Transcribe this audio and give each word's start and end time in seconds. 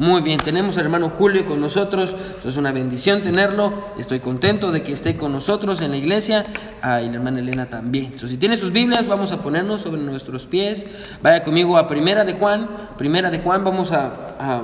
Muy 0.00 0.22
bien, 0.22 0.38
tenemos 0.38 0.78
al 0.78 0.84
hermano 0.84 1.10
Julio 1.10 1.44
con 1.44 1.60
nosotros, 1.60 2.16
es 2.42 2.56
una 2.56 2.72
bendición 2.72 3.20
tenerlo, 3.20 3.70
estoy 3.98 4.18
contento 4.18 4.72
de 4.72 4.82
que 4.82 4.94
esté 4.94 5.14
con 5.14 5.30
nosotros 5.30 5.82
en 5.82 5.90
la 5.90 5.98
iglesia, 5.98 6.46
ah, 6.80 7.02
y 7.02 7.08
la 7.08 7.16
hermana 7.16 7.40
Elena 7.40 7.66
también. 7.66 8.06
Entonces, 8.06 8.30
si 8.30 8.36
tiene 8.38 8.56
sus 8.56 8.72
Biblias, 8.72 9.06
vamos 9.06 9.30
a 9.30 9.42
ponernos 9.42 9.82
sobre 9.82 10.00
nuestros 10.00 10.46
pies, 10.46 10.86
vaya 11.20 11.42
conmigo 11.42 11.76
a 11.76 11.86
Primera 11.86 12.24
de 12.24 12.32
Juan, 12.32 12.66
Primera 12.96 13.30
de 13.30 13.40
Juan, 13.40 13.62
vamos 13.62 13.92
a, 13.92 14.62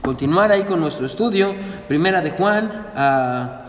continuar 0.00 0.52
ahí 0.52 0.62
con 0.62 0.80
nuestro 0.80 1.06
estudio, 1.06 1.52
Primera 1.88 2.20
de 2.20 2.30
Juan, 2.30 2.70
a... 2.94 3.62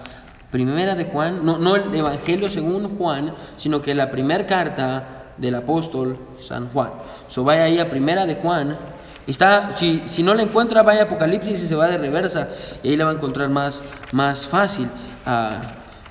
Primera 0.51 0.93
de 0.93 1.05
Juan, 1.05 1.43
no, 1.43 1.57
no 1.57 1.75
el 1.75 1.93
Evangelio 1.93 2.51
según 2.51 2.97
Juan, 2.97 3.33
sino 3.57 3.81
que 3.81 3.95
la 3.95 4.11
primera 4.11 4.45
carta 4.45 5.17
del 5.37 5.55
apóstol 5.55 6.17
San 6.41 6.69
Juan. 6.69 6.91
So 7.27 7.43
vaya 7.43 7.63
ahí 7.63 7.79
a 7.79 7.89
Primera 7.89 8.25
de 8.25 8.35
Juan. 8.35 8.77
Está, 9.27 9.75
si, 9.77 9.99
si 9.99 10.23
no 10.23 10.33
la 10.33 10.41
encuentra, 10.41 10.83
vaya 10.83 11.01
a 11.01 11.03
Apocalipsis 11.03 11.61
y 11.61 11.67
se 11.67 11.75
va 11.75 11.87
de 11.87 11.97
reversa. 11.97 12.47
Y 12.81 12.89
ahí 12.89 12.97
la 12.97 13.05
va 13.05 13.11
a 13.11 13.13
encontrar 13.13 13.49
más, 13.49 13.81
más 14.13 14.47
fácil. 14.47 14.87
Ah, 15.25 15.59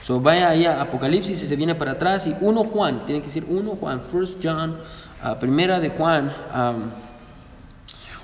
so 0.02 0.20
vaya 0.20 0.50
ahí 0.50 0.66
a 0.66 0.82
Apocalipsis 0.82 1.42
y 1.42 1.46
se 1.46 1.56
viene 1.56 1.74
para 1.74 1.92
atrás. 1.92 2.26
Y 2.26 2.36
1 2.38 2.64
Juan, 2.64 3.00
tiene 3.06 3.20
que 3.20 3.28
decir 3.28 3.46
1 3.48 3.76
Juan, 3.80 4.02
First 4.02 4.34
John, 4.42 4.76
ah, 5.22 5.38
Primera 5.38 5.80
de 5.80 5.88
Juan. 5.88 6.32
ah, 6.52 6.74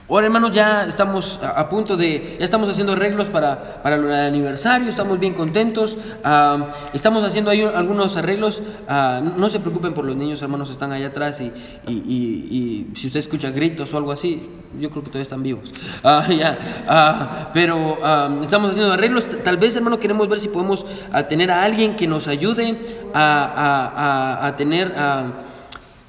Ahora, 0.08 0.26
hermanos, 0.26 0.50
ya 0.52 0.84
estamos 0.84 1.38
a, 1.42 1.68
punto 1.70 1.96
de, 1.96 2.36
ya 2.38 2.44
estamos 2.44 2.68
haciendo 2.68 2.92
arreglos 2.92 3.28
para, 3.28 3.80
para 3.82 3.96
el 3.96 4.12
aniversario, 4.12 4.90
estamos 4.90 5.18
bien 5.18 5.32
contentos, 5.32 5.96
ah, 6.22 6.66
estamos 6.92 7.24
haciendo 7.24 7.50
ahí 7.50 7.62
algunos 7.62 8.14
arreglos, 8.18 8.60
ah, 8.88 9.22
no, 9.38 9.48
se 9.48 9.58
preocupen 9.58 9.94
por 9.94 10.04
los 10.04 10.14
niños, 10.14 10.42
hermanos, 10.42 10.68
están 10.70 10.92
allá 10.92 11.06
atrás 11.06 11.40
y, 11.40 11.50
y- 11.88 11.92
y- 11.92 12.92
si 12.94 13.06
usted 13.06 13.20
escucha 13.20 13.50
gritos 13.52 13.94
o 13.94 13.96
algo 13.96 14.12
así, 14.12 14.50
yo 14.78 14.90
creo 14.90 15.02
que 15.02 15.08
todavía 15.08 15.22
están 15.22 15.42
vivos. 15.42 15.72
Ah, 16.04 17.48
pero 17.54 17.98
estamos 18.42 18.72
haciendo 18.72 18.92
arreglos, 18.92 19.24
tal 19.42 19.56
vez, 19.56 19.74
hermano, 19.76 19.98
queremos 19.98 20.28
ver 20.28 20.40
si 20.40 20.48
podemos 20.48 20.84
tener 21.30 21.50
a 21.50 21.62
alguien 21.62 21.96
que 21.96 22.06
nos 22.06 22.28
ayude 22.28 22.74
a- 23.14 24.42
a- 24.42 24.46
a 24.46 24.56
tener... 24.56 24.92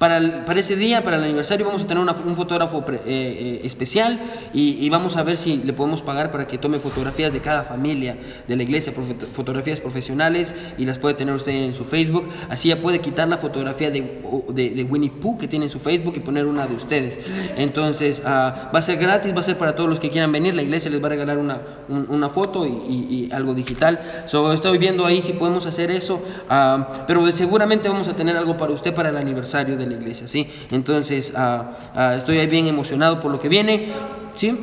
para, 0.04 0.18
el- 0.18 0.30
para 0.44 0.60
ese 0.60 0.76
día, 0.76 1.02
para 1.02 1.16
el 1.16 1.24
aniversario, 1.24 1.64
vamos 1.64 1.82
a 1.84 1.86
tener 1.86 2.02
una- 2.02 2.12
un 2.12 2.36
fotógrafo 2.36 2.84
pre- 2.84 2.96
eh, 2.96 3.00
eh, 3.06 3.60
especial 3.64 4.18
y, 4.52 4.76
y 4.84 4.90
vamos 4.90 5.16
a 5.16 5.22
ver 5.22 5.38
si 5.38 5.56
le 5.64 5.72
podemos 5.72 6.02
pagar 6.02 6.30
para 6.30 6.46
que 6.46 6.58
tome 6.58 6.78
fotografías 6.78 7.32
de 7.32 7.40
cada 7.40 7.62
familia 7.62 8.18
de 8.46 8.54
la 8.54 8.64
iglesia, 8.64 8.92
profe- 8.94 9.16
fotografías 9.32 9.80
profesionales 9.80 10.54
y 10.76 10.84
las 10.84 10.98
puede 10.98 11.14
tener 11.14 11.34
usted 11.34 11.52
en 11.52 11.74
su 11.74 11.86
Facebook. 11.86 12.28
Así 12.50 12.68
ya 12.68 12.76
puede 12.76 13.00
quitar 13.00 13.28
la 13.28 13.38
fotografía 13.38 13.90
de, 13.90 14.20
de- 14.50 14.70
de 14.70 14.84
Winnie 14.84 15.10
Pooh 15.10 15.38
que 15.38 15.48
tiene 15.48 15.64
en 15.64 15.70
su 15.70 15.78
Facebook 15.78 16.12
y 16.16 16.20
poner 16.20 16.44
una 16.44 16.66
de 16.66 16.74
ustedes. 16.74 17.20
Entonces, 17.56 18.22
ah, 18.26 18.70
va 18.74 18.80
a 18.80 18.82
ser 18.82 18.98
gratis, 18.98 19.34
va 19.34 19.40
a 19.40 19.42
ser 19.42 19.56
para 19.56 19.74
todos 19.74 19.88
los 19.88 20.00
que 20.00 20.10
quieran 20.10 20.32
venir. 20.32 20.54
La 20.54 20.62
iglesia 20.62 20.90
les 20.90 21.02
va 21.02 21.06
a 21.06 21.10
regalar 21.10 21.38
una, 21.38 21.60
un- 21.88 22.06
una 22.10 22.28
foto 22.28 22.66
y, 22.66 22.68
y- 22.92 23.06
y 23.28 23.32
algo 23.32 23.54
digital. 23.54 23.98
So, 24.26 24.52
estoy 24.52 24.76
viendo 24.76 25.06
ahí 25.06 25.22
si 25.22 25.32
podemos 25.32 25.64
hacer 25.64 25.90
eso, 25.90 26.20
ah, 26.50 27.04
pero 27.06 27.26
seguramente 27.34 27.88
vamos 27.88 28.06
a 28.08 28.14
tener 28.14 28.36
algo 28.36 28.58
para 28.58 28.72
usted 28.72 28.92
para 28.92 29.08
el 29.08 29.16
aniversario 29.16 29.78
de 29.78 29.93
iglesia, 29.94 30.28
¿sí? 30.28 30.48
Entonces, 30.70 31.32
ah, 31.36 31.70
ah, 31.94 32.14
estoy 32.16 32.44
bien 32.46 32.66
emocionado 32.66 33.20
por 33.20 33.30
lo 33.30 33.40
que 33.40 33.48
viene, 33.48 33.88
¿sí? 34.34 34.56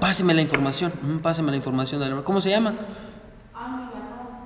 Páseme 0.00 0.34
la 0.34 0.40
información, 0.40 0.92
páseme 1.22 1.50
la 1.50 1.56
información. 1.56 2.02
hermano. 2.02 2.24
¿Cómo 2.24 2.40
se 2.40 2.50
llama? 2.50 2.74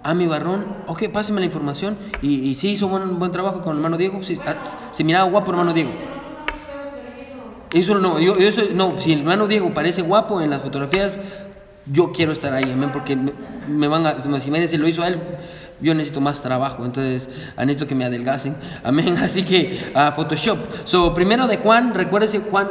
Ami 0.02 0.26
Barrón, 0.26 0.66
ok, 0.86 1.08
páseme 1.08 1.40
la 1.40 1.46
información. 1.46 1.96
Y, 2.22 2.48
y 2.48 2.54
sí 2.54 2.70
hizo 2.70 2.88
buen, 2.88 3.18
buen 3.18 3.32
trabajo 3.32 3.62
con 3.62 3.72
el 3.72 3.78
hermano 3.78 3.96
Diego. 3.96 4.22
Sí, 4.22 4.38
ah, 4.46 4.54
se 4.90 5.02
miraba 5.02 5.28
guapo 5.28 5.46
el 5.46 5.54
hermano 5.54 5.72
Diego. 5.72 5.90
Eso 7.72 7.94
no, 7.96 8.20
yo, 8.20 8.34
soy- 8.52 8.70
no, 8.74 9.00
si 9.00 9.12
el 9.14 9.20
hermano 9.20 9.46
Diego 9.48 9.72
parece 9.74 10.02
guapo 10.02 10.40
en 10.40 10.50
las 10.50 10.62
fotografías, 10.62 11.20
yo 11.90 12.12
quiero 12.12 12.32
estar 12.32 12.52
ahí, 12.52 12.70
amén, 12.70 12.90
porque 12.92 13.16
me, 13.16 13.32
me 13.68 13.88
van 13.88 14.06
a, 14.06 14.40
si 14.40 14.50
me 14.50 14.66
lo 14.66 14.88
hizo 14.88 15.04
él, 15.04 15.20
yo 15.80 15.92
necesito 15.94 16.20
más 16.20 16.40
trabajo, 16.40 16.86
entonces 16.86 17.28
ah, 17.56 17.64
necesito 17.64 17.86
que 17.86 17.94
me 17.94 18.04
adelgacen, 18.04 18.56
amén, 18.82 19.16
así 19.22 19.42
que 19.42 19.92
a 19.94 20.12
Photoshop. 20.12 20.58
So, 20.84 21.12
primero 21.12 21.46
de 21.46 21.58
Juan, 21.58 21.94
recuérdese 21.94 22.38
Juan, 22.38 22.68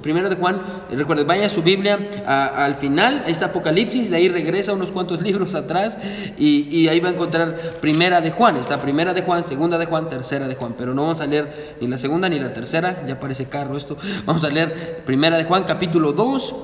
primero 0.00 0.28
de 0.28 0.36
Juan, 0.36 0.60
recuerde, 0.90 1.24
vaya 1.24 1.46
a 1.46 1.48
su 1.48 1.62
Biblia, 1.62 1.98
al 2.26 2.76
final, 2.76 3.24
ahí 3.26 3.32
está 3.32 3.46
Apocalipsis, 3.46 4.10
de 4.10 4.16
ahí 4.16 4.28
regresa 4.28 4.72
unos 4.72 4.92
cuantos 4.92 5.22
libros 5.26 5.54
atrás 5.54 5.98
y, 6.38 6.68
y 6.70 6.88
ahí 6.88 7.00
va 7.00 7.08
a 7.08 7.12
encontrar 7.12 7.52
primera 7.80 8.20
de 8.20 8.30
Juan, 8.30 8.56
está 8.56 8.80
primera 8.80 9.12
de 9.12 9.22
Juan, 9.22 9.42
segunda 9.42 9.76
de 9.78 9.86
Juan, 9.86 10.08
tercera 10.08 10.46
de 10.46 10.54
Juan, 10.54 10.74
pero 10.78 10.94
no 10.94 11.02
vamos 11.02 11.20
a 11.20 11.26
leer 11.26 11.76
ni 11.80 11.88
la 11.88 11.98
segunda 11.98 12.28
ni 12.28 12.38
la 12.38 12.52
tercera, 12.52 13.04
ya 13.06 13.18
parece 13.18 13.46
carro 13.46 13.76
esto, 13.76 13.96
vamos 14.24 14.44
a 14.44 14.50
leer 14.50 15.02
primera 15.04 15.36
de 15.36 15.44
Juan, 15.44 15.64
capítulo 15.64 16.12
2, 16.12 16.54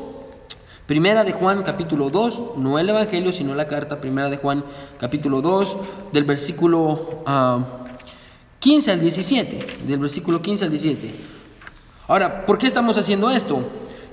Primera 0.87 1.23
de 1.25 1.33
Juan 1.33 1.63
capítulo 1.63 2.11
2, 2.11 2.57
no 2.57 2.79
el 2.79 2.89
Evangelio, 2.89 3.33
sino 3.33 3.55
la 3.55 3.69
carta, 3.69 4.01
Primera 4.01 4.29
de 4.29 4.37
Juan 4.37 4.65
capítulo 4.99 5.41
2, 5.41 5.77
del 6.13 6.25
versículo 6.25 7.23
ah, 7.25 7.65
15 8.59 8.91
al 8.93 9.01
17, 9.01 9.67
del 9.87 9.99
versículo 10.01 10.43
15 10.43 10.65
al 10.65 10.71
17. 10.71 11.11
Ahora, 12.09 12.45
¿por 12.47 12.59
qué 12.59 12.67
estamos 12.67 12.99
haciendo 12.99 13.31
esto? 13.31 13.63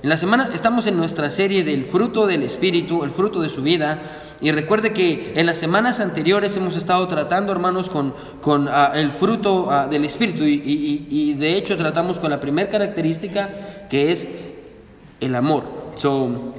En 0.02 0.08
la 0.08 0.16
semana 0.16 0.48
estamos 0.54 0.86
en 0.86 0.96
nuestra 0.96 1.30
serie 1.30 1.64
del 1.64 1.84
fruto 1.84 2.26
del 2.26 2.44
Espíritu, 2.44 3.02
el 3.04 3.10
fruto 3.10 3.42
de 3.42 3.50
su 3.50 3.62
vida. 3.62 3.98
Y 4.40 4.52
recuerde 4.52 4.92
que 4.94 5.34
en 5.36 5.44
las 5.44 5.58
semanas 5.58 6.00
anteriores 6.00 6.56
hemos 6.56 6.74
estado 6.76 7.06
tratando, 7.08 7.52
hermanos, 7.52 7.90
con, 7.90 8.14
con 8.40 8.68
ah, 8.68 8.92
el 8.94 9.10
fruto 9.10 9.70
ah, 9.70 9.86
del 9.88 10.04
Espíritu. 10.06 10.44
Y- 10.44 10.62
y- 10.64 11.06
y 11.10 11.34
de 11.34 11.56
hecho 11.56 11.76
tratamos 11.76 12.18
con 12.20 12.30
la 12.30 12.40
primera 12.40 12.70
característica 12.70 13.50
que 13.90 14.12
es 14.12 14.28
el 15.20 15.34
amor. 15.34 15.64
So, 15.96 16.54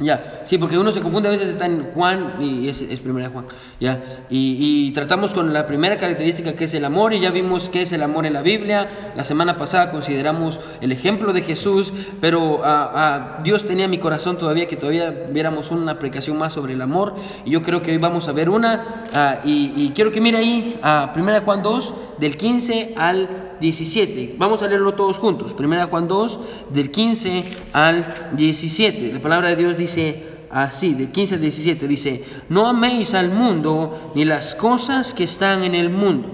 ya, 0.00 0.42
sí, 0.46 0.56
porque 0.58 0.78
uno 0.78 0.90
se 0.90 1.00
confunde 1.00 1.28
a 1.28 1.32
veces 1.32 1.48
está 1.48 1.66
en 1.66 1.90
Juan 1.94 2.36
y 2.40 2.68
es, 2.68 2.82
primera 3.00 3.28
Juan, 3.28 3.44
ya. 3.78 4.02
Y, 4.30 4.56
y 4.58 4.90
tratamos 4.92 5.34
con 5.34 5.52
la 5.52 5.66
primera 5.66 5.96
característica 5.96 6.54
que 6.54 6.64
es 6.64 6.74
el 6.74 6.84
amor 6.84 7.12
y 7.12 7.20
ya 7.20 7.30
vimos 7.30 7.68
qué 7.68 7.82
es 7.82 7.92
el 7.92 8.02
amor 8.02 8.24
en 8.24 8.32
la 8.32 8.42
Biblia. 8.42 8.88
La 9.14 9.22
semana 9.22 9.56
pasada 9.58 9.90
consideramos 9.90 10.60
el 10.80 10.92
ejemplo 10.92 11.32
de 11.32 11.42
Jesús, 11.42 11.92
pero 12.20 12.62
ah, 12.64 12.92
ah, 12.94 13.40
Dios 13.44 13.64
tenía 13.64 13.84
en 13.84 13.90
mi 13.90 13.98
corazón 13.98 14.38
todavía 14.38 14.66
que 14.66 14.76
todavía 14.76 15.10
viéramos 15.10 15.70
una 15.70 15.92
aplicación 15.92 16.38
más 16.38 16.54
sobre 16.54 16.72
el 16.72 16.80
amor 16.80 17.14
y 17.44 17.50
yo 17.50 17.62
creo 17.62 17.82
que 17.82 17.92
hoy 17.92 17.98
vamos 17.98 18.28
a 18.28 18.32
ver 18.32 18.48
una 18.48 18.84
ah, 19.12 19.40
y, 19.44 19.72
y 19.76 19.92
quiero 19.94 20.10
que 20.10 20.20
mire 20.20 20.38
ahí 20.38 20.80
a 20.82 21.12
primera 21.12 21.42
Juan 21.42 21.62
2 21.62 21.94
del 22.18 22.36
15 22.36 22.94
al 22.96 23.51
17. 23.62 24.34
Vamos 24.36 24.62
a 24.62 24.68
leerlo 24.68 24.92
todos 24.92 25.18
juntos. 25.18 25.54
Primera 25.54 25.86
Juan 25.86 26.06
2, 26.06 26.40
del 26.74 26.90
15 26.90 27.44
al 27.72 28.30
17. 28.32 29.14
La 29.14 29.22
palabra 29.22 29.48
de 29.48 29.56
Dios 29.56 29.78
dice 29.78 30.26
así, 30.50 30.92
del 30.92 31.10
15 31.10 31.36
al 31.36 31.40
17, 31.40 31.88
dice, 31.88 32.24
no 32.50 32.66
améis 32.66 33.14
al 33.14 33.30
mundo 33.30 34.12
ni 34.14 34.26
las 34.26 34.54
cosas 34.54 35.14
que 35.14 35.24
están 35.24 35.64
en 35.64 35.74
el 35.74 35.88
mundo. 35.88 36.28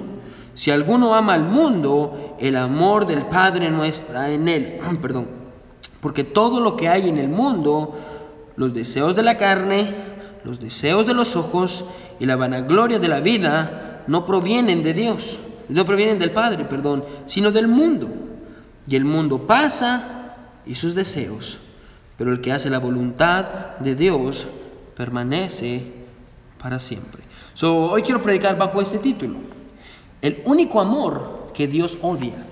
Si 0.55 0.73
alguno 0.73 1.15
ama 1.15 1.35
al 1.35 1.45
mundo, 1.45 2.37
el 2.41 2.57
amor 2.57 3.07
del 3.07 3.27
Padre 3.27 3.71
no 3.71 3.85
está 3.85 4.33
en 4.33 4.49
él. 4.49 4.81
Perdón. 5.01 5.29
Porque 6.01 6.25
todo 6.25 6.61
lo 6.61 6.77
que 6.77 6.89
hay 6.89 7.09
en 7.09 7.19
el 7.19 7.29
mundo, 7.29 7.95
los 8.57 8.75
deseos 8.75 9.15
de 9.15 9.23
la 9.23 9.37
carne, 9.37 9.95
los 10.45 10.59
deseos 10.59 11.07
de 11.07 11.15
los 11.15 11.37
ojos 11.37 11.85
y 12.19 12.27
la 12.27 12.37
vanagloria 12.37 12.99
de 12.99 13.09
la 13.09 13.21
vida, 13.21 14.03
no 14.07 14.25
provienen 14.25 14.83
de 14.83 14.95
Dios, 14.95 15.39
no 15.69 15.85
provienen 15.85 16.19
del 16.19 16.31
Padre, 16.31 16.65
perdón, 16.65 17.05
sino 17.27 17.51
del 17.51 17.69
mundo. 17.69 18.09
Y 18.87 18.97
el 18.97 19.05
mundo 19.05 19.47
pasa 19.47 20.35
y 20.65 20.75
sus 20.75 20.95
deseos, 20.95 21.59
pero 22.17 22.33
el 22.33 22.41
que 22.41 22.53
hace 22.53 22.71
la 22.71 22.79
voluntad 22.79 23.77
de 23.79 23.95
Dios 23.95 24.47
permanece 24.97 25.83
para 26.61 26.79
siempre. 26.79 27.23
So, 27.55 27.91
hoy 27.91 28.03
quiero 28.03 28.23
predicar 28.23 28.57
bajo 28.57 28.81
este 28.81 28.99
título. 28.99 29.39
El 30.23 30.43
único 30.45 30.81
amor 30.81 31.49
que 31.55 31.67
Dios 31.67 31.99
odia. 32.03 32.47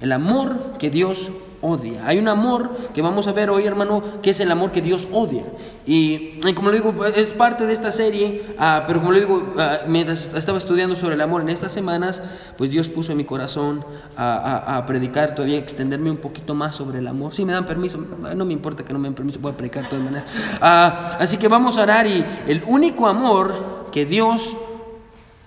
El 0.00 0.12
amor 0.12 0.74
que 0.78 0.90
Dios 0.90 1.30
odia. 1.66 2.06
Hay 2.06 2.18
un 2.18 2.28
amor 2.28 2.70
que 2.94 3.02
vamos 3.02 3.26
a 3.26 3.32
ver 3.32 3.50
hoy, 3.50 3.66
hermano, 3.66 4.02
que 4.22 4.30
es 4.30 4.40
el 4.40 4.50
amor 4.50 4.70
que 4.70 4.80
Dios 4.80 5.08
odia. 5.12 5.44
Y, 5.84 6.40
como 6.54 6.70
le 6.70 6.78
digo, 6.78 7.04
es 7.06 7.32
parte 7.32 7.66
de 7.66 7.72
esta 7.72 7.92
serie, 7.92 8.44
ah, 8.58 8.84
pero 8.86 9.00
como 9.00 9.12
le 9.12 9.20
digo, 9.20 9.54
ah, 9.58 9.78
mientras 9.86 10.28
estaba 10.34 10.58
estudiando 10.58 10.94
sobre 10.96 11.14
el 11.14 11.20
amor 11.20 11.42
en 11.42 11.48
estas 11.48 11.72
semanas, 11.72 12.22
pues 12.56 12.70
Dios 12.70 12.88
puso 12.88 13.12
en 13.12 13.18
mi 13.18 13.24
corazón 13.24 13.84
a, 14.16 14.84
predicar, 14.86 15.34
todavía 15.34 15.58
extenderme 15.58 16.10
un 16.10 16.16
poquito 16.18 16.54
más 16.54 16.74
sobre 16.74 17.00
el 17.00 17.08
amor. 17.08 17.34
Si 17.34 17.44
me 17.44 17.52
dan 17.52 17.66
permiso, 17.66 17.98
no 17.98 18.44
me 18.44 18.52
importa 18.52 18.84
que 18.84 18.92
no 18.92 18.98
me 18.98 19.08
den 19.08 19.14
permiso, 19.14 19.38
voy 19.40 19.52
a 19.52 19.56
predicar 19.56 19.84
de 19.84 19.88
todas 19.90 20.04
maneras. 20.04 20.26
Ah, 20.60 21.16
así 21.18 21.36
que 21.36 21.48
vamos 21.48 21.76
a 21.78 21.82
orar 21.82 22.06
y 22.06 22.24
el 22.46 22.62
único 22.66 23.06
amor 23.06 23.86
que 23.90 24.04
Dios 24.04 24.56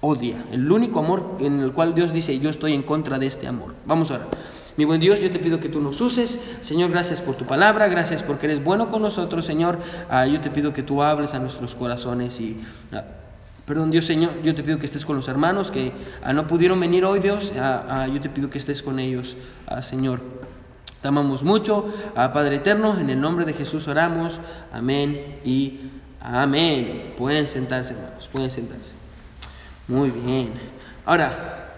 odia, 0.01 0.45
el 0.51 0.71
único 0.71 0.99
amor 0.99 1.37
en 1.39 1.61
el 1.61 1.71
cual 1.73 1.93
Dios 1.93 2.13
dice, 2.13 2.37
yo 2.39 2.49
estoy 2.49 2.73
en 2.73 2.83
contra 2.83 3.19
de 3.19 3.27
este 3.27 3.47
amor. 3.47 3.73
Vamos 3.85 4.11
a 4.11 4.15
orar. 4.15 4.27
Mi 4.79 4.85
buen 4.85 5.01
Dios, 5.01 5.19
yo 5.19 5.29
te 5.29 5.39
pido 5.39 5.59
que 5.59 5.67
tú 5.67 5.81
nos 5.81 5.99
uses. 5.99 6.39
Señor, 6.61 6.89
gracias 6.89 7.21
por 7.21 7.35
tu 7.35 7.45
palabra, 7.45 7.89
gracias 7.89 8.23
porque 8.23 8.45
eres 8.45 8.63
bueno 8.63 8.89
con 8.89 9.01
nosotros, 9.01 9.43
Señor. 9.43 9.77
Ah, 10.09 10.25
yo 10.25 10.39
te 10.39 10.49
pido 10.49 10.71
que 10.71 10.83
tú 10.83 11.03
hables 11.03 11.33
a 11.33 11.39
nuestros 11.39 11.75
corazones 11.75 12.39
y 12.39 12.61
ah, 12.93 13.03
Perdón, 13.65 13.91
Dios 13.91 14.05
Señor, 14.05 14.41
yo 14.41 14.55
te 14.55 14.63
pido 14.63 14.79
que 14.79 14.85
estés 14.85 15.03
con 15.03 15.17
los 15.17 15.27
hermanos 15.27 15.69
que 15.69 15.91
ah, 16.23 16.31
no 16.31 16.47
pudieron 16.47 16.79
venir 16.79 17.03
hoy, 17.03 17.19
Dios. 17.19 17.51
Yo 17.53 18.21
te 18.21 18.29
pido 18.29 18.49
que 18.49 18.57
estés 18.57 18.81
con 18.81 18.99
ellos, 18.99 19.35
Señor. 19.81 20.21
Te 21.01 21.09
amamos 21.09 21.43
mucho, 21.43 21.93
Padre 22.15 22.55
Eterno. 22.55 22.97
En 22.97 23.09
el 23.09 23.19
nombre 23.19 23.43
de 23.43 23.51
Jesús 23.51 23.85
oramos. 23.89 24.39
Amén 24.71 25.39
y 25.43 25.91
amén. 26.21 27.15
Pueden 27.17 27.49
sentarse, 27.49 27.95
hermanos, 27.95 28.29
pueden 28.31 28.49
sentarse. 28.49 28.93
Muy 29.89 30.09
bien. 30.09 30.53
Ahora, 31.05 31.68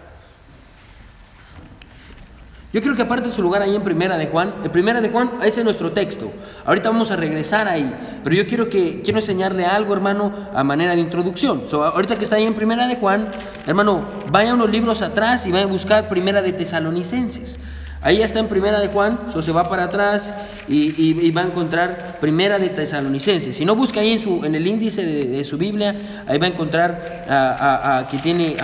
yo 2.73 2.81
creo 2.81 2.95
que 2.95 3.01
aparte 3.01 3.27
de 3.27 3.33
su 3.33 3.41
lugar 3.41 3.61
ahí 3.61 3.75
en 3.75 3.81
Primera 3.81 4.17
de 4.17 4.27
Juan, 4.27 4.53
en 4.63 4.71
Primera 4.71 5.01
de 5.01 5.09
Juan, 5.09 5.29
ese 5.43 5.59
es 5.59 5.65
nuestro 5.65 5.91
texto. 5.91 6.31
Ahorita 6.65 6.89
vamos 6.89 7.11
a 7.11 7.17
regresar 7.17 7.67
ahí, 7.67 7.93
pero 8.23 8.33
yo 8.33 8.47
quiero 8.47 8.69
que 8.69 9.01
quiero 9.01 9.19
enseñarle 9.19 9.65
algo, 9.65 9.93
hermano, 9.93 10.31
a 10.53 10.63
manera 10.63 10.95
de 10.95 11.01
introducción. 11.01 11.63
ahorita 11.71 12.15
que 12.15 12.23
está 12.23 12.37
ahí 12.37 12.45
en 12.45 12.53
Primera 12.53 12.87
de 12.87 12.95
Juan, 12.95 13.27
hermano, 13.67 14.05
vaya 14.29 14.53
unos 14.53 14.69
libros 14.69 15.01
atrás 15.01 15.45
y 15.45 15.51
vaya 15.51 15.65
a 15.65 15.67
buscar 15.67 16.07
Primera 16.07 16.41
de 16.41 16.53
Tesalonicenses. 16.53 17.59
Ahí 18.03 18.21
está 18.23 18.39
en 18.39 18.47
Primera 18.47 18.79
de 18.79 18.87
Juan, 18.87 19.19
so 19.31 19.41
se 19.41 19.51
va 19.51 19.69
para 19.69 19.83
atrás 19.83 20.33
y, 20.67 21.29
va 21.31 21.41
a 21.41 21.45
encontrar 21.45 22.19
Primera 22.21 22.57
de 22.57 22.69
Tesalonicenses. 22.69 23.53
Si 23.53 23.65
no 23.65 23.75
busca 23.75 23.99
ahí 23.99 24.19
en, 24.43 24.55
el 24.55 24.65
índice 24.65 25.05
de, 25.05 25.43
su 25.43 25.57
Biblia, 25.57 26.23
ahí 26.25 26.39
va 26.39 26.47
a 26.47 26.49
encontrar 26.49 28.07
que 28.09 28.17
tiene 28.19 28.55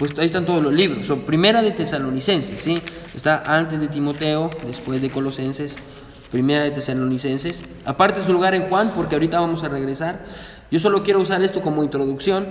pues 0.00 0.18
ahí 0.18 0.24
están 0.24 0.46
todos 0.46 0.62
los 0.62 0.72
libros. 0.72 1.06
Son 1.06 1.20
primera 1.20 1.60
de 1.60 1.72
Tesalonicenses, 1.72 2.58
¿sí? 2.58 2.80
Está 3.14 3.42
antes 3.44 3.80
de 3.80 3.86
Timoteo, 3.86 4.48
después 4.66 5.02
de 5.02 5.10
Colosenses, 5.10 5.76
primera 6.30 6.64
de 6.64 6.70
Tesalonicenses. 6.70 7.60
Aparte 7.84 8.24
su 8.24 8.32
lugar 8.32 8.54
en 8.54 8.62
Juan, 8.62 8.94
porque 8.94 9.16
ahorita 9.16 9.38
vamos 9.38 9.62
a 9.62 9.68
regresar. 9.68 10.24
Yo 10.70 10.80
solo 10.80 11.02
quiero 11.02 11.20
usar 11.20 11.42
esto 11.42 11.60
como 11.60 11.84
introducción. 11.84 12.46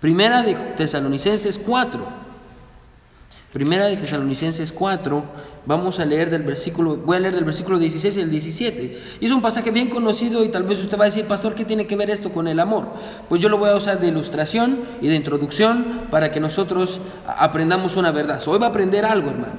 Primera 0.00 0.42
de 0.42 0.54
Tesalonicenses 0.76 1.56
4. 1.56 2.23
Primera 3.54 3.86
de 3.86 3.96
Tesalonicenses 3.96 4.70
4 4.72 5.24
Vamos 5.66 5.98
a 5.98 6.04
leer 6.04 6.28
del 6.28 6.42
versículo, 6.42 6.96
voy 6.96 7.16
a 7.16 7.20
leer 7.20 7.34
del 7.34 7.44
versículo 7.44 7.78
16 7.78 8.18
y 8.18 8.20
el 8.20 8.30
17. 8.30 8.98
Y 9.20 9.24
es 9.24 9.32
un 9.32 9.40
pasaje 9.40 9.70
bien 9.70 9.88
conocido 9.88 10.44
y 10.44 10.48
tal 10.48 10.64
vez 10.64 10.78
usted 10.78 10.98
va 10.98 11.04
a 11.04 11.06
decir, 11.06 11.24
pastor, 11.24 11.54
¿qué 11.54 11.64
tiene 11.64 11.86
que 11.86 11.96
ver 11.96 12.10
esto 12.10 12.30
con 12.30 12.48
el 12.48 12.60
amor? 12.60 12.88
Pues 13.30 13.40
yo 13.40 13.48
lo 13.48 13.56
voy 13.56 13.70
a 13.70 13.76
usar 13.76 13.98
de 13.98 14.08
ilustración 14.08 14.80
y 15.00 15.08
de 15.08 15.14
introducción 15.14 16.02
para 16.10 16.30
que 16.30 16.38
nosotros 16.38 17.00
aprendamos 17.26 17.96
una 17.96 18.12
verdad. 18.12 18.42
hoy 18.46 18.58
va 18.58 18.66
a 18.66 18.68
aprender 18.70 19.06
algo, 19.06 19.30
hermano. 19.30 19.54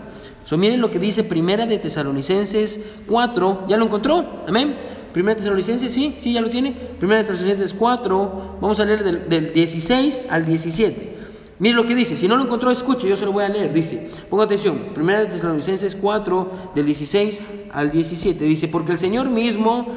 So, 0.46 0.60
miren 0.60 0.80
lo 0.80 0.92
que 0.92 1.00
dice 1.00 1.24
Primera 1.24 1.66
de 1.66 1.80
Tesalonicenses 1.80 2.82
4. 3.08 3.66
¿Ya 3.68 3.78
lo 3.78 3.86
encontró? 3.86 4.44
Amén. 4.48 4.76
Primera 5.12 5.34
de 5.34 5.42
Tesalonicenses, 5.42 5.92
sí, 5.92 6.16
sí, 6.22 6.34
ya 6.34 6.42
lo 6.42 6.52
tiene. 6.52 6.72
Primera 7.00 7.24
de 7.24 7.30
Tesalonicenses 7.30 7.74
4. 7.74 8.58
Vamos 8.62 8.80
a 8.80 8.86
leer 8.86 9.04
del, 9.04 9.28
del 9.28 9.54
16 9.54 10.22
al 10.30 10.46
17. 10.46 11.16
Mire 11.58 11.76
lo 11.76 11.86
que 11.86 11.96
dice, 11.96 12.18
si 12.18 12.28
no 12.28 12.36
lo 12.36 12.44
encontró, 12.44 12.70
escuche, 12.70 13.08
yo 13.08 13.16
se 13.16 13.26
lo 13.26 13.32
voy 13.32 13.46
a 13.46 13.50
leer. 13.50 13.74
Dice, 13.74 14.10
ponga 14.30 14.44
atención, 14.44 14.78
1 14.96 15.28
Tesalonicenses 15.28 15.96
4, 15.96 16.72
del 16.76 16.86
16 16.86 17.42
al 17.72 17.92
17. 17.92 18.44
Dice, 18.44 18.68
porque 18.68 18.92
el 18.92 19.00
Señor 19.00 19.30
mismo, 19.30 19.88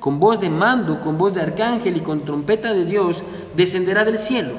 con 0.00 0.18
voz 0.18 0.40
de 0.40 0.50
mando, 0.50 1.00
con 1.00 1.16
voz 1.16 1.32
de 1.32 1.42
arcángel 1.42 1.96
y 1.96 2.00
con 2.00 2.24
trompeta 2.24 2.74
de 2.74 2.84
Dios, 2.84 3.22
descenderá 3.56 4.04
del 4.04 4.18
cielo. 4.18 4.54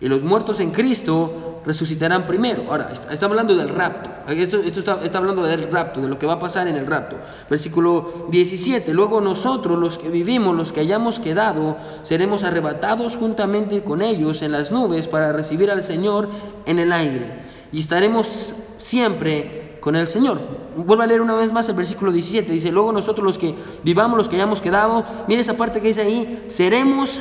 Y 0.00 0.08
los 0.08 0.22
muertos 0.22 0.60
en 0.60 0.70
Cristo 0.70 1.55
resucitarán 1.66 2.26
primero. 2.26 2.64
Ahora, 2.70 2.92
está, 3.10 3.26
hablando 3.26 3.54
del 3.54 3.68
rapto. 3.68 4.10
Esto, 4.32 4.58
está, 4.58 5.00
está, 5.02 5.18
hablando 5.18 5.42
del 5.42 5.70
rapto, 5.70 6.00
de 6.00 6.08
lo 6.08 6.18
que 6.18 6.26
va 6.26 6.34
a 6.34 6.38
pasar 6.38 6.68
en 6.68 6.76
el 6.76 6.86
rapto. 6.86 7.16
Versículo 7.50 8.28
17. 8.30 8.94
Luego 8.94 9.20
nosotros, 9.20 9.78
los 9.78 9.98
que 9.98 10.08
vivimos, 10.08 10.56
los 10.56 10.72
que 10.72 10.80
hayamos 10.80 11.18
quedado, 11.18 11.76
seremos 12.04 12.44
arrebatados 12.44 13.16
juntamente 13.16 13.82
con 13.82 14.00
ellos 14.00 14.42
en 14.42 14.52
las 14.52 14.70
nubes 14.70 15.08
para 15.08 15.32
recibir 15.32 15.70
al 15.70 15.82
Señor 15.82 16.28
en 16.64 16.78
el 16.78 16.92
aire. 16.92 17.40
Y 17.72 17.80
estaremos 17.80 18.54
siempre 18.76 19.78
con 19.80 19.96
el 19.96 20.06
Señor. 20.06 20.38
Vuelvo 20.76 21.02
a 21.02 21.06
leer 21.06 21.20
una 21.20 21.34
vez 21.34 21.52
más 21.52 21.68
el 21.68 21.74
versículo 21.74 22.12
17. 22.12 22.50
Dice, 22.52 22.70
luego 22.70 22.92
nosotros 22.92 23.24
los 23.24 23.38
que 23.38 23.54
vivamos, 23.82 24.16
los 24.16 24.28
que 24.28 24.36
hayamos 24.36 24.60
quedado, 24.60 25.04
mire 25.26 25.40
esa 25.40 25.56
parte 25.56 25.80
que 25.80 25.88
dice 25.88 26.02
ahí, 26.02 26.44
seremos 26.46 27.20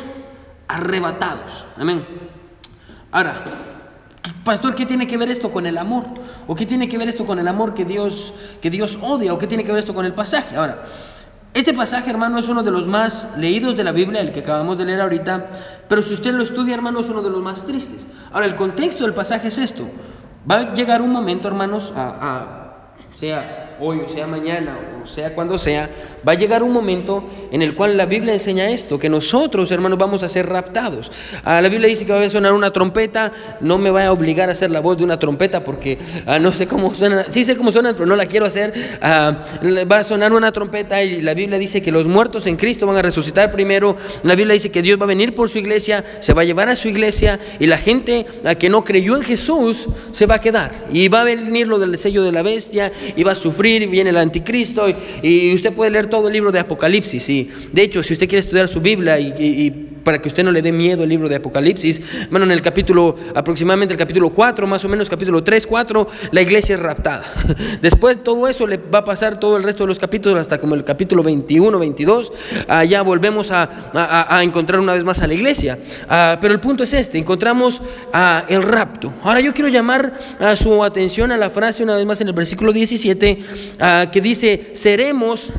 arrebatados. 0.67 1.65
Amén. 1.77 2.05
Ahora, 3.11 3.43
Pastor, 4.45 4.75
¿qué 4.75 4.85
tiene 4.85 5.07
que 5.07 5.17
ver 5.17 5.27
esto 5.29 5.51
con 5.51 5.65
el 5.65 5.75
amor? 5.75 6.03
¿O 6.45 6.53
qué 6.53 6.67
tiene 6.67 6.87
que 6.87 6.99
ver 6.99 7.09
esto 7.09 7.25
con 7.25 7.39
el 7.39 7.47
amor 7.47 7.73
que 7.73 7.83
Dios, 7.83 8.31
que 8.61 8.69
Dios 8.69 8.99
odia? 9.01 9.33
¿O 9.33 9.39
qué 9.39 9.47
tiene 9.47 9.63
que 9.63 9.71
ver 9.71 9.79
esto 9.79 9.95
con 9.95 10.05
el 10.05 10.13
pasaje? 10.13 10.55
Ahora, 10.55 10.77
este 11.55 11.73
pasaje, 11.73 12.11
hermano, 12.11 12.37
es 12.37 12.47
uno 12.47 12.61
de 12.61 12.69
los 12.69 12.85
más 12.85 13.29
leídos 13.37 13.75
de 13.75 13.83
la 13.83 13.91
Biblia, 13.91 14.21
el 14.21 14.31
que 14.31 14.41
acabamos 14.41 14.77
de 14.77 14.85
leer 14.85 15.01
ahorita, 15.01 15.47
pero 15.89 16.03
si 16.03 16.13
usted 16.13 16.31
lo 16.31 16.43
estudia, 16.43 16.75
hermano, 16.75 16.99
es 16.99 17.09
uno 17.09 17.23
de 17.23 17.31
los 17.31 17.41
más 17.41 17.65
tristes. 17.65 18.05
Ahora, 18.31 18.45
el 18.45 18.55
contexto 18.55 19.03
del 19.03 19.15
pasaje 19.15 19.47
es 19.47 19.57
esto. 19.57 19.87
Va 20.49 20.59
a 20.59 20.73
llegar 20.75 21.01
un 21.01 21.11
momento, 21.11 21.47
hermanos, 21.47 21.91
a, 21.95 22.91
sea 23.19 23.77
hoy 23.79 24.01
o 24.05 24.13
sea 24.13 24.27
mañana 24.27 24.77
sea 25.07 25.33
cuando 25.33 25.57
sea, 25.57 25.89
va 26.27 26.33
a 26.33 26.35
llegar 26.35 26.63
un 26.63 26.71
momento 26.71 27.23
en 27.51 27.61
el 27.61 27.75
cual 27.75 27.97
la 27.97 28.05
Biblia 28.05 28.33
enseña 28.33 28.69
esto, 28.69 28.99
que 28.99 29.09
nosotros, 29.09 29.71
hermanos, 29.71 29.97
vamos 29.97 30.23
a 30.23 30.29
ser 30.29 30.47
raptados. 30.47 31.11
Ah, 31.43 31.61
la 31.61 31.69
Biblia 31.69 31.87
dice 31.89 32.05
que 32.05 32.11
va 32.11 32.21
a 32.21 32.29
sonar 32.29 32.53
una 32.53 32.71
trompeta, 32.71 33.31
no 33.61 33.77
me 33.77 33.89
va 33.89 34.05
a 34.05 34.11
obligar 34.11 34.49
a 34.49 34.53
hacer 34.53 34.71
la 34.71 34.79
voz 34.79 34.97
de 34.97 35.03
una 35.03 35.19
trompeta 35.19 35.63
porque 35.63 35.97
ah, 36.25 36.39
no 36.39 36.51
sé 36.51 36.67
cómo 36.67 36.93
suena, 36.93 37.25
sí 37.29 37.45
sé 37.45 37.55
cómo 37.55 37.71
suena, 37.71 37.93
pero 37.93 38.05
no 38.05 38.15
la 38.15 38.25
quiero 38.25 38.45
hacer. 38.45 38.73
Ah, 39.01 39.39
va 39.91 39.99
a 39.99 40.03
sonar 40.03 40.33
una 40.33 40.51
trompeta 40.51 41.03
y 41.03 41.21
la 41.21 41.33
Biblia 41.33 41.57
dice 41.57 41.81
que 41.81 41.91
los 41.91 42.07
muertos 42.07 42.47
en 42.47 42.55
Cristo 42.55 42.87
van 42.87 42.97
a 42.97 43.01
resucitar 43.01 43.51
primero. 43.51 43.95
La 44.23 44.35
Biblia 44.35 44.53
dice 44.53 44.71
que 44.71 44.81
Dios 44.81 44.99
va 44.99 45.05
a 45.05 45.07
venir 45.07 45.35
por 45.35 45.49
su 45.49 45.57
iglesia, 45.57 46.03
se 46.19 46.33
va 46.33 46.41
a 46.41 46.45
llevar 46.45 46.69
a 46.69 46.75
su 46.75 46.87
iglesia 46.87 47.39
y 47.59 47.67
la 47.67 47.77
gente 47.77 48.25
que 48.59 48.69
no 48.69 48.83
creyó 48.83 49.15
en 49.15 49.23
Jesús 49.23 49.87
se 50.11 50.25
va 50.25 50.35
a 50.35 50.41
quedar. 50.41 50.73
Y 50.91 51.07
va 51.07 51.21
a 51.21 51.23
venir 51.23 51.67
lo 51.67 51.79
del 51.79 51.97
sello 51.97 52.23
de 52.23 52.31
la 52.31 52.41
bestia 52.41 52.91
y 53.15 53.23
va 53.23 53.33
a 53.33 53.35
sufrir 53.35 53.85
viene 53.87 54.09
el 54.09 54.17
anticristo 54.17 54.87
usted 55.53 55.73
puede 55.73 55.91
leer 55.91 56.07
todo 56.07 56.27
el 56.27 56.33
libro 56.33 56.51
de 56.51 56.59
Apocalipsis. 56.59 57.29
Y 57.29 57.49
de 57.71 57.81
hecho, 57.81 58.03
si 58.03 58.13
usted 58.13 58.27
quiere 58.27 58.39
estudiar 58.39 58.67
su 58.67 58.81
Biblia 58.81 59.19
y, 59.19 59.81
para 60.05 60.21
que 60.21 60.29
usted 60.29 60.45
no 60.45 60.53
le 60.53 60.61
dé 60.61 60.71
miedo 60.71 61.03
el 61.03 61.09
libro 61.09 61.27
de 61.27 61.35
Apocalipsis, 61.35 62.01
bueno, 62.29 62.45
en 62.45 62.53
el 62.53 62.61
capítulo, 62.61 63.17
aproximadamente 63.35 63.93
el 63.93 63.97
capítulo 63.97 64.29
4, 64.29 64.65
más 64.67 64.85
o 64.85 64.87
menos 64.87 65.09
capítulo 65.09 65.43
3, 65.43 65.67
4, 65.67 66.07
la 66.31 66.41
iglesia 66.41 66.75
es 66.75 66.81
raptada. 66.81 67.25
Después 67.81 68.23
todo 68.23 68.47
eso 68.47 68.65
le 68.65 68.77
va 68.77 68.99
a 68.99 69.03
pasar 69.03 69.37
todo 69.37 69.57
el 69.57 69.63
resto 69.63 69.83
de 69.83 69.87
los 69.87 69.99
capítulos 69.99 70.39
hasta 70.39 70.59
como 70.59 70.75
el 70.75 70.85
capítulo 70.85 71.23
21, 71.23 71.77
22, 71.77 72.31
allá 72.69 73.01
volvemos 73.01 73.51
a, 73.51 73.67
encontrar 74.41 74.79
una 74.79 74.93
vez 74.93 75.03
más 75.03 75.21
a 75.21 75.27
la 75.27 75.33
iglesia. 75.33 75.77
Ah, 76.07 76.37
pero 76.39 76.53
el 76.53 76.61
punto 76.61 76.83
es 76.83 76.93
este, 76.93 77.17
encontramos 77.17 77.81
el 78.47 78.63
rapto. 78.63 79.11
Ahora 79.23 79.41
yo 79.41 79.53
quiero 79.53 79.67
llamar 79.67 80.13
a 80.39 80.55
su 80.55 80.81
atención 80.81 81.33
a 81.33 81.37
la 81.37 81.49
frase 81.49 81.83
una 81.83 81.95
vez 81.95 82.05
más 82.05 82.21
en 82.21 82.29
el 82.29 82.33
versículo 82.33 82.71
17 82.71 83.25
Ah, 83.79 84.07
que 84.11 84.21
dice, 84.21 84.71
seremos 84.73 85.49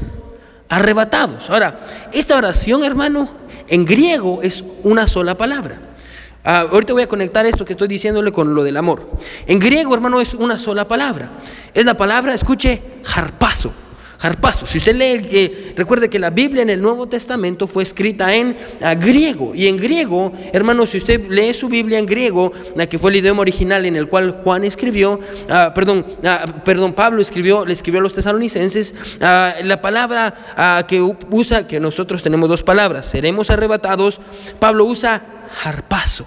arrebatados. 0.68 1.50
Ahora, 1.50 1.78
esta 2.12 2.36
oración, 2.36 2.84
hermano, 2.84 3.28
en 3.68 3.84
griego 3.84 4.42
es 4.42 4.64
una 4.82 5.06
sola 5.06 5.36
palabra. 5.36 5.80
Ah, 6.44 6.66
ahorita 6.70 6.92
voy 6.92 7.02
a 7.02 7.08
conectar 7.08 7.44
esto 7.44 7.64
que 7.64 7.72
estoy 7.72 7.88
diciéndole 7.88 8.30
con 8.30 8.54
lo 8.54 8.62
del 8.62 8.76
amor. 8.76 9.10
En 9.46 9.58
griego, 9.58 9.94
hermano, 9.94 10.20
es 10.20 10.34
una 10.34 10.58
sola 10.58 10.86
palabra. 10.86 11.32
Es 11.74 11.84
la 11.84 11.96
palabra, 11.96 12.34
escuche, 12.34 12.82
jarpazo. 13.02 13.72
Jarpazo. 14.18 14.66
Si 14.66 14.78
usted 14.78 14.94
lee, 14.94 15.22
que 15.22 15.74
recuerde 15.76 16.08
que 16.08 16.18
la 16.18 16.30
Biblia 16.30 16.62
en 16.62 16.70
el 16.70 16.80
Nuevo 16.80 17.06
Testamento 17.06 17.66
fue 17.66 17.82
escrita 17.82 18.34
en 18.34 18.56
griego. 18.98 19.52
Y 19.54 19.66
en 19.66 19.76
griego, 19.76 20.32
hermano, 20.52 20.86
si 20.86 20.96
usted 20.96 21.26
lee 21.26 21.52
su 21.52 21.68
Biblia 21.68 21.98
en 21.98 22.06
griego, 22.06 22.52
que 22.88 22.98
fue 22.98 23.10
el 23.10 23.16
idioma 23.16 23.42
original 23.42 23.84
en 23.84 23.96
el 23.96 24.08
cual 24.08 24.40
Juan 24.42 24.64
escribió, 24.64 25.20
ah, 25.50 25.72
perdón, 25.74 26.06
ah, 26.24 26.46
perdón, 26.64 26.92
Pablo 26.92 27.20
escribió, 27.20 27.64
le 27.66 27.72
escribió 27.72 28.00
a 28.00 28.02
los 28.02 28.14
tesalonicenses, 28.14 28.94
ah, 29.20 29.54
la 29.64 29.80
palabra 29.82 30.84
que 30.88 31.00
usa, 31.30 31.66
que 31.66 31.80
nosotros 31.80 32.22
tenemos 32.22 32.48
dos 32.48 32.62
palabras, 32.62 33.06
seremos 33.06 33.50
arrebatados, 33.50 34.20
Pablo 34.58 34.84
usa 34.84 35.22
jarpazo. 35.52 36.26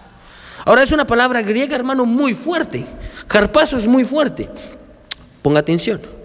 Ahora 0.65 0.83
es 0.83 0.91
una 0.91 1.05
palabra 1.05 1.41
griega, 1.41 1.75
hermano, 1.75 2.05
muy 2.05 2.33
fuerte. 2.33 2.85
Jarpazo 3.27 3.77
es 3.77 3.87
muy 3.87 4.05
fuerte. 4.05 4.49
Ponga 5.41 5.59
atención. 5.59 6.18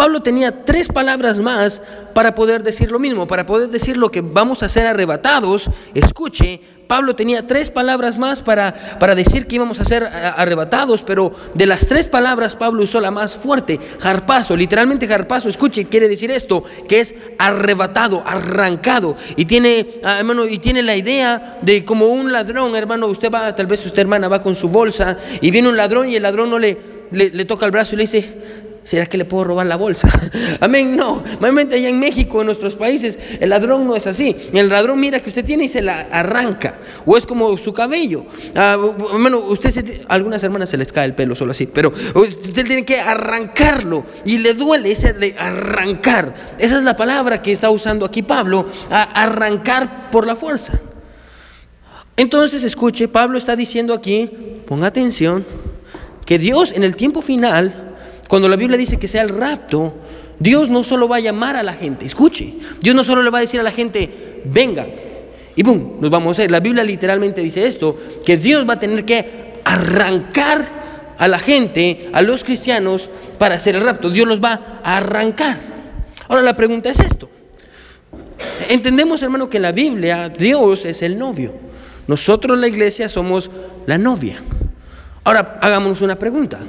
Pablo 0.00 0.22
tenía 0.22 0.64
tres 0.64 0.88
palabras 0.88 1.36
más 1.36 1.82
para 2.14 2.34
poder 2.34 2.62
decir 2.62 2.90
lo 2.90 2.98
mismo, 2.98 3.26
para 3.26 3.44
poder 3.44 3.68
decir 3.68 3.98
lo 3.98 4.10
que 4.10 4.22
vamos 4.22 4.62
a 4.62 4.68
ser 4.70 4.86
arrebatados. 4.86 5.68
Escuche, 5.92 6.58
Pablo 6.86 7.14
tenía 7.14 7.46
tres 7.46 7.70
palabras 7.70 8.16
más 8.16 8.40
para, 8.40 8.72
para 8.98 9.14
decir 9.14 9.46
que 9.46 9.56
íbamos 9.56 9.78
a 9.78 9.84
ser 9.84 10.04
arrebatados, 10.04 11.02
pero 11.02 11.32
de 11.52 11.66
las 11.66 11.86
tres 11.86 12.08
palabras 12.08 12.56
Pablo 12.56 12.84
usó 12.84 12.98
la 12.98 13.10
más 13.10 13.36
fuerte, 13.36 13.78
jarpazo, 13.98 14.56
literalmente 14.56 15.06
jarpazo, 15.06 15.50
escuche, 15.50 15.84
quiere 15.84 16.08
decir 16.08 16.30
esto, 16.30 16.64
que 16.88 17.00
es 17.00 17.14
arrebatado, 17.38 18.22
arrancado, 18.24 19.16
y 19.36 19.44
tiene, 19.44 19.86
ah, 20.02 20.20
hermano, 20.20 20.46
y 20.46 20.60
tiene 20.60 20.82
la 20.82 20.96
idea 20.96 21.58
de 21.60 21.84
como 21.84 22.06
un 22.06 22.32
ladrón, 22.32 22.74
hermano, 22.74 23.06
usted 23.06 23.30
va, 23.30 23.54
tal 23.54 23.66
vez 23.66 23.84
usted 23.84 24.00
hermana 24.00 24.28
va 24.28 24.40
con 24.40 24.56
su 24.56 24.70
bolsa, 24.70 25.18
y 25.42 25.50
viene 25.50 25.68
un 25.68 25.76
ladrón 25.76 26.08
y 26.08 26.16
el 26.16 26.22
ladrón 26.22 26.48
no 26.48 26.58
le, 26.58 26.78
le 27.12 27.44
toca 27.44 27.66
el 27.66 27.72
brazo 27.72 27.94
y 27.94 27.98
le 27.98 28.04
dice, 28.04 28.59
¿será 28.82 29.06
que 29.06 29.18
le 29.18 29.24
puedo 29.24 29.44
robar 29.44 29.66
la 29.66 29.76
bolsa? 29.76 30.08
Amén, 30.60 30.96
no. 30.96 31.22
Normalmente 31.32 31.76
allá 31.76 31.88
en 31.88 31.98
México, 31.98 32.40
en 32.40 32.46
nuestros 32.46 32.76
países, 32.76 33.18
el 33.40 33.50
ladrón 33.50 33.86
no 33.86 33.96
es 33.96 34.06
así. 34.06 34.36
El 34.52 34.68
ladrón 34.68 35.00
mira 35.00 35.20
que 35.20 35.28
usted 35.28 35.44
tiene 35.44 35.64
y 35.64 35.68
se 35.68 35.82
la 35.82 36.00
arranca. 36.10 36.78
O 37.06 37.16
es 37.16 37.26
como 37.26 37.56
su 37.58 37.72
cabello. 37.72 38.26
Ah, 38.54 38.76
bueno, 38.76 39.38
usted 39.38 40.02
algunas 40.08 40.42
hermanas 40.42 40.70
se 40.70 40.76
les 40.76 40.92
cae 40.92 41.06
el 41.06 41.14
pelo 41.14 41.34
solo 41.34 41.52
así, 41.52 41.66
pero 41.66 41.92
usted 42.14 42.66
tiene 42.66 42.84
que 42.84 43.00
arrancarlo 43.00 44.04
y 44.24 44.38
le 44.38 44.54
duele 44.54 44.92
ese 44.92 45.12
de 45.12 45.34
arrancar. 45.38 46.34
Esa 46.58 46.78
es 46.78 46.84
la 46.84 46.96
palabra 46.96 47.42
que 47.42 47.52
está 47.52 47.70
usando 47.70 48.06
aquí 48.06 48.22
Pablo, 48.22 48.66
arrancar 48.90 50.10
por 50.10 50.26
la 50.26 50.36
fuerza. 50.36 50.80
Entonces, 52.16 52.64
escuche, 52.64 53.08
Pablo 53.08 53.38
está 53.38 53.56
diciendo 53.56 53.94
aquí, 53.94 54.30
ponga 54.66 54.88
atención, 54.88 55.46
que 56.26 56.38
Dios 56.38 56.72
en 56.72 56.84
el 56.84 56.94
tiempo 56.94 57.22
final, 57.22 57.89
cuando 58.30 58.48
la 58.48 58.54
Biblia 58.54 58.78
dice 58.78 58.96
que 58.96 59.08
sea 59.08 59.22
el 59.22 59.30
rapto, 59.30 59.92
Dios 60.38 60.68
no 60.68 60.84
solo 60.84 61.08
va 61.08 61.16
a 61.16 61.20
llamar 61.20 61.56
a 61.56 61.64
la 61.64 61.74
gente, 61.74 62.06
escuche, 62.06 62.54
Dios 62.80 62.94
no 62.94 63.02
solo 63.02 63.24
le 63.24 63.30
va 63.30 63.38
a 63.38 63.40
decir 63.40 63.58
a 63.58 63.64
la 63.64 63.72
gente, 63.72 64.40
venga, 64.44 64.86
y 65.56 65.64
boom, 65.64 65.96
nos 66.00 66.10
vamos 66.12 66.38
a 66.38 66.44
ir. 66.44 66.50
La 66.52 66.60
Biblia 66.60 66.84
literalmente 66.84 67.40
dice 67.40 67.66
esto, 67.66 67.98
que 68.24 68.36
Dios 68.36 68.68
va 68.68 68.74
a 68.74 68.78
tener 68.78 69.04
que 69.04 69.60
arrancar 69.64 70.64
a 71.18 71.26
la 71.26 71.40
gente, 71.40 72.08
a 72.12 72.22
los 72.22 72.44
cristianos, 72.44 73.10
para 73.36 73.56
hacer 73.56 73.74
el 73.74 73.82
rapto. 73.82 74.10
Dios 74.10 74.28
los 74.28 74.40
va 74.40 74.80
a 74.84 74.98
arrancar. 74.98 75.58
Ahora 76.28 76.42
la 76.42 76.54
pregunta 76.54 76.88
es 76.88 77.00
esto. 77.00 77.28
Entendemos, 78.68 79.24
hermano, 79.24 79.50
que 79.50 79.56
en 79.56 79.64
la 79.64 79.72
Biblia 79.72 80.28
Dios 80.28 80.84
es 80.84 81.02
el 81.02 81.18
novio. 81.18 81.52
Nosotros 82.06 82.56
la 82.60 82.68
iglesia 82.68 83.08
somos 83.08 83.50
la 83.86 83.98
novia. 83.98 84.40
Ahora, 85.24 85.58
hagámonos 85.60 86.00
una 86.00 86.16
pregunta. 86.16 86.60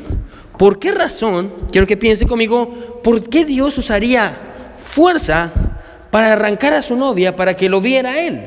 ¿Por 0.62 0.78
qué 0.78 0.92
razón, 0.92 1.52
quiero 1.72 1.88
que 1.88 1.98
piense 1.98 2.28
conmigo, 2.28 2.70
por 3.04 3.28
qué 3.28 3.46
Dios 3.46 3.76
usaría 3.80 4.38
fuerza 4.78 5.52
para 6.12 6.34
arrancar 6.34 6.76
a 6.76 6.84
su 6.84 6.96
novia 6.96 7.36
para 7.36 7.56
que 7.56 7.68
lo 7.68 7.82
viera 7.82 8.22
él? 8.22 8.40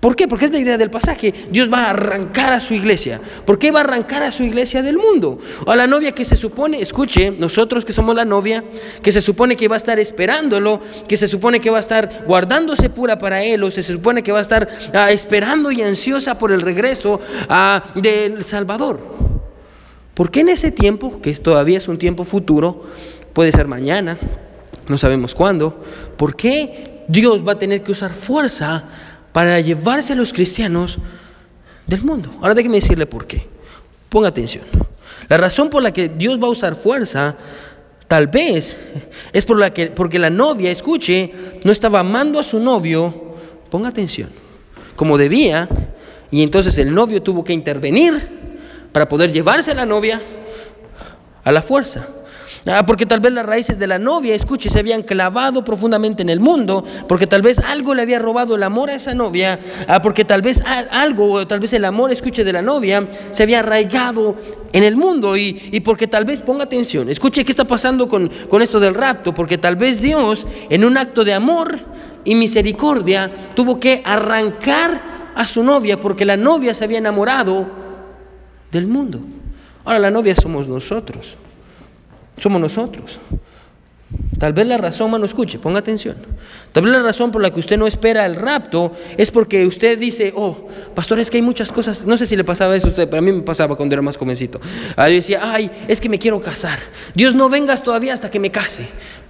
¿Por 0.00 0.16
qué? 0.16 0.26
Porque 0.26 0.46
es 0.46 0.50
la 0.50 0.60
idea 0.60 0.78
del 0.78 0.90
pasaje. 0.90 1.34
Dios 1.50 1.70
va 1.70 1.84
a 1.84 1.90
arrancar 1.90 2.54
a 2.54 2.60
su 2.60 2.72
iglesia. 2.72 3.20
¿Por 3.44 3.58
qué 3.58 3.70
va 3.70 3.80
a 3.80 3.82
arrancar 3.82 4.22
a 4.22 4.30
su 4.30 4.44
iglesia 4.44 4.80
del 4.80 4.96
mundo? 4.96 5.38
A 5.66 5.76
la 5.76 5.86
novia 5.86 6.12
que 6.12 6.24
se 6.24 6.36
supone, 6.36 6.80
escuche, 6.80 7.32
nosotros 7.32 7.84
que 7.84 7.92
somos 7.92 8.14
la 8.14 8.24
novia, 8.24 8.64
que 9.02 9.12
se 9.12 9.20
supone 9.20 9.56
que 9.56 9.68
va 9.68 9.76
a 9.76 9.76
estar 9.76 9.98
esperándolo, 9.98 10.80
que 11.06 11.18
se 11.18 11.28
supone 11.28 11.60
que 11.60 11.68
va 11.68 11.76
a 11.76 11.80
estar 11.80 12.24
guardándose 12.26 12.88
pura 12.88 13.18
para 13.18 13.44
él, 13.44 13.62
o 13.62 13.70
se 13.70 13.82
supone 13.82 14.22
que 14.22 14.32
va 14.32 14.38
a 14.38 14.42
estar 14.42 14.66
ah, 14.94 15.10
esperando 15.10 15.70
y 15.70 15.82
ansiosa 15.82 16.38
por 16.38 16.50
el 16.50 16.62
regreso 16.62 17.20
ah, 17.50 17.84
del 17.94 18.42
Salvador. 18.42 19.29
¿Por 20.20 20.30
qué 20.30 20.40
en 20.40 20.50
ese 20.50 20.70
tiempo, 20.70 21.22
que 21.22 21.34
todavía 21.36 21.78
es 21.78 21.88
un 21.88 21.96
tiempo 21.96 22.26
futuro, 22.26 22.84
puede 23.32 23.52
ser 23.52 23.66
mañana, 23.66 24.18
no 24.86 24.98
sabemos 24.98 25.34
cuándo, 25.34 25.82
¿por 26.18 26.36
qué 26.36 27.06
Dios 27.08 27.42
va 27.42 27.52
a 27.52 27.58
tener 27.58 27.82
que 27.82 27.92
usar 27.92 28.12
fuerza? 28.12 28.84
para 29.32 29.58
llevarse 29.60 30.12
a 30.12 30.16
los 30.16 30.34
cristianos 30.34 30.98
del 31.86 32.02
mundo. 32.02 32.30
Ahora 32.40 32.54
déjeme 32.54 32.76
decirle 32.76 33.06
por 33.06 33.26
qué. 33.26 33.46
Ponga 34.10 34.28
atención. 34.28 34.64
La 35.28 35.38
razón 35.38 35.70
por 35.70 35.82
la 35.82 35.92
que 35.92 36.10
Dios 36.10 36.38
va 36.38 36.48
a 36.48 36.50
usar 36.50 36.74
fuerza, 36.74 37.36
tal 38.08 38.26
vez, 38.26 38.76
es 39.32 39.46
por 39.46 39.58
la 39.58 39.72
que, 39.72 39.86
porque 39.86 40.18
la 40.18 40.28
novia, 40.28 40.70
escuche, 40.70 41.32
no 41.64 41.72
estaba 41.72 42.00
amando 42.00 42.40
a 42.40 42.42
su 42.42 42.58
novio, 42.60 43.36
ponga 43.70 43.88
atención, 43.88 44.28
como 44.96 45.16
debía, 45.16 45.66
y 46.30 46.42
entonces 46.42 46.76
el 46.78 46.92
novio 46.92 47.22
tuvo 47.22 47.44
que 47.44 47.54
intervenir 47.54 48.39
para 48.92 49.08
poder 49.08 49.32
llevarse 49.32 49.70
a 49.72 49.74
la 49.74 49.86
novia 49.86 50.20
a 51.44 51.52
la 51.52 51.62
fuerza. 51.62 52.06
Ah, 52.66 52.84
porque 52.84 53.06
tal 53.06 53.20
vez 53.20 53.32
las 53.32 53.46
raíces 53.46 53.78
de 53.78 53.86
la 53.86 53.98
novia, 53.98 54.34
escuche, 54.34 54.68
se 54.68 54.78
habían 54.78 55.02
clavado 55.02 55.64
profundamente 55.64 56.20
en 56.20 56.28
el 56.28 56.40
mundo, 56.40 56.84
porque 57.08 57.26
tal 57.26 57.40
vez 57.40 57.58
algo 57.58 57.94
le 57.94 58.02
había 58.02 58.18
robado 58.18 58.54
el 58.54 58.62
amor 58.62 58.90
a 58.90 58.94
esa 58.94 59.14
novia, 59.14 59.58
ah, 59.88 60.02
porque 60.02 60.26
tal 60.26 60.42
vez 60.42 60.62
algo, 60.90 61.32
o 61.32 61.46
tal 61.46 61.58
vez 61.58 61.72
el 61.72 61.86
amor, 61.86 62.12
escuche, 62.12 62.44
de 62.44 62.52
la 62.52 62.60
novia 62.60 63.08
se 63.30 63.44
había 63.44 63.60
arraigado 63.60 64.36
en 64.74 64.84
el 64.84 64.96
mundo 64.96 65.38
y, 65.38 65.80
porque 65.82 66.06
tal 66.06 66.26
vez, 66.26 66.42
ponga 66.42 66.64
atención, 66.64 67.08
escuche 67.08 67.46
qué 67.46 67.52
está 67.52 67.64
pasando 67.64 68.10
con, 68.10 68.28
con 68.50 68.60
esto 68.60 68.78
del 68.78 68.94
rapto, 68.94 69.32
porque 69.32 69.56
tal 69.56 69.76
vez 69.76 70.02
Dios, 70.02 70.46
en 70.68 70.84
un 70.84 70.98
acto 70.98 71.24
de 71.24 71.32
amor 71.32 71.80
y 72.26 72.34
misericordia, 72.34 73.30
tuvo 73.54 73.80
que 73.80 74.02
arrancar 74.04 75.32
a 75.34 75.46
su 75.46 75.62
novia, 75.62 75.98
porque 75.98 76.26
la 76.26 76.36
novia 76.36 76.74
se 76.74 76.84
había 76.84 76.98
enamorado 76.98 77.79
del 78.70 78.86
mundo. 78.86 79.20
Ahora 79.84 79.98
la 79.98 80.10
novia 80.10 80.34
somos 80.34 80.68
nosotros 80.68 81.36
somos 82.40 82.60
nosotros. 82.60 83.18
Tal 84.38 84.52
vez 84.54 84.66
la 84.66 84.78
razón, 84.78 85.10
mano, 85.10 85.26
escuche, 85.26 85.58
ponga 85.58 85.78
atención. 85.78 86.16
Tal 86.72 86.82
vez 86.82 86.92
la 86.92 87.02
razón 87.02 87.30
por 87.30 87.42
la 87.42 87.52
que 87.52 87.60
usted 87.60 87.76
no 87.76 87.86
espera 87.86 88.24
el 88.26 88.34
rapto 88.34 88.92
es 89.16 89.30
porque 89.30 89.66
usted 89.66 89.98
dice, 89.98 90.32
oh, 90.34 90.66
pastor, 90.94 91.20
es 91.20 91.30
que 91.30 91.36
hay 91.36 91.42
muchas 91.42 91.70
cosas. 91.70 92.04
No 92.04 92.16
sé 92.16 92.26
si 92.26 92.34
le 92.34 92.42
pasaba 92.42 92.74
eso 92.74 92.86
a 92.86 92.90
usted, 92.90 93.08
pero 93.08 93.18
a 93.18 93.22
mí 93.22 93.30
me 93.30 93.42
pasaba 93.42 93.76
cuando 93.76 93.94
era 93.94 94.02
más 94.02 94.16
jovencito. 94.16 94.60
Ahí 94.96 95.16
decía, 95.16 95.40
ay, 95.52 95.70
es 95.86 96.00
que 96.00 96.08
me 96.08 96.18
quiero 96.18 96.40
casar. 96.40 96.78
Dios 97.14 97.34
no 97.34 97.48
vengas 97.48 97.82
todavía 97.82 98.14
hasta 98.14 98.30
que 98.30 98.40
me 98.40 98.50
case. 98.50 98.88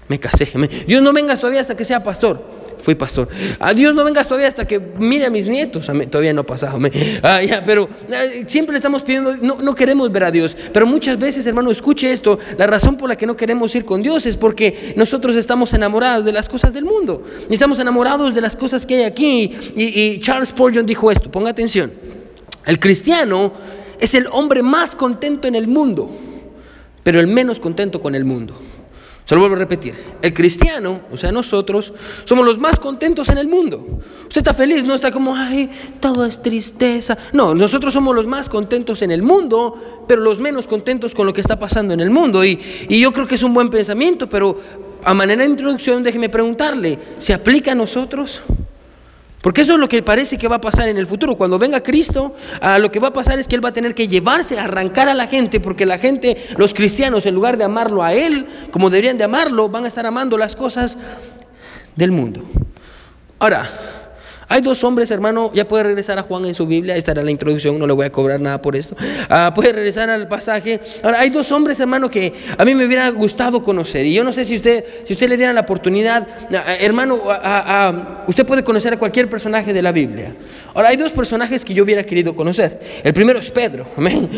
Me 0.09 0.18
casé. 0.18 0.50
Dios 0.87 1.02
no 1.02 1.12
vengas 1.12 1.40
todavía 1.40 1.61
hasta 1.61 1.76
que 1.76 1.85
sea 1.85 2.02
pastor 2.02 2.60
fui 2.81 2.95
pastor. 2.95 3.29
A 3.59 3.75
Dios 3.75 3.95
no 3.95 4.05
vengas 4.05 4.27
todavía 4.27 4.49
hasta 4.49 4.67
que 4.67 4.81
mire 4.99 5.27
a 5.27 5.31
mis 5.31 5.47
nietos. 5.47 5.91
Todavía 6.11 6.33
no 6.33 6.43
ha 6.43 6.47
pasado. 6.47 6.79
Ah, 7.23 7.41
pero 7.65 7.89
ah, 8.13 8.25
siempre 8.47 8.73
le 8.73 8.79
estamos 8.79 9.03
pidiendo, 9.03 9.37
no, 9.37 9.59
no 9.63 9.75
queremos 9.75 10.11
ver 10.11 10.25
a 10.25 10.31
Dios. 10.31 10.57
Pero 10.73 10.87
muchas 10.87 11.19
veces, 11.19 11.47
hermano, 11.47 11.71
escuche 11.71 12.13
esto. 12.13 12.39
La 12.59 12.67
razón 12.67 12.97
por 12.97 13.09
la 13.09 13.17
que 13.17 13.27
no 13.27 13.37
queremos 13.37 13.75
ir 13.75 13.85
con 13.85 14.03
Dios 14.03 14.27
es 14.27 14.37
porque 14.37 14.95
nosotros 14.97 15.37
estamos 15.37 15.73
enamorados 15.75 16.25
de 16.25 16.33
las 16.33 16.49
cosas 16.49 16.73
del 16.73 16.85
mundo. 16.85 17.23
Y 17.49 17.55
estamos 17.55 17.79
enamorados 17.79 18.35
de 18.35 18.41
las 18.41 18.57
cosas 18.57 18.87
que 18.87 18.97
hay 18.97 19.03
aquí. 19.05 19.53
Y, 19.77 20.01
y 20.01 20.19
Charles 20.21 20.49
Spurgeon 20.49 20.87
dijo 20.87 21.11
esto. 21.11 21.31
Ponga 21.31 21.51
atención. 21.51 21.93
El 22.67 22.79
cristiano 22.79 23.53
es 23.99 24.15
el 24.15 24.27
hombre 24.33 24.63
más 24.63 24.97
contento 24.97 25.47
en 25.47 25.55
el 25.55 25.69
mundo, 25.69 26.11
pero 27.03 27.21
el 27.21 27.27
menos 27.27 27.61
contento 27.61 28.01
con 28.01 28.15
el 28.15 28.25
mundo. 28.25 28.55
Se 29.31 29.37
lo 29.37 29.43
vuelvo 29.43 29.55
a 29.55 29.61
repetir. 29.61 29.95
El 30.23 30.35
cristiano, 30.35 31.03
o 31.09 31.17
sea, 31.17 31.31
nosotros, 31.31 31.93
somos 32.25 32.45
los 32.45 32.59
más 32.59 32.81
contentos 32.81 33.29
en 33.29 33.39
el 33.39 33.47
mundo. 33.47 34.01
Usted 34.23 34.39
está 34.39 34.53
feliz, 34.53 34.83
no 34.83 34.97
está 34.97 35.13
como, 35.13 35.37
ay, 35.37 35.71
todo 36.01 36.27
es 36.27 36.43
tristeza. 36.43 37.17
No, 37.33 37.55
nosotros 37.55 37.93
somos 37.93 38.13
los 38.13 38.27
más 38.27 38.49
contentos 38.49 39.03
en 39.03 39.13
el 39.13 39.23
mundo, 39.23 40.05
pero 40.09 40.21
los 40.21 40.41
menos 40.41 40.67
contentos 40.67 41.15
con 41.15 41.27
lo 41.27 41.33
que 41.33 41.43
está 41.43 41.61
pasando 41.61 41.95
en 41.95 42.01
el 42.01 42.11
mundo. 42.11 42.45
Y, 42.45 42.59
y 42.89 42.99
yo 42.99 43.13
creo 43.13 43.29
que 43.29 43.37
es 43.37 43.45
un 43.45 43.55
buen 43.55 43.71
pensamiento, 43.71 44.29
pero 44.29 44.59
a 45.05 45.15
manera 45.15 45.45
de 45.45 45.51
introducción, 45.51 46.03
déjeme 46.03 46.29
preguntarle, 46.29 46.99
¿se 47.19 47.33
aplica 47.33 47.71
a 47.71 47.77
nosotros? 47.77 48.43
Porque 49.40 49.62
eso 49.62 49.75
es 49.75 49.78
lo 49.78 49.88
que 49.88 50.02
parece 50.02 50.37
que 50.37 50.49
va 50.49 50.56
a 50.56 50.61
pasar 50.61 50.88
en 50.88 50.99
el 50.99 51.06
futuro. 51.06 51.37
Cuando 51.37 51.59
venga 51.59 51.82
Cristo, 51.82 52.35
a 52.61 52.78
lo 52.78 52.90
que 52.90 53.00
va 53.00 53.09
a 53.09 53.12
pasar 53.12 53.38
es 53.38 53.49
que 53.49 53.56
Él 53.56 53.64
va 53.64 53.70
a 53.70 53.73
tener 53.73 53.94
que 53.94 54.06
llevarse, 54.06 54.59
arrancar 54.59 55.09
a 55.09 55.14
la 55.14 55.26
gente, 55.28 55.61
porque 55.61 55.87
la 55.87 55.99
gente, 55.99 56.37
los 56.59 56.75
cristianos, 56.75 57.25
en 57.25 57.35
lugar 57.35 57.56
de 57.56 57.64
amarlo 57.64 58.02
a 58.02 58.12
Él, 58.12 58.47
como 58.70 58.90
deberían 58.90 59.16
de 59.16 59.25
amarlo, 59.25 59.70
van 59.70 59.85
a 59.85 59.88
estar 59.88 60.04
amando 60.04 60.37
las 60.37 60.56
cosas 60.56 60.99
del 61.97 62.12
mundo. 62.12 62.44
Ahora, 63.38 64.10
hay 64.50 64.62
dos 64.62 64.83
hombres, 64.83 65.12
hermano, 65.12 65.52
ya 65.54 65.66
puede 65.69 65.85
regresar 65.85 66.19
a 66.19 66.25
Juan 66.25 66.45
en 66.45 66.57
su 66.57 66.66
Biblia, 66.66 66.97
esta 66.97 67.12
era 67.12 67.23
la 67.23 67.30
introducción, 67.30 67.78
no 67.78 67.87
le 67.87 67.92
voy 67.92 68.07
a 68.07 68.11
cobrar 68.11 68.40
nada 68.40 68.61
por 68.61 68.75
esto. 68.75 68.97
Ah, 69.28 69.52
puede 69.54 69.73
regresar 69.73 70.11
al 70.11 70.26
pasaje. 70.26 70.80
Ahora, 71.04 71.21
hay 71.21 71.30
dos 71.30 71.52
hombres, 71.52 71.78
hermano, 71.78 72.11
que 72.11 72.33
a 72.59 72.64
mí 72.64 72.75
me 72.75 72.85
hubiera 72.85 73.09
gustado 73.11 73.62
conocer. 73.62 74.04
Y 74.07 74.12
yo 74.12 74.25
no 74.25 74.33
sé 74.33 74.45
si 74.45 74.57
usted, 74.57 74.85
si 75.04 75.12
usted 75.12 75.28
le 75.28 75.37
diera 75.37 75.52
la 75.52 75.61
oportunidad, 75.61 76.26
ah, 76.52 76.64
ah, 76.66 76.75
hermano, 76.80 77.23
usted 78.26 78.45
puede 78.45 78.64
conocer 78.64 78.92
a 78.92 78.99
cualquier 78.99 79.30
personaje 79.30 79.73
de 79.73 79.83
la 79.83 79.92
Biblia. 79.92 80.35
Ahora, 80.75 80.88
hay 80.88 80.97
dos 80.97 81.12
personajes 81.12 81.64
que 81.64 81.73
yo 81.73 81.85
hubiera 81.85 82.02
querido 82.02 82.35
conocer. 82.35 82.80
El 83.04 83.12
primero 83.12 83.38
es 83.38 83.52
Pedro. 83.52 83.87
Amén. 83.97 84.28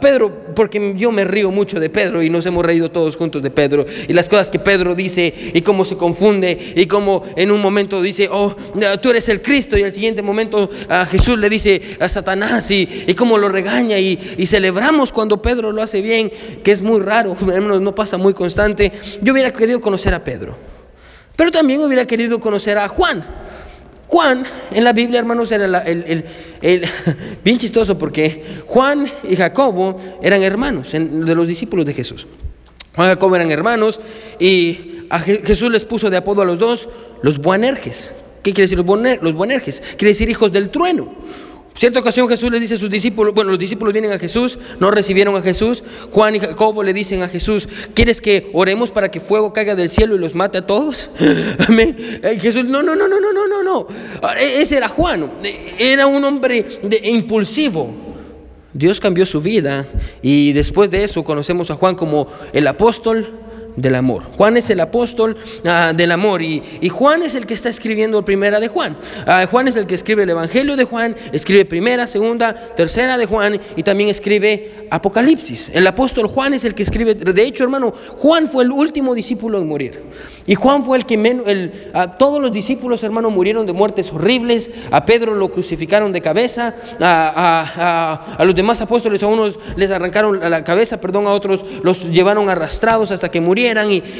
Pedro, 0.00 0.54
porque 0.54 0.94
yo 0.96 1.10
me 1.10 1.24
río 1.24 1.50
mucho 1.50 1.80
de 1.80 1.90
Pedro 1.90 2.22
y 2.22 2.30
nos 2.30 2.46
hemos 2.46 2.64
reído 2.64 2.92
todos 2.92 3.16
juntos 3.16 3.42
de 3.42 3.50
Pedro. 3.50 3.84
Y 4.06 4.12
las 4.12 4.28
cosas 4.28 4.48
que 4.48 4.60
Pedro 4.60 4.94
dice 4.94 5.34
y 5.54 5.60
cómo 5.62 5.84
se 5.84 5.96
confunde 5.96 6.56
y 6.76 6.86
cómo 6.86 7.24
en 7.34 7.50
un 7.50 7.60
momento 7.60 8.00
dice, 8.00 8.28
oh, 8.30 8.54
tú 9.02 9.10
eres 9.10 9.28
el 9.28 9.42
Cristo 9.42 9.55
y 9.56 9.82
al 9.82 9.92
siguiente 9.92 10.22
momento 10.22 10.68
a 10.88 11.06
Jesús 11.06 11.38
le 11.38 11.48
dice 11.48 11.96
a 11.98 12.08
Satanás 12.08 12.70
y, 12.70 13.04
y 13.06 13.14
cómo 13.14 13.38
lo 13.38 13.48
regaña 13.48 13.98
y, 13.98 14.16
celebramos 14.46 15.12
cuando 15.12 15.40
Pedro 15.42 15.72
lo 15.72 15.82
hace 15.82 16.02
bien, 16.02 16.30
que 16.62 16.72
es 16.72 16.82
muy 16.82 17.00
raro, 17.00 17.36
no 17.80 17.94
pasa 17.94 18.16
muy 18.16 18.34
constante. 18.34 18.92
Yo 19.22 19.32
hubiera 19.32 19.52
querido 19.52 19.80
conocer 19.80 20.14
a 20.14 20.22
Pedro, 20.22 20.56
pero 21.34 21.50
también 21.50 21.80
hubiera 21.80 22.04
querido 22.04 22.38
conocer 22.38 22.78
a 22.78 22.88
Juan. 22.88 23.24
Juan 24.08 24.44
en 24.70 24.84
la 24.84 24.92
Biblia, 24.92 25.18
hermanos, 25.18 25.50
era 25.50 25.82
el, 25.82 26.24
bien 27.44 27.58
chistoso 27.58 27.98
porque 27.98 28.44
Juan 28.66 29.10
y 29.28 29.36
Jacobo 29.36 29.96
eran 30.22 30.42
hermanos 30.42 30.92
de 30.92 31.34
los 31.34 31.48
discípulos 31.48 31.84
de 31.86 31.94
Jesús. 31.94 32.26
Juan 32.94 33.08
y 33.08 33.10
Jacobo 33.10 33.36
eran 33.36 33.50
hermanos 33.50 34.00
y 34.38 35.06
Jesús 35.44 35.70
les 35.70 35.84
puso 35.84 36.10
de 36.10 36.16
apodo 36.16 36.42
a 36.42 36.44
los 36.44 36.58
dos 36.58 36.88
los 37.22 37.38
Buanerges, 37.38 38.12
¿Qué 38.46 38.52
quiere 38.52 38.68
decir 38.68 38.78
los, 38.78 39.34
Bonerges? 39.34 39.82
Quiere 39.96 40.12
decir 40.12 40.30
hijos 40.30 40.52
del 40.52 40.70
trueno. 40.70 41.12
Cierta 41.74 41.98
ocasión 41.98 42.28
Jesús 42.28 42.48
le 42.52 42.60
dice 42.60 42.74
a 42.74 42.78
sus 42.78 42.88
discípulos, 42.88 43.34
bueno, 43.34 43.50
los 43.50 43.58
discípulos 43.58 43.92
vienen 43.92 44.12
a 44.12 44.20
Jesús, 44.20 44.56
no 44.78 44.92
recibieron 44.92 45.34
a 45.34 45.42
Jesús. 45.42 45.82
Juan 46.12 46.36
y 46.36 46.38
Jacobo 46.38 46.84
le 46.84 46.92
dicen 46.92 47.22
a 47.22 47.28
Jesús, 47.28 47.68
¿quieres 47.92 48.20
que 48.20 48.48
oremos 48.52 48.92
para 48.92 49.10
que 49.10 49.18
fuego 49.18 49.52
caiga 49.52 49.74
del 49.74 49.90
cielo 49.90 50.14
y 50.14 50.20
los 50.20 50.36
mate 50.36 50.58
a 50.58 50.62
todos? 50.64 51.10
Amén. 51.68 51.96
Jesús, 52.40 52.66
no, 52.66 52.84
no, 52.84 52.94
no, 52.94 53.08
no, 53.08 53.18
no, 53.18 53.32
no, 53.32 53.48
no, 53.48 53.62
no. 53.64 53.88
E, 54.38 54.62
ese 54.62 54.76
era 54.76 54.88
Juan, 54.88 55.28
era 55.80 56.06
un 56.06 56.22
hombre 56.22 56.64
impulsivo. 57.02 57.96
Dios 58.72 59.00
cambió 59.00 59.26
su 59.26 59.40
vida 59.40 59.88
y 60.22 60.52
después 60.52 60.88
de 60.88 61.02
eso 61.02 61.24
conocemos 61.24 61.72
a 61.72 61.74
Juan 61.74 61.96
como 61.96 62.28
el 62.52 62.68
apóstol 62.68 63.40
del 63.76 63.94
amor. 63.94 64.24
Juan 64.36 64.56
es 64.56 64.70
el 64.70 64.80
apóstol 64.80 65.36
ah, 65.64 65.92
del 65.94 66.10
amor 66.12 66.42
y, 66.42 66.62
Juan 66.88 67.22
es 67.22 67.34
el 67.34 67.46
que 67.46 67.54
está 67.54 67.68
escribiendo 67.68 68.24
primera 68.24 68.58
de 68.58 68.68
Juan. 68.68 68.96
Ah, 69.26 69.46
Juan 69.50 69.68
es 69.68 69.76
el 69.76 69.86
que 69.86 69.94
escribe 69.94 70.22
el 70.22 70.30
Evangelio 70.30 70.76
de 70.76 70.84
Juan, 70.84 71.14
escribe 71.32 71.66
primera, 71.66 72.06
segunda, 72.06 72.54
tercera 72.54 73.18
de 73.18 73.26
Juan 73.26 73.60
y 73.76 73.82
también 73.82 74.08
escribe 74.08 74.86
Apocalipsis. 74.90 75.70
El 75.74 75.86
apóstol 75.86 76.26
Juan 76.26 76.54
es 76.54 76.64
el 76.64 76.74
que 76.74 76.82
escribe, 76.82 77.14
de 77.14 77.42
hecho 77.42 77.64
hermano, 77.64 77.92
Juan 78.16 78.48
fue 78.48 78.64
el 78.64 78.72
último 78.72 79.14
discípulo 79.14 79.58
en 79.58 79.68
morir. 79.68 80.02
Y 80.46 80.54
Juan 80.54 80.84
fue 80.84 80.96
el 80.96 81.06
que 81.06 81.16
menos, 81.16 81.44
todos 82.18 82.40
los 82.40 82.52
discípulos 82.52 83.02
hermano 83.02 83.30
murieron 83.30 83.66
de 83.66 83.72
muertes 83.72 84.12
horribles, 84.12 84.70
a 84.90 85.04
Pedro 85.04 85.34
lo 85.34 85.50
crucificaron 85.50 86.12
de 86.12 86.22
cabeza, 86.22 86.74
a, 87.00 88.36
a 88.38 88.44
los 88.44 88.54
demás 88.54 88.80
apóstoles 88.80 89.22
a 89.22 89.26
unos 89.26 89.58
les 89.76 89.90
arrancaron 89.90 90.38
la 90.48 90.64
cabeza, 90.64 91.00
perdón, 91.00 91.26
a 91.26 91.30
otros 91.30 91.64
los 91.82 92.10
llevaron 92.10 92.48
arrastrados 92.48 93.10
hasta 93.10 93.30
que 93.30 93.40
murieron 93.40 93.65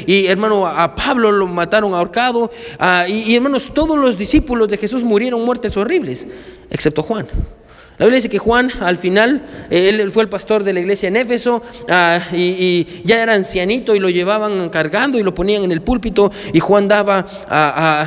y, 0.07 0.27
hermano, 0.27 0.67
a 0.67 0.95
Pablo 0.95 1.31
lo 1.33 1.47
mataron 1.47 1.95
ahorcado 1.95 2.51
y, 3.09 3.33
y 3.33 3.37
hermanos, 3.37 3.71
todos 3.73 3.99
los 3.99 4.17
discípulos 4.19 4.69
de 4.69 4.79
Jesús 4.79 5.03
murieron 5.03 5.45
muertes 5.45 5.77
horribles, 5.77 6.27
excepto 6.71 7.03
Juan. 7.03 7.27
La 7.99 8.05
Biblia 8.05 8.17
dice 8.17 8.29
que 8.29 8.39
Juan 8.39 8.71
al 8.81 8.99
final, 8.99 9.43
eh, 9.71 9.89
él 9.89 10.11
fue 10.11 10.23
el 10.23 10.29
pastor 10.29 10.65
de 10.65 10.73
la 10.75 10.81
iglesia 10.81 11.09
en 11.09 11.17
Éfeso 11.17 11.63
ah, 11.89 12.21
y, 12.33 12.87
ya 13.05 13.23
era 13.23 13.35
ancianito 13.35 13.95
y 13.95 14.01
lo 14.01 14.11
llevaban 14.11 14.69
cargando 14.69 15.19
y 15.19 15.23
lo 15.23 15.35
ponían 15.35 15.65
en 15.65 15.73
el 15.73 15.81
púlpito 15.81 16.31
y 16.53 16.61
Juan 16.61 16.89
daba 16.89 17.25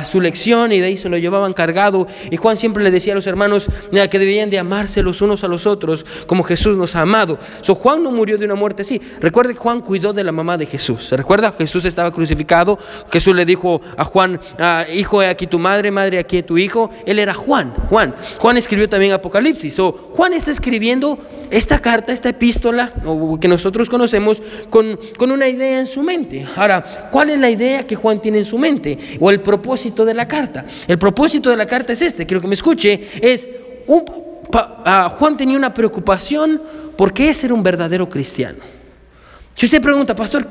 su 0.04 0.20
lección 0.20 0.72
y 0.72 0.78
de 0.78 0.86
ahí 0.86 0.96
se 0.96 1.08
lo 1.08 1.18
llevaban 1.18 1.52
cargado 1.52 2.06
y 2.30 2.36
Juan 2.36 2.56
siempre 2.56 2.84
le 2.84 2.90
decía 2.90 3.14
a 3.14 3.16
los 3.16 3.26
hermanos 3.26 3.66
que 4.10 4.18
debían 4.18 4.48
de 4.50 4.58
amarse 4.58 5.02
los 5.02 5.22
unos 5.22 5.42
a 5.42 5.48
los 5.48 5.66
otros 5.66 6.04
como 6.26 6.44
Jesús 6.44 6.76
nos 6.76 6.94
ha 6.94 7.02
amado. 7.02 7.38
So, 7.60 7.74
Juan 7.74 8.02
no 8.02 8.10
murió 8.12 8.38
de 8.38 8.44
una 8.44 8.54
muerte 8.54 8.82
así. 8.82 9.00
Recuerde 9.20 9.54
que 9.54 9.58
Juan 9.58 9.80
cuidó 9.80 10.12
de 10.12 10.24
la 10.24 10.32
mamá 10.32 10.56
de 10.56 10.66
Jesús. 10.66 11.06
¿Se 11.08 11.16
recuerda? 11.16 11.52
Jesús 11.56 11.84
estaba 11.84 12.12
crucificado. 12.12 12.78
Jesús 13.10 13.34
le 13.34 13.44
dijo 13.44 13.80
a 13.96 14.04
Juan, 14.04 14.40
ah, 14.58 14.84
hijo, 14.94 15.20
aquí 15.20 15.46
tu 15.46 15.58
madre, 15.58 15.90
madre, 15.90 16.18
aquí 16.18 16.42
tu 16.42 16.58
hijo. 16.58 16.90
Él 17.06 17.18
era 17.18 17.34
Juan. 17.34 17.72
Juan. 17.88 18.14
Juan 18.38 18.56
escribió 18.56 18.88
también 18.88 19.12
Apocalipsis. 19.12 19.79
Juan 19.88 20.32
está 20.32 20.50
escribiendo 20.50 21.18
esta 21.50 21.80
carta, 21.80 22.12
esta 22.12 22.28
epístola 22.28 22.92
que 23.40 23.48
nosotros 23.48 23.88
conocemos 23.88 24.42
con, 24.68 24.98
con 25.16 25.30
una 25.30 25.48
idea 25.48 25.78
en 25.78 25.86
su 25.86 26.02
mente. 26.02 26.46
Ahora, 26.56 27.08
¿cuál 27.10 27.30
es 27.30 27.38
la 27.38 27.50
idea 27.50 27.86
que 27.86 27.96
Juan 27.96 28.20
tiene 28.20 28.38
en 28.38 28.44
su 28.44 28.58
mente? 28.58 28.98
O 29.20 29.30
el 29.30 29.40
propósito 29.40 30.04
de 30.04 30.14
la 30.14 30.28
carta. 30.28 30.64
El 30.86 30.98
propósito 30.98 31.50
de 31.50 31.56
la 31.56 31.66
carta 31.66 31.92
es 31.92 32.02
este, 32.02 32.26
quiero 32.26 32.40
que 32.40 32.48
me 32.48 32.54
escuche, 32.54 33.08
es 33.20 33.48
ah, 34.52 35.08
Juan 35.18 35.36
tenía 35.36 35.56
una 35.56 35.74
preocupación 35.74 36.60
por 36.96 37.12
qué 37.14 37.32
ser 37.34 37.52
un 37.52 37.62
verdadero 37.62 38.08
cristiano. 38.08 38.58
Si 39.54 39.66
usted 39.66 39.80
pregunta, 39.80 40.14
pastor, 40.14 40.46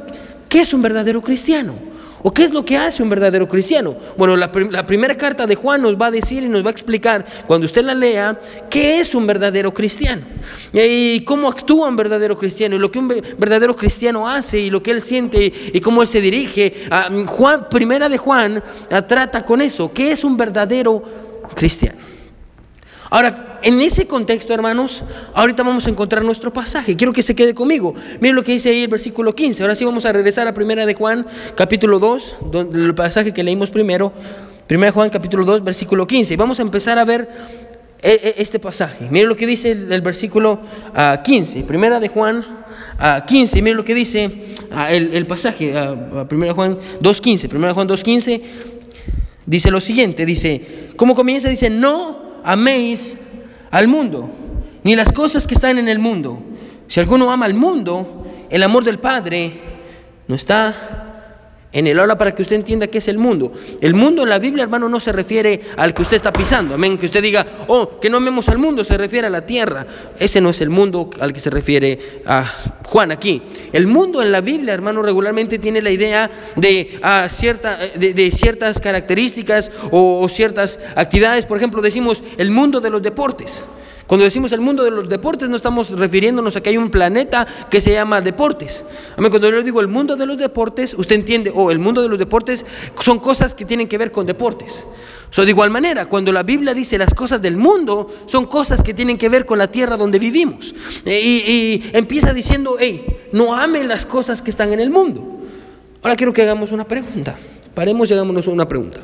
¿qué 0.48 0.62
es 0.62 0.74
un 0.74 0.82
verdadero 0.82 1.22
cristiano? 1.22 1.89
¿O 2.22 2.34
qué 2.34 2.44
es 2.44 2.54
lo 2.54 2.66
que 2.66 2.78
hace 2.78 3.02
un 3.02 3.10
verdadero 3.10 3.48
cristiano? 3.48 3.96
Bueno, 4.18 4.36
la, 4.36 4.52
primera 4.52 5.16
carta 5.16 5.48
de 5.48 5.56
Juan 5.56 5.82
nos 5.82 5.96
va 5.96 6.08
a 6.08 6.12
decir 6.12 6.44
y 6.44 6.50
nos 6.50 6.64
va 6.64 6.68
a 6.68 6.72
explicar, 6.72 7.26
cuando 7.48 7.66
usted 7.66 7.84
la 7.84 7.94
lea, 7.94 8.40
qué 8.70 9.00
es 9.00 9.16
un 9.16 9.26
verdadero 9.26 9.74
cristiano 9.74 10.22
y 10.74 11.22
cómo 11.22 11.48
actúa 11.48 11.88
un 11.88 11.96
verdadero 11.96 12.38
cristiano 12.38 12.76
y 12.76 12.80
lo 12.80 12.92
que 12.92 13.00
un 13.00 13.08
verdadero 13.08 13.76
cristiano 13.76 14.28
hace 14.28 14.60
y 14.60 14.70
lo 14.70 14.84
que 14.84 14.92
él 14.92 15.02
siente 15.02 15.52
y 15.74 15.80
cómo 15.80 16.02
él 16.02 16.08
se 16.08 16.22
dirige. 16.22 16.74
Ah, 16.92 17.10
Juan, 17.28 17.70
primera 17.70 18.10
de 18.10 18.18
Juan 18.18 18.64
trata 19.08 19.46
con 19.46 19.62
eso, 19.62 19.92
qué 19.94 20.12
es 20.12 20.24
un 20.24 20.36
verdadero 20.36 21.02
cristiano. 21.56 22.09
Ahora, 23.10 23.60
en 23.64 23.82
ese 23.82 24.06
contexto, 24.06 24.54
hermanos, 24.54 25.04
ahorita 25.34 25.64
vamos 25.64 25.88
a 25.88 25.90
encontrar 25.90 26.24
nuestro 26.24 26.54
pasaje. 26.54 26.96
Quiero 26.96 27.12
que 27.12 27.24
se 27.24 27.36
quede 27.36 27.56
conmigo. 27.56 27.96
Miren 28.20 28.36
lo 28.36 28.44
que 28.44 28.52
dice 28.52 28.70
ahí 28.70 28.84
el 28.84 28.88
versículo 28.88 29.34
15. 29.34 29.64
Ahora 29.64 29.76
sí 29.76 29.84
vamos 29.84 30.06
a 30.06 30.14
regresar 30.14 30.48
a 30.48 30.54
Primera 30.54 30.86
de 30.86 30.94
Juan, 30.94 31.26
capítulo 31.56 31.98
2, 31.98 32.36
donde, 32.52 32.86
el 32.86 32.94
pasaje 32.94 33.34
que 33.34 33.44
leímos 33.44 33.72
primero. 33.72 34.14
Primera 34.68 34.88
de 34.88 34.94
Juan, 34.94 35.10
capítulo 35.10 35.44
2, 35.44 35.64
versículo 35.64 36.06
15. 36.06 36.36
Y 36.36 36.38
vamos 36.38 36.60
a 36.60 36.62
empezar 36.62 37.00
a 37.00 37.06
ver 37.06 37.28
eh, 38.04 38.20
eh, 38.24 38.34
este 38.38 38.60
pasaje. 38.60 39.08
Miren 39.10 39.28
lo 39.28 39.36
que 39.36 39.48
dice 39.48 39.72
el, 39.72 40.02
versículo 40.02 40.62
15. 41.24 41.60
Ah, 41.60 41.68
Primera 41.68 42.00
de 42.00 42.10
Juan 42.10 42.46
15. 43.26 43.60
Ah, 43.60 43.62
miren 43.64 43.78
lo 43.78 43.84
que 43.84 43.96
dice 43.96 44.32
ah, 44.72 44.92
el, 44.92 45.26
pasaje. 45.26 45.74
Primera 46.28 46.54
Juan 46.54 46.78
2.15. 47.02 47.48
Primera 47.50 47.70
de 47.70 47.74
Juan 47.74 47.90
2.15 47.90 48.42
dice 49.48 49.72
lo 49.72 49.82
siguiente. 49.82 50.28
Dice, 50.28 50.92
¿cómo 50.96 51.16
comienza? 51.16 51.50
Dice, 51.50 51.72
no 51.72 52.29
améis 52.44 53.16
al 53.72 53.88
mundo, 53.88 54.30
ni 54.84 54.96
las 54.96 55.12
cosas 55.12 55.48
que 55.48 55.54
están 55.54 55.78
en 55.78 55.90
el 55.90 56.00
mundo. 56.00 56.42
Si 56.88 57.00
alguno 57.00 57.32
ama 57.32 57.46
al 57.46 57.54
mundo, 57.54 58.26
el 58.50 58.64
amor 58.64 58.84
del 58.84 59.00
Padre 59.00 59.54
no 60.28 60.36
está 60.36 61.09
en 61.72 61.88
el 61.88 62.00
Ahora 62.00 62.18
para 62.18 62.34
que 62.34 62.42
usted 62.42 62.56
entienda 62.56 62.88
qué 62.88 62.98
es 62.98 63.08
el 63.08 63.18
mundo. 63.18 63.52
El 63.82 63.94
mundo 63.94 64.24
en 64.24 64.30
la 64.30 64.40
Biblia, 64.40 64.64
hermano, 64.64 64.90
no 64.90 65.00
se 65.00 65.12
refiere 65.12 65.62
al 65.78 65.94
que 65.94 66.02
usted 66.02 66.16
está 66.16 66.34
pisando. 66.34 66.74
Amén. 66.74 66.98
Que 66.98 67.06
usted 67.06 67.22
diga, 67.22 67.46
oh, 67.68 68.00
que 68.00 68.10
no 68.10 68.18
amemos 68.18 68.50
al 68.50 68.58
mundo, 68.58 68.84
se 68.84 68.98
refiere 68.98 69.28
a 69.28 69.30
la 69.30 69.46
tierra. 69.46 69.86
Ese 70.20 70.42
no 70.42 70.50
es 70.50 70.62
el 70.62 70.70
mundo 70.70 71.10
al 71.20 71.34
que 71.34 71.40
se 71.40 71.50
refiere 71.50 72.22
a 72.26 72.44
Juan 72.86 73.12
aquí. 73.12 73.42
El 73.72 73.88
mundo 73.88 74.22
en 74.24 74.32
la 74.32 74.42
Biblia, 74.42 74.74
hermano, 74.74 75.02
regularmente 75.02 75.60
tiene 75.60 75.82
la 75.82 75.92
idea 75.92 76.30
de, 76.56 77.00
ah, 77.04 77.28
cierta, 77.30 77.78
de, 77.78 78.32
ciertas 78.32 78.80
características 78.80 79.70
o 79.92 80.28
ciertas 80.30 80.80
actividades. 80.96 81.46
Por 81.46 81.58
ejemplo, 81.58 81.82
decimos 81.82 82.24
el 82.38 82.50
mundo 82.50 82.80
de 82.82 82.90
los 82.90 83.04
deportes. 83.04 83.64
Cuando 84.10 84.24
decimos 84.24 84.52
el 84.54 84.60
mundo 84.60 84.84
de 84.84 84.90
los 84.90 85.08
deportes 85.08 85.50
no 85.50 85.56
estamos 85.56 85.92
refiriéndonos 85.92 86.56
a 86.56 86.62
que 86.62 86.70
hay 86.70 86.78
un 86.78 86.90
planeta 86.90 87.46
que 87.70 87.80
se 87.80 87.94
llama 87.94 88.22
deportes. 88.22 88.84
Cuando 89.16 89.52
yo 89.52 89.62
digo 89.62 89.82
el 89.82 89.88
mundo 89.88 90.16
de 90.16 90.26
los 90.26 90.36
deportes, 90.36 90.96
usted 90.98 91.16
entiende, 91.18 91.52
o 91.52 91.66
oh, 91.66 91.72
el 91.72 91.78
mundo 91.78 92.02
de 92.02 92.10
los 92.10 92.18
deportes 92.18 92.66
son 93.00 93.20
cosas 93.20 93.54
que 93.54 93.66
tienen 93.66 93.88
que 93.88 94.00
ver 94.00 94.12
con 94.12 94.26
deportes. 94.26 94.88
So, 95.30 95.46
de 95.46 95.52
igual 95.52 95.70
manera, 95.70 96.08
cuando 96.08 96.32
la 96.32 96.42
Biblia 96.42 96.74
dice 96.74 96.98
las 96.98 97.14
cosas 97.14 97.40
del 97.40 97.56
mundo, 97.56 98.12
son 98.26 98.48
cosas 98.48 98.82
que 98.82 98.96
tienen 98.96 99.16
que 99.16 99.30
ver 99.30 99.46
con 99.46 99.60
la 99.60 99.68
tierra 99.68 99.96
donde 99.96 100.18
vivimos. 100.18 100.74
E, 101.06 101.20
y, 101.20 101.92
empieza 101.94 102.34
diciendo, 102.34 102.78
hey, 102.80 103.06
no 103.32 103.56
amen 103.56 103.88
las 103.88 104.08
cosas 104.08 104.42
que 104.42 104.50
están 104.50 104.74
en 104.74 104.80
el 104.80 104.90
mundo. 104.90 105.44
Ahora 106.02 106.16
quiero 106.16 106.34
que 106.34 106.42
hagamos 106.42 106.72
una 106.72 106.88
pregunta. 106.88 107.38
Paremos 107.76 108.10
y 108.10 108.14
hagámonos 108.14 108.48
una 108.48 108.68
pregunta. 108.68 109.02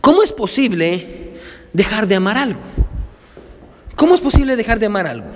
¿Cómo 0.00 0.22
es 0.22 0.32
posible 0.32 1.34
dejar 1.74 2.08
de 2.08 2.14
amar 2.14 2.38
algo? 2.38 2.60
¿Cómo 3.96 4.14
es 4.14 4.20
posible 4.20 4.56
dejar 4.56 4.78
de 4.78 4.86
amar 4.86 5.06
algo? 5.06 5.26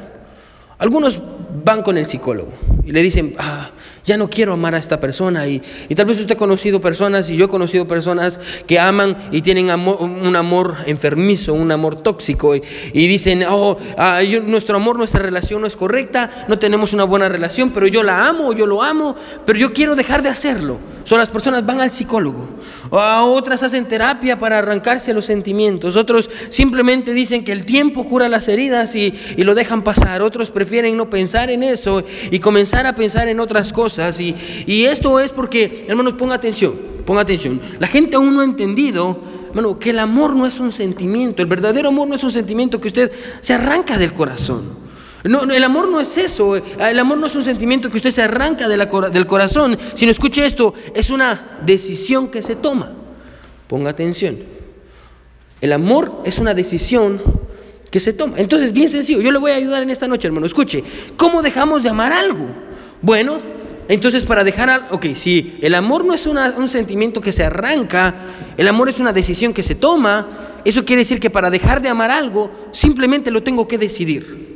Algunos 0.79 1.21
van 1.65 1.83
con 1.83 1.99
el 1.99 2.07
psicólogo 2.07 2.53
y 2.85 2.93
le 2.93 3.03
dicen, 3.03 3.35
ah, 3.39 3.71
ya 4.05 4.17
no 4.17 4.31
quiero 4.31 4.53
amar 4.55 4.75
a 4.75 4.79
esta 4.79 4.99
persona. 4.99 5.47
Y, 5.47 5.61
tal 5.95 6.07
vez 6.07 6.19
usted 6.19 6.35
ha 6.35 6.39
conocido 6.39 6.81
personas, 6.81 7.29
y 7.31 7.37
yo 7.37 7.47
he 7.47 7.49
conocido 7.49 7.87
personas 7.87 8.41
que 8.67 8.79
aman 8.79 9.17
y 9.31 9.43
tienen 9.43 9.71
un 9.71 10.37
amor 10.37 10.77
enfermizo, 10.87 11.55
un 11.55 11.71
amor 11.71 12.03
tóxico. 12.03 12.55
Y, 12.55 12.61
dicen, 12.93 13.45
oh, 13.49 13.77
ah, 13.97 14.21
nuestro 14.45 14.77
amor, 14.77 14.97
nuestra 14.97 15.23
relación 15.23 15.61
no 15.61 15.67
es 15.67 15.77
correcta, 15.77 16.47
no 16.49 16.59
tenemos 16.59 16.93
una 16.93 17.05
buena 17.05 17.29
relación, 17.29 17.71
pero 17.71 17.87
yo 17.87 18.03
la 18.03 18.29
amo, 18.29 18.53
yo 18.53 18.67
lo 18.67 18.83
amo, 18.83 19.15
pero 19.47 19.59
yo 19.59 19.73
quiero 19.73 19.97
dejar 19.97 20.23
de 20.23 20.29
hacerlo. 20.29 20.79
Son 21.05 21.19
las 21.19 21.29
personas 21.29 21.65
van 21.65 21.81
al 21.81 21.91
psicólogo. 21.91 22.49
Otras 22.91 23.63
hacen 23.63 23.87
terapia 23.87 24.39
para 24.39 24.59
arrancarse 24.59 25.15
los 25.15 25.25
sentimientos. 25.25 25.97
Otros 25.97 26.29
simplemente 26.49 27.13
dicen 27.13 27.45
que 27.45 27.53
el 27.53 27.65
tiempo 27.65 28.07
cura 28.07 28.29
las 28.29 28.49
heridas 28.49 28.95
y, 28.97 29.15
y 29.37 29.45
lo 29.45 29.55
dejan 29.55 29.83
pasar. 29.83 30.23
Otros 30.23 30.51
prefieren 30.51 30.97
no 30.97 31.09
pensar 31.09 31.51
en 31.51 31.63
eso 31.63 32.03
y 32.31 32.39
comenzar 32.41 32.87
a 32.87 32.95
pensar 32.95 33.29
en 33.29 33.39
otras 33.41 33.73
cosas. 33.73 34.19
Y, 34.21 34.35
y 34.67 34.85
esto 34.85 35.21
es 35.21 35.31
porque, 35.33 35.85
hermanos, 35.89 36.15
ponga 36.15 36.35
atención, 36.35 36.75
ponga 37.07 37.21
atención. 37.21 37.61
La 37.79 37.87
gente 37.87 38.17
aún 38.17 38.35
no 38.35 38.41
ha 38.41 38.45
entendido, 38.45 39.21
hermano, 39.51 39.79
que 39.79 39.91
el 39.91 39.99
amor 39.99 40.35
no 40.35 40.47
es 40.47 40.59
un 40.59 40.73
sentimiento. 40.73 41.43
El 41.43 41.49
verdadero 41.49 41.89
amor 41.89 42.09
no 42.09 42.17
es 42.17 42.25
un 42.25 42.31
sentimiento 42.33 42.81
que 42.81 42.89
usted 42.89 43.13
se 43.41 43.55
arranca 43.55 43.99
del 43.99 44.13
corazón. 44.13 44.80
No, 45.25 45.43
el 45.43 45.65
amor 45.65 45.89
no 45.89 46.01
es 46.01 46.17
eso, 46.17 46.57
el 46.57 46.99
amor 46.99 47.19
no 47.19 47.27
es 47.27 47.35
un 47.35 47.43
sentimiento 47.43 47.91
que 47.91 47.99
usted 47.99 48.11
se 48.11 48.23
arranca 48.23 48.69
del 48.69 49.27
corazón, 49.27 49.79
sino 49.95 50.11
escuche 50.11 50.47
esto, 50.47 50.73
es 50.95 51.11
una 51.11 51.59
decisión 51.65 52.29
que 52.29 52.41
se 52.41 52.57
toma. 52.57 52.93
Ponga 53.69 53.91
atención. 53.91 54.39
El 55.61 55.73
amor 55.75 56.23
es 56.25 56.39
una 56.39 56.55
decisión 56.55 57.21
que 57.91 58.01
se 58.01 58.15
toma. 58.15 58.39
Entonces, 58.39 58.73
bien 58.73 58.89
sencillo, 58.89 59.21
yo 59.21 59.31
le 59.31 59.39
voy 59.39 59.51
a 59.51 59.57
ayudar 59.57 59.83
en 59.83 59.91
esta 59.91 60.09
noche, 60.09 60.27
hermano. 60.27 60.47
Escuche, 60.47 60.83
¿cómo 61.17 61.43
dejamos 61.43 61.83
de 61.83 61.91
amar 61.91 62.13
algo? 62.13 62.47
Bueno, 63.03 63.39
entonces 63.89 64.25
para 64.25 64.43
dejar 64.43 64.71
algo, 64.71 64.87
ok, 64.93 65.07
si 65.15 65.59
el 65.61 65.75
amor 65.75 66.05
no 66.05 66.15
es 66.15 66.27
un 66.27 66.69
sentimiento 66.69 67.21
que 67.21 67.33
se 67.33 67.45
arranca, 67.45 68.15
el 68.57 68.69
amor 68.69 68.89
es 68.89 69.01
una 69.01 69.13
decisión 69.13 69.53
que 69.53 69.63
se 69.63 69.75
toma, 69.75 70.27
eso 70.65 70.85
quiere 70.85 71.03
decir 71.03 71.21
que 71.21 71.29
para 71.29 71.51
dejar 71.51 71.83
de 71.83 71.91
amar 71.91 72.11
algo, 72.11 72.51
simplemente 72.73 73.31
lo 73.31 73.43
tengo 73.43 73.69
que 73.69 73.77
decidir. 73.77 74.50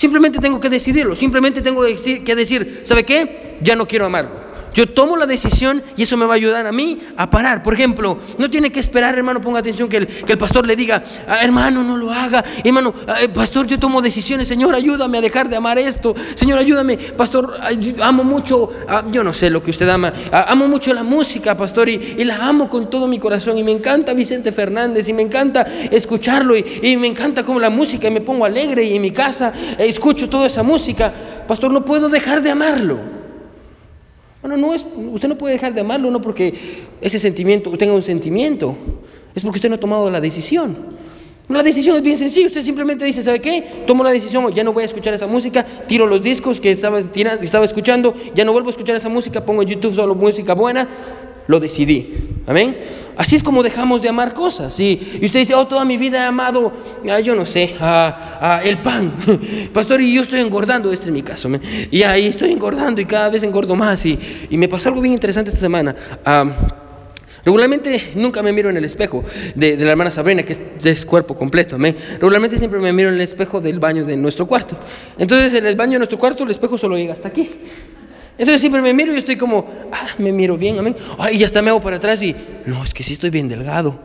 Simplemente 0.00 0.38
tengo 0.38 0.58
que 0.58 0.70
decidirlo, 0.70 1.14
simplemente 1.14 1.60
tengo 1.60 1.82
que 1.82 2.34
decir, 2.34 2.80
¿sabe 2.84 3.04
qué? 3.04 3.58
Ya 3.60 3.76
no 3.76 3.86
quiero 3.86 4.06
amarlo. 4.06 4.49
Yo 4.74 4.88
tomo 4.88 5.16
la 5.16 5.26
decisión 5.26 5.82
y 5.96 6.02
eso 6.02 6.16
me 6.16 6.26
va 6.26 6.34
a 6.34 6.36
ayudar 6.36 6.66
a 6.66 6.72
mí 6.72 7.00
a 7.16 7.28
parar. 7.28 7.62
Por 7.62 7.74
ejemplo, 7.74 8.18
no 8.38 8.50
tiene 8.50 8.70
que 8.70 8.80
esperar, 8.80 9.16
hermano, 9.16 9.40
ponga 9.40 9.58
atención 9.58 9.88
que 9.88 9.98
el, 9.98 10.06
que 10.06 10.32
el 10.32 10.38
pastor 10.38 10.66
le 10.66 10.76
diga, 10.76 11.02
ah, 11.26 11.38
hermano, 11.42 11.82
no 11.82 11.96
lo 11.96 12.12
haga. 12.12 12.44
Hermano, 12.64 12.94
ah, 13.06 13.16
eh, 13.22 13.28
pastor, 13.28 13.66
yo 13.66 13.78
tomo 13.78 14.00
decisiones. 14.00 14.48
Señor, 14.48 14.74
ayúdame 14.74 15.18
a 15.18 15.20
dejar 15.20 15.48
de 15.48 15.56
amar 15.56 15.78
esto. 15.78 16.14
Señor, 16.34 16.58
ayúdame. 16.58 16.96
Pastor, 16.96 17.58
amo 18.00 18.24
mucho, 18.24 18.70
yo 19.10 19.24
no 19.24 19.32
sé 19.34 19.50
lo 19.50 19.62
que 19.62 19.70
usted 19.70 19.88
ama. 19.88 20.12
amo 20.32 20.68
mucho 20.68 20.92
la 20.94 21.02
música, 21.02 21.56
pastor, 21.56 21.88
y, 21.88 22.14
y, 22.18 22.24
la 22.24 22.36
amo 22.46 22.68
con 22.68 22.88
todo 22.88 23.06
mi 23.06 23.18
corazón. 23.18 23.58
Y 23.58 23.62
me 23.62 23.72
encanta 23.72 24.14
Vicente 24.14 24.52
Fernández 24.52 25.08
y 25.08 25.12
me 25.12 25.22
encanta 25.22 25.66
escucharlo. 25.90 26.56
Y, 26.56 26.64
y 26.82 26.96
me 26.96 27.08
encanta 27.08 27.44
como 27.44 27.58
la 27.60 27.70
música 27.70 28.08
y 28.08 28.10
me 28.10 28.20
pongo 28.20 28.44
alegre 28.44 28.84
y 28.84 28.96
en 28.96 29.02
mi 29.02 29.10
casa 29.10 29.52
eh, 29.78 29.86
escucho 29.88 30.28
toda 30.28 30.46
esa 30.46 30.62
música. 30.62 31.12
Pastor, 31.46 31.72
no 31.72 31.84
puedo 31.84 32.08
dejar 32.08 32.42
de 32.42 32.50
amarlo. 32.50 33.19
Bueno, 34.42 34.56
no 34.56 34.74
es, 34.74 34.84
usted 35.12 35.28
no 35.28 35.36
puede 35.36 35.54
dejar 35.54 35.74
de 35.74 35.82
amarlo, 35.82 36.10
no 36.10 36.20
porque 36.20 36.54
ese 37.00 37.18
sentimiento, 37.18 37.70
tenga 37.76 37.94
un 37.94 38.02
sentimiento, 38.02 38.74
es 39.34 39.42
porque 39.42 39.58
usted 39.58 39.68
no 39.68 39.74
ha 39.74 39.80
tomado 39.80 40.10
la 40.10 40.20
decisión. 40.20 40.98
La 41.48 41.62
decisión 41.62 41.96
es 41.96 42.02
bien 42.02 42.16
sencilla, 42.16 42.46
usted 42.46 42.62
simplemente 42.62 43.04
dice, 43.04 43.22
¿sabe 43.22 43.40
qué? 43.40 43.64
Tomo 43.86 44.04
la 44.04 44.10
decisión, 44.10 44.54
ya 44.54 44.62
no 44.62 44.72
voy 44.72 44.84
a 44.84 44.86
escuchar 44.86 45.12
esa 45.12 45.26
música, 45.26 45.66
tiro 45.88 46.06
los 46.06 46.22
discos 46.22 46.60
que 46.60 46.70
estaba, 46.70 46.98
estaba 46.98 47.64
escuchando, 47.64 48.14
ya 48.34 48.44
no 48.44 48.52
vuelvo 48.52 48.68
a 48.68 48.70
escuchar 48.70 48.94
esa 48.94 49.08
música, 49.08 49.44
pongo 49.44 49.62
en 49.62 49.68
YouTube 49.68 49.94
solo 49.94 50.14
música 50.14 50.54
buena, 50.54 50.86
lo 51.48 51.58
decidí. 51.58 52.14
Amén. 52.46 52.76
Así 53.20 53.36
es 53.36 53.42
como 53.42 53.62
dejamos 53.62 54.00
de 54.00 54.08
amar 54.08 54.32
cosas. 54.32 54.80
Y, 54.80 54.98
usted 55.22 55.40
dice, 55.40 55.54
oh, 55.54 55.66
toda 55.66 55.84
mi 55.84 55.98
vida 55.98 56.24
he 56.24 56.26
amado, 56.26 56.72
ah, 57.06 57.20
yo 57.20 57.34
no 57.34 57.44
sé, 57.44 57.74
el 58.64 58.78
pan. 58.78 59.12
Pastor, 59.74 60.00
y 60.00 60.14
yo 60.14 60.22
estoy 60.22 60.40
engordando, 60.40 60.90
este 60.90 61.08
es 61.08 61.12
mi 61.12 61.20
caso. 61.20 61.50
Y 61.90 62.02
ahí 62.02 62.24
estoy 62.24 62.50
engordando 62.50 62.98
y 62.98 63.04
cada 63.04 63.28
vez 63.28 63.42
engordo 63.42 63.76
más. 63.76 64.06
Y, 64.06 64.18
me 64.52 64.68
pasó 64.68 64.88
algo 64.88 65.02
bien 65.02 65.12
interesante 65.12 65.50
esta 65.50 65.60
semana. 65.60 65.94
Regularmente 67.44 68.12
nunca 68.14 68.42
me 68.42 68.52
miro 68.52 68.70
en 68.70 68.78
el 68.78 68.86
espejo 68.86 69.22
de, 69.54 69.76
la 69.76 69.90
hermana 69.90 70.10
Sabrina, 70.10 70.42
que 70.42 70.56
es, 70.82 71.04
cuerpo 71.04 71.36
completo. 71.36 71.76
Regularmente 71.76 72.56
siempre 72.56 72.80
me 72.80 72.90
miro 72.94 73.10
en 73.10 73.16
el 73.16 73.20
espejo 73.20 73.60
del 73.60 73.78
baño 73.80 74.02
de 74.02 74.16
nuestro 74.16 74.46
cuarto. 74.46 74.78
Entonces, 75.18 75.52
en 75.52 75.66
el 75.66 75.76
baño 75.76 75.92
de 75.92 75.98
nuestro 75.98 76.18
cuarto, 76.18 76.44
el 76.44 76.50
espejo 76.52 76.78
solo 76.78 76.96
llega 76.96 77.12
hasta 77.12 77.28
aquí. 77.28 77.50
Entonces 78.40 78.62
siempre 78.62 78.80
me 78.80 78.94
miro 78.94 79.12
y 79.12 79.18
estoy 79.18 79.36
como, 79.36 79.68
ah, 79.92 80.06
me 80.16 80.32
miro 80.32 80.56
bien, 80.56 80.78
amén. 80.78 80.96
Ay, 81.18 81.36
ya 81.36 81.44
hasta 81.44 81.60
me 81.60 81.68
hago 81.68 81.78
para 81.82 81.96
atrás 81.96 82.22
y, 82.22 82.34
no, 82.64 82.82
es 82.82 82.94
que 82.94 83.02
sí 83.02 83.12
estoy 83.12 83.28
bien 83.28 83.50
delgado. 83.50 84.00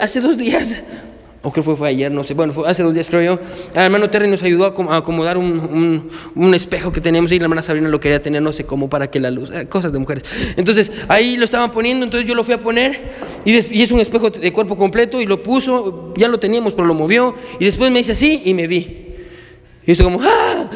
hace 0.00 0.22
dos 0.22 0.38
días, 0.38 0.76
o 1.42 1.52
creo 1.52 1.62
que 1.62 1.76
fue, 1.76 1.88
ayer, 1.90 2.10
no 2.10 2.24
sé, 2.24 2.32
bueno, 2.32 2.54
fue 2.54 2.66
hace 2.66 2.82
dos 2.82 2.94
días 2.94 3.10
creo 3.10 3.20
yo, 3.20 3.40
el 3.74 3.82
hermano 3.82 4.08
Terry 4.08 4.30
nos 4.30 4.42
ayudó 4.42 4.64
a 4.64 4.96
acomodar 4.96 5.36
un, 5.36 6.08
un, 6.34 6.54
espejo 6.54 6.90
que 6.90 7.02
teníamos 7.02 7.30
y 7.30 7.38
la 7.38 7.44
hermana 7.44 7.60
Sabrina 7.60 7.90
lo 7.90 8.00
quería 8.00 8.22
tener, 8.22 8.40
no 8.40 8.50
sé 8.54 8.64
cómo, 8.64 8.88
para 8.88 9.10
que 9.10 9.20
la 9.20 9.30
luz, 9.30 9.50
eh, 9.52 9.66
cosas 9.66 9.92
de 9.92 9.98
mujeres. 9.98 10.24
Entonces 10.56 10.90
ahí 11.08 11.36
lo 11.36 11.44
estaban 11.44 11.70
poniendo, 11.70 12.04
entonces 12.06 12.26
yo 12.26 12.34
lo 12.34 12.44
fui 12.44 12.54
a 12.54 12.58
poner 12.58 12.98
y, 13.44 13.52
y, 13.52 13.82
es 13.82 13.92
un 13.92 14.00
espejo 14.00 14.30
de 14.30 14.52
cuerpo 14.54 14.74
completo 14.74 15.20
y 15.20 15.26
lo 15.26 15.42
puso, 15.42 16.14
ya 16.16 16.28
lo 16.28 16.40
teníamos, 16.40 16.72
pero 16.72 16.86
lo 16.86 16.94
movió 16.94 17.34
y 17.60 17.66
después 17.66 17.92
me 17.92 18.00
hice 18.00 18.12
así 18.12 18.40
y 18.46 18.54
me 18.54 18.66
vi. 18.66 19.04
Y 19.84 19.92
estoy 19.92 20.04
como, 20.04 20.18
¡ah! 20.22 20.70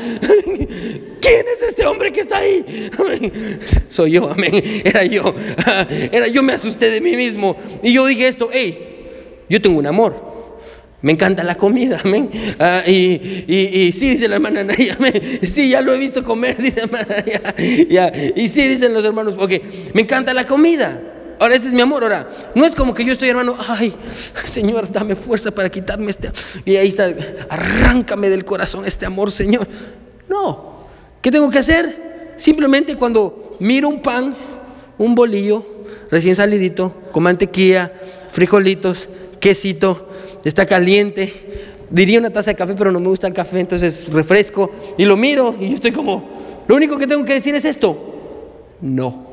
¿Quién 1.23 1.47
es 1.55 1.63
este 1.63 1.87
hombre 1.87 2.11
que 2.13 2.21
está 2.21 2.39
ahí? 2.39 2.91
Soy 3.89 4.11
yo, 4.11 4.29
amén. 4.29 4.51
Era 4.85 5.05
yo. 5.05 5.33
Era 6.13 6.27
yo 6.27 6.43
me 6.43 6.53
asusté 6.53 6.91
de 6.91 7.01
mí 7.01 7.15
mismo. 7.15 7.57
Y 7.81 7.93
yo 7.93 8.05
dije 8.07 8.27
esto, 8.27 8.51
hey, 8.53 9.45
yo 9.49 9.63
tengo 9.63 9.79
un 9.79 9.87
amor. 9.87 10.33
Me 11.01 11.13
encanta 11.13 11.45
la 11.45 11.55
comida, 11.55 12.01
amén. 12.05 12.29
Ah, 12.59 12.83
y, 12.87 13.45
y, 13.47 13.93
sí, 13.93 14.11
dice 14.11 14.29
la 14.29 14.37
hermana 14.37 14.65
Naya. 14.65 14.97
Sí, 15.43 15.71
ya 15.71 15.81
lo 15.81 15.95
he 15.95 15.99
visto 15.99 16.25
comer, 16.25 16.57
dice 16.57 16.81
la 16.81 17.01
hermana. 17.01 17.25
Y 18.35 18.49
sí, 18.49 18.67
dicen 18.67 18.93
los 18.93 19.05
hermanos, 19.05 19.35
porque 19.39 19.63
me 19.95 20.03
encanta 20.03 20.35
la 20.35 20.45
comida. 20.45 21.01
Ahora, 21.39 21.55
ese 21.55 21.69
es 21.69 21.73
mi 21.73 21.81
amor. 21.81 22.03
Ahora, 22.03 22.29
no 22.55 22.65
es 22.65 22.75
como 22.75 22.95
que 22.95 23.05
yo 23.05 23.13
estoy, 23.13 23.29
hermano, 23.29 23.57
ay, 23.69 23.95
Señor, 24.45 24.91
dame 24.91 25.15
fuerza 25.15 25.53
para 25.53 25.71
quitarme 25.71 26.11
este. 26.11 26.31
Y 26.65 26.77
ahí 26.77 26.89
está, 26.89 27.13
arráncame 27.49 28.29
del 28.29 28.45
corazón 28.45 28.85
este 28.87 29.07
amor, 29.07 29.31
Señor. 29.31 29.69
No, 30.29 30.72
¿Qué 31.23 31.31
tengo 31.31 31.49
que 31.51 31.59
hacer? 31.59 32.35
Simplemente 32.37 32.97
cuando 32.97 33.57
miro 33.61 33.89
un 33.89 34.03
pan, 34.03 34.35
un 34.99 35.15
bolillo 35.15 35.65
recién 36.11 36.37
salidito, 36.37 36.95
con 37.11 37.23
mantequilla, 37.23 37.91
frijolitos, 38.31 39.09
quesito, 39.41 40.09
está 40.45 40.67
caliente, 40.67 41.33
diría 41.91 42.19
una 42.19 42.31
taza 42.31 42.51
de 42.51 42.57
café, 42.57 42.75
pero 42.77 42.91
no 42.91 43.01
me 43.01 43.09
gusta 43.09 43.29
el 43.29 43.33
café, 43.33 43.61
entonces 43.61 44.09
refresco, 44.09 44.71
y 44.99 45.05
lo 45.05 45.17
miro 45.17 45.55
y 45.59 45.69
yo 45.69 45.75
estoy 45.77 45.93
como, 45.93 46.29
lo 46.67 46.77
único 46.77 46.99
que 46.99 47.07
tengo 47.07 47.25
que 47.25 47.35
decir 47.35 47.55
es 47.55 47.65
esto, 47.65 47.97
no. 48.81 49.33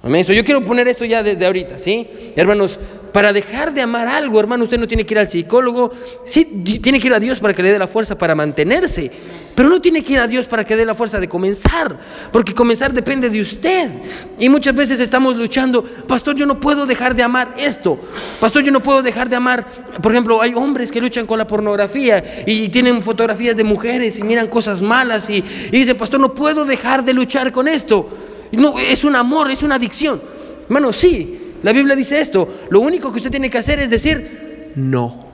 Amén. 0.00 0.24
yo 0.24 0.44
quiero 0.44 0.62
poner 0.62 0.86
esto 0.86 1.04
ya 1.04 1.22
desde 1.22 1.44
ahorita, 1.44 1.78
¿sí? 1.78 2.08
Hermanos, 2.36 2.78
para 3.12 3.32
dejar 3.32 3.74
de 3.74 3.82
amar 3.82 4.06
algo, 4.06 4.38
hermano, 4.38 4.64
usted 4.64 4.78
no 4.78 4.86
tiene 4.86 5.04
que 5.04 5.14
ir 5.14 5.18
al 5.18 5.28
psicólogo, 5.28 5.90
sí, 6.24 6.44
tiene 6.80 7.00
que 7.00 7.08
ir 7.08 7.14
a 7.14 7.18
Dios 7.18 7.40
para 7.40 7.52
que 7.52 7.62
le 7.62 7.72
dé 7.72 7.78
la 7.78 7.88
fuerza 7.88 8.16
para 8.16 8.34
mantenerse. 8.34 9.10
Pero 9.58 9.70
no 9.70 9.80
tiene 9.80 10.04
que 10.04 10.12
ir 10.12 10.20
a 10.20 10.28
Dios 10.28 10.46
para 10.46 10.62
que 10.62 10.76
dé 10.76 10.86
la 10.86 10.94
fuerza 10.94 11.18
de 11.18 11.28
comenzar, 11.28 11.98
porque 12.30 12.54
comenzar 12.54 12.92
depende 12.92 13.28
de 13.28 13.40
usted. 13.40 13.90
Y 14.38 14.48
muchas 14.48 14.72
veces 14.72 15.00
estamos 15.00 15.34
luchando, 15.34 15.82
pastor, 15.82 16.36
yo 16.36 16.46
no 16.46 16.60
puedo 16.60 16.86
dejar 16.86 17.16
de 17.16 17.24
amar 17.24 17.52
esto. 17.58 17.98
Pastor, 18.38 18.62
yo 18.62 18.70
no 18.70 18.78
puedo 18.78 19.02
dejar 19.02 19.28
de 19.28 19.34
amar, 19.34 19.66
por 20.00 20.12
ejemplo, 20.12 20.40
hay 20.40 20.54
hombres 20.54 20.92
que 20.92 21.00
luchan 21.00 21.26
con 21.26 21.38
la 21.38 21.46
pornografía 21.48 22.22
y 22.46 22.68
tienen 22.68 23.02
fotografías 23.02 23.56
de 23.56 23.64
mujeres 23.64 24.20
y 24.20 24.22
miran 24.22 24.46
cosas 24.46 24.80
malas 24.80 25.28
y, 25.28 25.42
dicen, 25.72 25.96
pastor, 25.96 26.20
no 26.20 26.34
puedo 26.34 26.64
dejar 26.64 27.04
de 27.04 27.12
luchar 27.12 27.50
con 27.50 27.66
esto. 27.66 28.08
No, 28.52 28.78
es 28.78 29.02
un 29.02 29.16
amor, 29.16 29.50
es 29.50 29.64
una 29.64 29.74
adicción. 29.74 30.22
Hermano, 30.68 30.92
sí, 30.92 31.56
la 31.64 31.72
Biblia 31.72 31.96
dice 31.96 32.20
esto. 32.20 32.48
Lo 32.70 32.78
único 32.78 33.10
que 33.10 33.16
usted 33.16 33.30
tiene 33.32 33.50
que 33.50 33.58
hacer 33.58 33.80
es 33.80 33.90
decir, 33.90 34.70
no. 34.76 35.26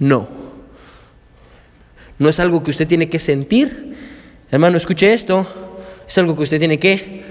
No. 0.00 0.43
No 2.18 2.28
es 2.28 2.40
algo 2.40 2.62
que 2.62 2.70
usted 2.70 2.86
tiene 2.86 3.08
que 3.08 3.18
sentir. 3.18 3.94
Hermano, 4.50 4.76
escuche 4.76 5.12
esto. 5.12 5.46
Es 6.06 6.16
algo 6.18 6.36
que 6.36 6.42
usted 6.42 6.58
tiene 6.58 6.78
que 6.78 7.22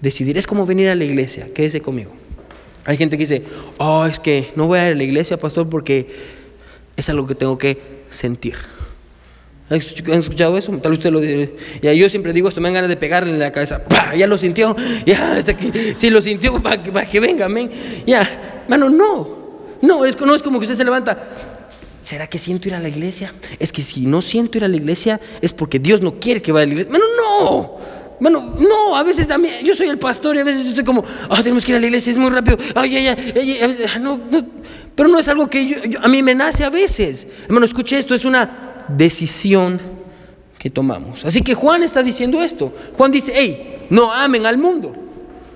decidir. 0.00 0.36
Es 0.36 0.46
como 0.46 0.66
venir 0.66 0.88
a 0.88 0.94
la 0.94 1.04
iglesia. 1.04 1.46
Quédese 1.52 1.80
conmigo. 1.80 2.12
Hay 2.84 2.96
gente 2.96 3.16
que 3.16 3.24
dice, 3.24 3.42
oh, 3.78 4.06
es 4.06 4.20
que 4.20 4.50
no 4.54 4.66
voy 4.66 4.78
a 4.78 4.86
ir 4.88 4.92
a 4.94 4.96
la 4.96 5.04
iglesia, 5.04 5.36
pastor, 5.38 5.68
porque 5.68 6.06
es 6.96 7.10
algo 7.10 7.26
que 7.26 7.34
tengo 7.34 7.58
que 7.58 8.04
sentir. 8.08 8.54
¿Han 9.68 9.78
escuchado 9.78 10.56
eso? 10.56 10.70
Tal 10.78 10.92
vez 10.92 11.04
usted 11.04 11.10
lo 11.10 11.20
Ya 11.82 11.92
yo 11.92 12.08
siempre 12.08 12.32
digo 12.32 12.48
esto, 12.48 12.60
me 12.60 12.68
dan 12.68 12.74
ganas 12.74 12.88
de 12.88 12.96
pegarle 12.96 13.32
en 13.32 13.40
la 13.40 13.50
cabeza. 13.50 13.82
Ya 14.16 14.28
lo 14.28 14.38
sintió. 14.38 14.76
Ya, 15.04 15.36
hasta 15.36 15.56
que, 15.56 15.94
si 15.96 16.10
lo 16.10 16.22
sintió, 16.22 16.62
para 16.62 16.80
que, 16.82 17.20
venga, 17.20 17.46
amén. 17.46 17.70
Ya, 18.06 18.22
hermano, 18.64 18.88
no. 18.90 19.36
No 19.82 19.98
no 19.98 20.04
es 20.06 20.42
como 20.42 20.58
que 20.58 20.64
usted 20.64 20.76
se 20.76 20.84
levanta. 20.84 21.18
¿Será 22.06 22.28
que 22.28 22.38
siento 22.38 22.68
ir 22.68 22.74
a 22.76 22.78
la 22.78 22.88
iglesia? 22.88 23.34
Es 23.58 23.72
que 23.72 23.82
si 23.82 24.06
no 24.06 24.22
siento 24.22 24.58
ir 24.58 24.64
a 24.64 24.68
la 24.68 24.76
iglesia 24.76 25.20
es 25.42 25.52
porque 25.52 25.80
Dios 25.80 26.02
no 26.02 26.20
quiere 26.20 26.40
que 26.40 26.52
vaya 26.52 26.62
a 26.62 26.66
la 26.66 26.72
iglesia. 26.74 26.92
Bueno, 26.92 27.04
no. 27.18 27.76
Bueno, 28.20 28.54
no, 28.60 28.96
a 28.96 29.02
veces 29.02 29.26
también, 29.26 29.52
yo 29.64 29.74
soy 29.74 29.88
el 29.88 29.98
pastor 29.98 30.36
y 30.36 30.38
a 30.38 30.44
veces 30.44 30.62
yo 30.62 30.68
estoy 30.68 30.84
como, 30.84 31.04
ah, 31.28 31.42
tenemos 31.42 31.64
que 31.64 31.72
ir 31.72 31.78
a 31.78 31.80
la 31.80 31.86
iglesia, 31.86 32.12
es 32.12 32.16
muy 32.16 32.30
rápido, 32.30 32.58
ay, 32.76 32.96
ay, 32.96 33.08
ay, 33.08 33.58
ay 33.60 34.00
no, 34.00 34.20
pero 34.94 35.08
no 35.08 35.18
es 35.18 35.26
algo 35.26 35.50
que 35.50 35.98
a 36.00 36.06
mí 36.06 36.22
me 36.22 36.32
nace 36.32 36.62
a 36.62 36.70
veces. 36.70 37.26
Hermano, 37.46 37.66
escuche 37.66 37.98
esto, 37.98 38.14
es 38.14 38.24
una 38.24 38.84
decisión 38.86 39.80
que 40.60 40.70
tomamos. 40.70 41.24
Así 41.24 41.42
que 41.42 41.54
Juan 41.54 41.82
está 41.82 42.04
diciendo 42.04 42.40
esto. 42.40 42.72
Juan 42.96 43.10
dice, 43.10 43.32
hey, 43.34 43.86
no 43.90 44.12
amen 44.12 44.46
al 44.46 44.58
mundo. 44.58 44.94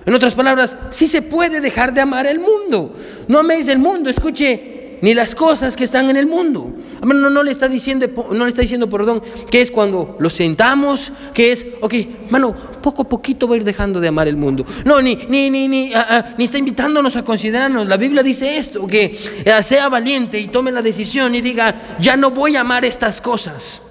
En 0.05 0.13
otras 0.13 0.35
palabras, 0.35 0.75
sí 0.89 1.07
se 1.07 1.21
puede 1.21 1.61
dejar 1.61 1.93
de 1.93 2.01
amar 2.01 2.27
el 2.27 2.39
mundo. 2.39 2.93
No 3.29 3.39
améis 3.39 3.69
el 3.69 3.79
mundo, 3.79 4.09
escuche, 4.09 4.70
ni 5.01 5.13
las 5.13 5.35
cosas 5.35 5.75
que 5.75 5.83
están 5.83 6.09
en 6.09 6.17
el 6.17 6.27
mundo. 6.27 6.73
No, 7.03 7.29
no, 7.29 7.43
le 7.43 7.51
está 7.51 7.67
diciendo, 7.67 8.07
no 8.31 8.45
le 8.45 8.49
está 8.49 8.61
diciendo, 8.61 8.89
perdón, 8.89 9.21
que 9.49 9.61
es 9.61 9.71
cuando 9.71 10.15
lo 10.19 10.29
sentamos, 10.29 11.11
que 11.33 11.51
es, 11.51 11.65
ok, 11.81 11.93
mano, 12.29 12.55
poco 12.81 13.01
a 13.01 13.09
poquito 13.09 13.47
va 13.47 13.55
a 13.55 13.57
ir 13.57 13.63
dejando 13.63 13.99
de 13.99 14.07
amar 14.07 14.27
el 14.27 14.37
mundo. 14.37 14.65
No, 14.85 15.01
ni, 15.01 15.15
ni, 15.15 15.49
ni, 15.49 15.67
ni, 15.67 15.93
ah, 15.93 16.05
ah, 16.09 16.35
ni 16.37 16.45
está 16.45 16.59
invitándonos 16.59 17.15
a 17.15 17.23
considerarnos. 17.23 17.87
La 17.87 17.97
Biblia 17.97 18.21
dice 18.21 18.57
esto, 18.57 18.85
que 18.85 19.17
eh, 19.43 19.63
sea 19.63 19.89
valiente 19.89 20.39
y 20.39 20.47
tome 20.47 20.71
la 20.71 20.81
decisión 20.81 21.33
y 21.33 21.41
diga, 21.41 21.73
ya 21.99 22.15
no 22.15 22.31
voy 22.31 22.55
a 22.55 22.61
amar 22.61 22.85
estas 22.85 23.19
cosas. 23.19 23.81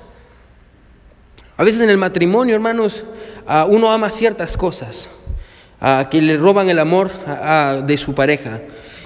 A 1.57 1.65
veces 1.65 1.81
en 1.83 1.91
el 1.91 1.99
matrimonio, 1.99 2.55
hermanos, 2.55 3.05
ah, 3.47 3.67
uno 3.69 3.93
ama 3.93 4.11
ciertas 4.11 4.57
cosas 4.57 5.11
que 6.11 6.21
le 6.21 6.37
roban 6.37 6.69
el 6.69 6.79
amor 6.79 7.11
de 7.87 7.97
su 7.97 8.15
pareja. 8.15 8.61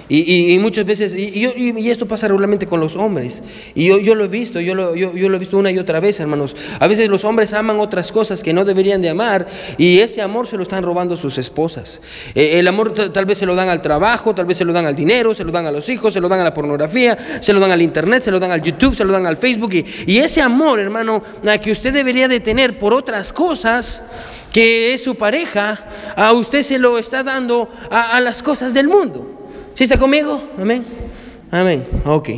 Y, 0.07 0.57
muchas 0.59 0.85
veces, 0.85 1.15
y, 1.15 1.89
esto 1.89 2.07
pasa 2.07 2.27
regularmente 2.27 2.67
con 2.67 2.79
los 2.79 2.95
hombres, 2.95 3.41
y 3.73 3.87
yo, 3.87 4.15
lo 4.15 4.25
he 4.25 4.27
visto, 4.27 4.59
yo 4.59 4.75
lo, 4.75 4.95
yo, 4.95 5.11
lo 5.13 5.35
he 5.35 5.39
visto 5.39 5.57
una 5.57 5.71
y 5.71 5.79
otra 5.79 5.99
vez, 5.99 6.19
hermanos. 6.19 6.55
A 6.79 6.87
veces 6.87 7.09
los 7.09 7.25
hombres 7.25 7.53
aman 7.53 7.79
otras 7.79 8.11
cosas 8.11 8.43
que 8.43 8.53
no 8.53 8.65
deberían 8.65 9.01
de 9.01 9.09
amar, 9.09 9.47
y 9.79 9.99
ese 9.99 10.21
amor 10.21 10.45
se 10.45 10.57
lo 10.57 10.63
están 10.63 10.83
robando 10.83 11.17
sus 11.17 11.39
esposas. 11.39 12.01
Eh, 12.35 12.59
el 12.59 12.67
amor 12.67 12.93
tal 12.93 13.25
vez 13.25 13.39
se 13.39 13.47
lo 13.47 13.55
dan 13.55 13.69
al 13.69 13.81
trabajo, 13.81 14.35
tal 14.35 14.45
vez 14.45 14.59
se 14.59 14.65
lo 14.65 14.73
dan 14.73 14.85
al 14.85 14.95
dinero, 14.95 15.33
se 15.33 15.43
lo 15.43 15.51
dan 15.51 15.65
a 15.65 15.71
los 15.71 15.89
hijos, 15.89 16.13
se 16.13 16.21
lo 16.21 16.29
dan 16.29 16.39
a 16.39 16.43
la 16.43 16.53
pornografía, 16.53 17.17
se 17.41 17.51
lo 17.51 17.59
dan 17.59 17.71
al 17.71 17.81
internet, 17.81 18.21
se 18.21 18.31
lo 18.31 18.39
dan 18.39 18.51
al 18.51 18.61
YouTube, 18.61 18.95
se 18.95 19.05
lo 19.05 19.11
dan 19.11 19.25
al 19.25 19.37
Facebook. 19.37 19.73
Y, 19.73 20.17
ese 20.17 20.41
amor, 20.41 20.79
hermano, 20.79 21.23
que 21.61 21.71
usted 21.71 21.93
debería 21.93 22.27
de 22.27 22.39
tener 22.39 22.77
por 22.77 22.93
otras 22.93 23.33
cosas, 23.33 24.01
que 24.51 24.93
es 24.93 25.03
su 25.03 25.15
pareja, 25.15 25.83
a 26.15 26.31
usted 26.33 26.61
se 26.61 26.77
lo 26.77 26.97
está 26.99 27.23
dando 27.23 27.69
a 27.89 28.19
las 28.21 28.43
cosas 28.43 28.73
del 28.73 28.87
mundo. 28.87 29.34
¿Sí 29.75 29.83
está 29.83 29.99
conmigo? 29.99 30.41
Amén. 30.57 30.85
Amén. 31.51 31.85
Ok. 32.05 32.29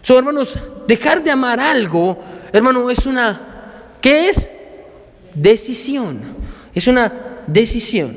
So, 0.00 0.16
hermanos, 0.16 0.56
dejar 0.86 1.22
de 1.22 1.32
amar 1.32 1.58
algo, 1.58 2.16
hermano, 2.52 2.88
es 2.88 3.04
una, 3.04 3.94
¿qué 4.00 4.28
es? 4.28 4.48
Decisión. 5.34 6.22
Es 6.72 6.86
una 6.86 7.12
decisión. 7.48 8.16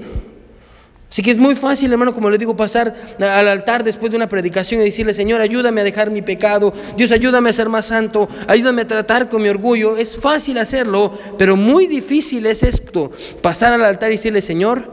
Así 1.10 1.24
que 1.24 1.32
es 1.32 1.40
muy 1.40 1.56
fácil, 1.56 1.92
hermano, 1.92 2.14
como 2.14 2.30
le 2.30 2.38
digo, 2.38 2.56
pasar 2.56 2.94
al 3.20 3.48
altar 3.48 3.84
después 3.84 4.12
de 4.12 4.18
una 4.18 4.30
predicación 4.30 4.82
y 4.82 4.84
decirle, 4.84 5.14
Señor, 5.14 5.42
ayúdame 5.42 5.82
a 5.82 5.84
dejar 5.84 6.12
mi 6.12 6.22
pecado, 6.22 6.72
Dios, 6.98 7.12
ayúdame 7.12 7.50
a 7.50 7.54
ser 7.54 7.70
más 7.70 7.88
santo, 7.88 8.28
ayúdame 8.48 8.84
a 8.84 8.88
tratar 8.88 9.28
con 9.28 9.42
mi 9.42 9.48
orgullo. 9.48 9.98
Es 9.98 10.18
fácil 10.18 10.60
hacerlo, 10.60 11.18
pero 11.38 11.56
muy 11.56 11.88
difícil 11.88 12.46
es 12.46 12.62
esto, 12.64 13.12
pasar 13.42 13.74
al 13.74 13.86
altar 13.86 14.12
y 14.12 14.18
decirle, 14.18 14.42
Señor, 14.42 14.92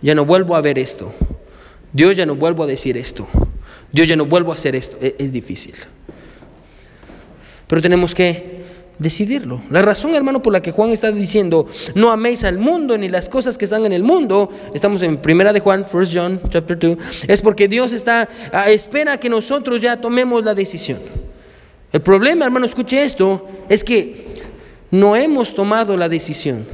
ya 0.00 0.14
no 0.14 0.24
vuelvo 0.24 0.54
a 0.54 0.60
ver 0.60 0.78
esto. 0.78 1.12
Dios 1.98 2.16
ya 2.16 2.26
no 2.26 2.36
vuelvo 2.36 2.62
a 2.62 2.66
decir 2.68 2.96
esto. 2.96 3.26
Dios 3.90 4.06
ya 4.06 4.14
no 4.14 4.24
vuelvo 4.24 4.52
a 4.52 4.54
hacer 4.54 4.76
esto. 4.76 4.96
E-, 5.00 5.16
es, 5.18 5.32
difícil. 5.32 5.74
Pero 7.66 7.82
tenemos 7.82 8.14
que 8.14 8.62
decidirlo. 9.00 9.60
La 9.68 9.82
razón, 9.82 10.14
hermano, 10.14 10.40
por 10.40 10.52
la 10.52 10.62
que 10.62 10.70
Juan 10.70 10.90
está 10.90 11.10
diciendo, 11.10 11.66
no 11.96 12.12
améis 12.12 12.44
al 12.44 12.58
mundo 12.58 12.96
ni 12.96 13.08
las 13.08 13.28
cosas 13.28 13.58
que 13.58 13.64
están 13.64 13.84
en 13.84 13.92
el 13.92 14.04
mundo, 14.04 14.48
estamos 14.74 15.02
en 15.02 15.16
Primera 15.16 15.52
de 15.52 15.58
Juan, 15.58 15.84
1 15.92 16.04
John, 16.12 16.40
chapter 16.48 16.78
2, 16.78 16.98
es 17.26 17.40
porque 17.40 17.66
Dios 17.66 17.92
está, 17.92 18.28
espera 18.68 19.18
que 19.18 19.28
nosotros 19.28 19.80
ya 19.80 20.00
tomemos 20.00 20.44
la 20.44 20.54
decisión. 20.54 21.00
El 21.92 22.00
problema, 22.00 22.44
hermano, 22.44 22.64
escuche 22.64 23.02
esto, 23.02 23.44
es 23.68 23.82
que 23.82 24.24
no 24.92 25.16
hemos 25.16 25.52
tomado 25.52 25.96
la 25.96 26.08
decisión. 26.08 26.64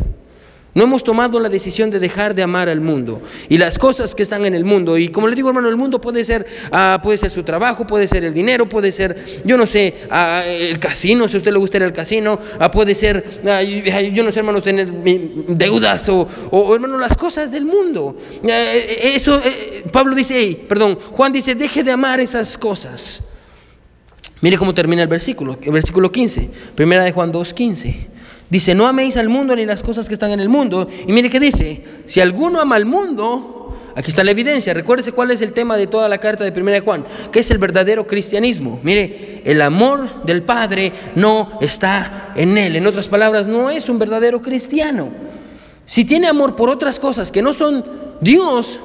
No 0.74 0.84
hemos 0.84 1.04
tomado 1.04 1.38
la 1.38 1.48
decisión 1.48 1.90
de 1.90 2.00
dejar 2.00 2.34
de 2.34 2.42
amar 2.42 2.68
al 2.68 2.80
mundo 2.80 3.22
y 3.48 3.58
las 3.58 3.78
cosas 3.78 4.14
que 4.14 4.24
están 4.24 4.44
en 4.44 4.54
el 4.54 4.64
mundo. 4.64 4.98
Y 4.98 5.08
como 5.08 5.28
le 5.28 5.36
digo, 5.36 5.48
hermano, 5.48 5.68
el 5.68 5.76
mundo 5.76 6.00
puede 6.00 6.24
ser, 6.24 6.44
ah, 6.72 6.98
puede 7.00 7.16
ser 7.16 7.30
su 7.30 7.44
trabajo, 7.44 7.86
puede 7.86 8.08
ser 8.08 8.24
el 8.24 8.34
dinero, 8.34 8.68
puede 8.68 8.90
ser, 8.90 9.16
yo 9.44 9.56
no 9.56 9.68
sé, 9.68 9.94
ah, 10.10 10.42
el 10.46 10.80
casino, 10.80 11.28
si 11.28 11.36
a 11.36 11.38
usted 11.38 11.52
le 11.52 11.58
gusta 11.58 11.76
ir 11.76 11.84
al 11.84 11.92
casino, 11.92 12.40
ah, 12.58 12.72
puede 12.72 12.96
ser, 12.96 13.24
yo 14.12 14.24
no 14.24 14.32
sé, 14.32 14.40
hermano, 14.40 14.60
tener 14.60 14.90
deudas 14.90 16.08
o, 16.08 16.26
o, 16.50 16.74
hermano, 16.74 16.98
las 16.98 17.16
cosas 17.16 17.52
del 17.52 17.64
mundo. 17.64 18.16
Eh, 18.44 19.12
eso, 19.14 19.40
eh, 19.44 19.84
Pablo 19.92 20.16
dice, 20.16 20.58
perdón, 20.68 20.98
Juan 21.12 21.32
dice, 21.32 21.54
deje 21.54 21.84
de 21.84 21.92
amar 21.92 22.18
esas 22.18 22.58
cosas. 22.58 23.22
Mire 24.40 24.58
cómo 24.58 24.74
termina 24.74 25.02
el 25.02 25.08
versículo, 25.08 25.56
el 25.62 25.72
versículo 25.72 26.10
15, 26.10 26.50
primera 26.74 27.04
de 27.04 27.12
Juan 27.12 27.30
2, 27.30 27.54
15. 27.54 28.13
Dice, 28.54 28.72
no 28.72 28.86
améis 28.86 29.16
al 29.16 29.28
mundo 29.28 29.56
ni 29.56 29.66
las 29.66 29.82
cosas 29.82 30.06
que 30.06 30.14
están 30.14 30.30
en 30.30 30.38
el 30.38 30.48
mundo. 30.48 30.88
Y 31.08 31.12
mire 31.12 31.28
qué 31.28 31.40
dice, 31.40 31.82
si 32.06 32.20
alguno 32.20 32.60
ama 32.60 32.76
al 32.76 32.84
mundo, 32.84 33.76
aquí 33.96 34.10
está 34.10 34.22
la 34.22 34.30
evidencia. 34.30 34.72
Recuérdese 34.72 35.10
cuál 35.10 35.32
es 35.32 35.42
el 35.42 35.52
tema 35.52 35.76
de 35.76 35.88
toda 35.88 36.08
la 36.08 36.18
carta 36.18 36.44
de 36.44 36.52
Primera 36.52 36.80
Juan, 36.80 37.04
que 37.32 37.40
es 37.40 37.50
el 37.50 37.58
verdadero 37.58 38.06
cristianismo. 38.06 38.78
Mire, 38.84 39.42
el 39.44 39.60
amor 39.60 40.22
del 40.22 40.44
Padre 40.44 40.92
no 41.16 41.58
está 41.60 42.32
en 42.36 42.56
él. 42.56 42.76
En 42.76 42.86
otras 42.86 43.08
palabras, 43.08 43.46
no 43.46 43.70
es 43.70 43.88
un 43.88 43.98
verdadero 43.98 44.40
cristiano. 44.40 45.10
Si 45.84 46.04
tiene 46.04 46.28
amor 46.28 46.54
por 46.54 46.70
otras 46.70 47.00
cosas 47.00 47.32
que 47.32 47.42
no 47.42 47.54
son 47.54 47.84
Dios, 48.20 48.78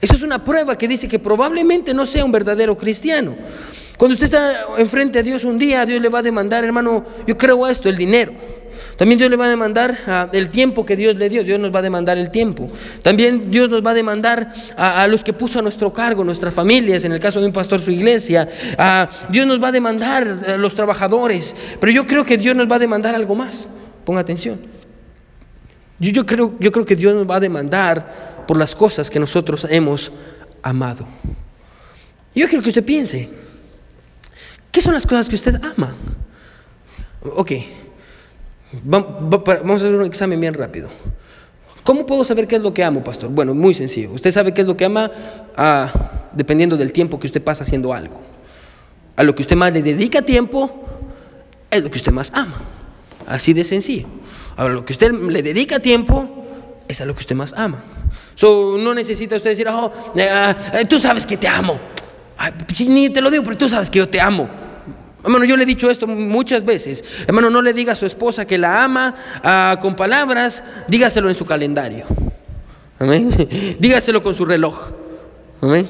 eso 0.00 0.14
es 0.14 0.22
una 0.22 0.42
prueba 0.42 0.78
que 0.78 0.88
dice 0.88 1.06
que 1.06 1.18
probablemente 1.18 1.92
no 1.92 2.06
sea 2.06 2.24
un 2.24 2.32
verdadero 2.32 2.78
cristiano. 2.78 3.36
Cuando 3.98 4.14
usted 4.14 4.24
está 4.24 4.54
enfrente 4.78 5.18
a 5.18 5.22
Dios 5.22 5.44
un 5.44 5.58
día, 5.58 5.84
Dios 5.84 6.00
le 6.00 6.08
va 6.08 6.20
a 6.20 6.22
demandar, 6.22 6.64
hermano, 6.64 7.04
yo 7.26 7.36
creo 7.36 7.66
esto, 7.66 7.90
el 7.90 7.96
dinero. 7.98 8.55
También 8.96 9.18
Dios 9.18 9.30
le 9.30 9.36
va 9.36 9.44
a 9.44 9.48
demandar 9.48 9.98
ah, 10.06 10.28
el 10.32 10.48
tiempo 10.48 10.86
que 10.86 10.96
Dios 10.96 11.16
le 11.16 11.28
dio. 11.28 11.44
Dios 11.44 11.60
nos 11.60 11.74
va 11.74 11.80
a 11.80 11.82
demandar 11.82 12.16
el 12.16 12.30
tiempo. 12.30 12.70
También 13.02 13.50
Dios 13.50 13.68
nos 13.68 13.84
va 13.84 13.90
a 13.90 13.94
demandar 13.94 14.52
a, 14.76 15.06
los 15.06 15.22
que 15.22 15.32
puso 15.32 15.58
a 15.58 15.62
nuestro 15.62 15.92
cargo, 15.92 16.24
nuestras 16.24 16.54
familias, 16.54 17.04
en 17.04 17.12
el 17.12 17.20
caso 17.20 17.40
de 17.40 17.46
un 17.46 17.52
pastor 17.52 17.80
su 17.82 17.90
iglesia. 17.90 18.48
Ah, 18.78 19.08
Dios 19.28 19.46
nos 19.46 19.62
va 19.62 19.68
a 19.68 19.72
demandar 19.72 20.26
a 20.48 20.56
los 20.56 20.74
trabajadores. 20.74 21.54
Pero 21.78 21.92
yo 21.92 22.06
creo 22.06 22.24
que 22.24 22.38
Dios 22.38 22.56
nos 22.56 22.70
va 22.70 22.76
a 22.76 22.80
demandar 22.80 23.14
algo 23.14 23.34
más. 23.34 23.68
Ponga 24.04 24.20
atención. 24.20 24.60
Yo, 25.98 26.10
yo, 26.10 26.26
creo, 26.26 26.54
yo 26.58 26.72
creo 26.72 26.84
que 26.84 26.96
Dios 26.96 27.14
nos 27.14 27.28
va 27.28 27.36
a 27.36 27.40
demandar 27.40 28.44
por 28.46 28.56
las 28.56 28.74
cosas 28.74 29.10
que 29.10 29.18
nosotros 29.18 29.66
hemos 29.68 30.12
amado. 30.62 31.06
Yo 32.34 32.46
quiero 32.48 32.62
que 32.62 32.68
usted 32.68 32.84
piense, 32.84 33.28
¿qué 34.70 34.80
son 34.80 34.92
las 34.92 35.06
cosas 35.06 35.28
que 35.28 35.34
usted 35.34 35.58
ama? 35.64 35.96
Ok, 37.22 37.52
Vamos 38.72 39.82
a 39.82 39.86
hacer 39.86 39.94
un 39.94 40.04
examen 40.04 40.40
bien 40.40 40.54
rápido. 40.54 40.88
¿Cómo 41.84 42.04
puedo 42.04 42.24
saber 42.24 42.48
qué 42.48 42.56
es 42.56 42.62
lo 42.62 42.74
que 42.74 42.82
amo, 42.82 43.04
pastor? 43.04 43.30
Bueno, 43.30 43.54
muy 43.54 43.74
sencillo. 43.74 44.10
Usted 44.10 44.32
sabe 44.32 44.52
qué 44.52 44.62
es 44.62 44.66
lo 44.66 44.76
que 44.76 44.86
ama 44.86 45.10
ah, 45.56 45.88
dependiendo 46.32 46.76
del 46.76 46.92
tiempo 46.92 47.18
que 47.20 47.28
usted 47.28 47.42
pasa 47.42 47.62
haciendo 47.62 47.94
algo. 47.94 48.20
A 49.14 49.22
lo 49.22 49.34
que 49.34 49.42
usted 49.42 49.56
más 49.56 49.72
le 49.72 49.82
dedica 49.82 50.22
tiempo 50.22 50.84
es 51.70 51.82
lo 51.82 51.90
que 51.90 51.96
usted 51.96 52.12
más 52.12 52.32
ama. 52.34 52.54
Así 53.28 53.52
de 53.52 53.64
sencillo. 53.64 54.06
A 54.56 54.66
lo 54.66 54.84
que 54.84 54.92
usted 54.92 55.12
le 55.12 55.42
dedica 55.42 55.78
tiempo 55.78 56.28
es 56.88 57.00
a 57.00 57.04
lo 57.04 57.14
que 57.14 57.20
usted 57.20 57.36
más 57.36 57.52
ama. 57.52 57.82
So, 58.34 58.76
no 58.78 58.92
necesita 58.92 59.36
usted 59.36 59.50
decir, 59.50 59.68
oh, 59.68 59.92
eh, 60.16 60.54
eh, 60.74 60.84
tú 60.86 60.98
sabes 60.98 61.24
que 61.24 61.36
te 61.36 61.48
amo. 61.48 61.78
ni 62.88 63.10
te 63.10 63.20
lo 63.20 63.30
digo, 63.30 63.44
pero 63.44 63.56
tú 63.56 63.68
sabes 63.68 63.88
que 63.90 63.98
yo 64.00 64.08
te 64.08 64.20
amo. 64.20 64.65
Hermano, 65.26 65.44
yo 65.44 65.56
le 65.56 65.64
he 65.64 65.66
dicho 65.66 65.90
esto 65.90 66.06
muchas 66.06 66.64
veces. 66.64 67.04
Hermano, 67.26 67.50
no 67.50 67.60
le 67.60 67.72
diga 67.72 67.94
a 67.94 67.96
su 67.96 68.06
esposa 68.06 68.46
que 68.46 68.58
la 68.58 68.84
ama 68.84 69.12
ah, 69.42 69.76
con 69.82 69.96
palabras, 69.96 70.62
dígaselo 70.86 71.28
en 71.28 71.34
su 71.34 71.44
calendario. 71.44 72.06
Amén. 73.00 73.28
Dígaselo 73.80 74.22
con 74.22 74.36
su 74.36 74.46
reloj. 74.46 74.92
Amén. 75.60 75.88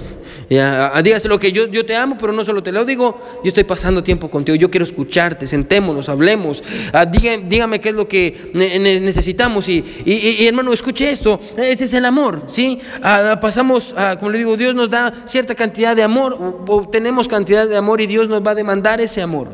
Ya, 0.49 0.93
dígaselo 1.03 1.41
que 1.41 1.51
yo, 1.51 1.67
yo 1.67 1.85
te 1.85 1.97
amo, 1.97 2.17
pero 2.19 2.33
no 2.33 2.45
solo 2.45 2.63
te 2.63 2.71
lo 2.71 2.85
digo, 2.85 3.21
yo 3.43 3.49
estoy 3.49 3.65
pasando 3.65 4.05
tiempo 4.05 4.31
contigo, 4.31 4.55
yo 4.55 4.71
quiero 4.71 4.85
escucharte, 4.85 5.45
sentémonos, 5.45 6.09
hablemos, 6.09 6.63
ah, 6.93 7.05
dígame, 7.05 7.81
qué 7.81 7.89
es 7.89 7.95
lo 7.97 8.07
que 8.07 8.53
necesitamos 8.55 9.69
y, 9.69 9.85
y, 10.05 10.47
hermano, 10.47 10.73
escuche 10.73 11.11
esto, 11.11 11.41
ese 11.57 11.85
es 11.85 11.93
el 11.95 12.05
amor, 12.05 12.47
¿sí? 12.49 12.79
Ah, 13.03 13.39
pasamos, 13.41 13.93
ah, 13.97 14.17
como 14.21 14.31
le 14.31 14.39
digo, 14.39 14.57
Dios 14.57 14.77
nos 14.77 14.89
da 14.89 15.13
cierta 15.25 15.57
cantidad 15.57 15.97
de 15.97 16.05
amor, 16.05 16.65
o 16.69 16.89
tenemos 16.89 17.27
cantidad 17.27 17.69
de 17.69 17.77
amor 17.77 18.01
y 18.01 18.07
Dios 18.07 18.29
nos 18.29 18.47
va 18.47 18.53
a 18.53 18.55
demandar 18.55 19.01
ese 19.01 19.23
amor. 19.23 19.49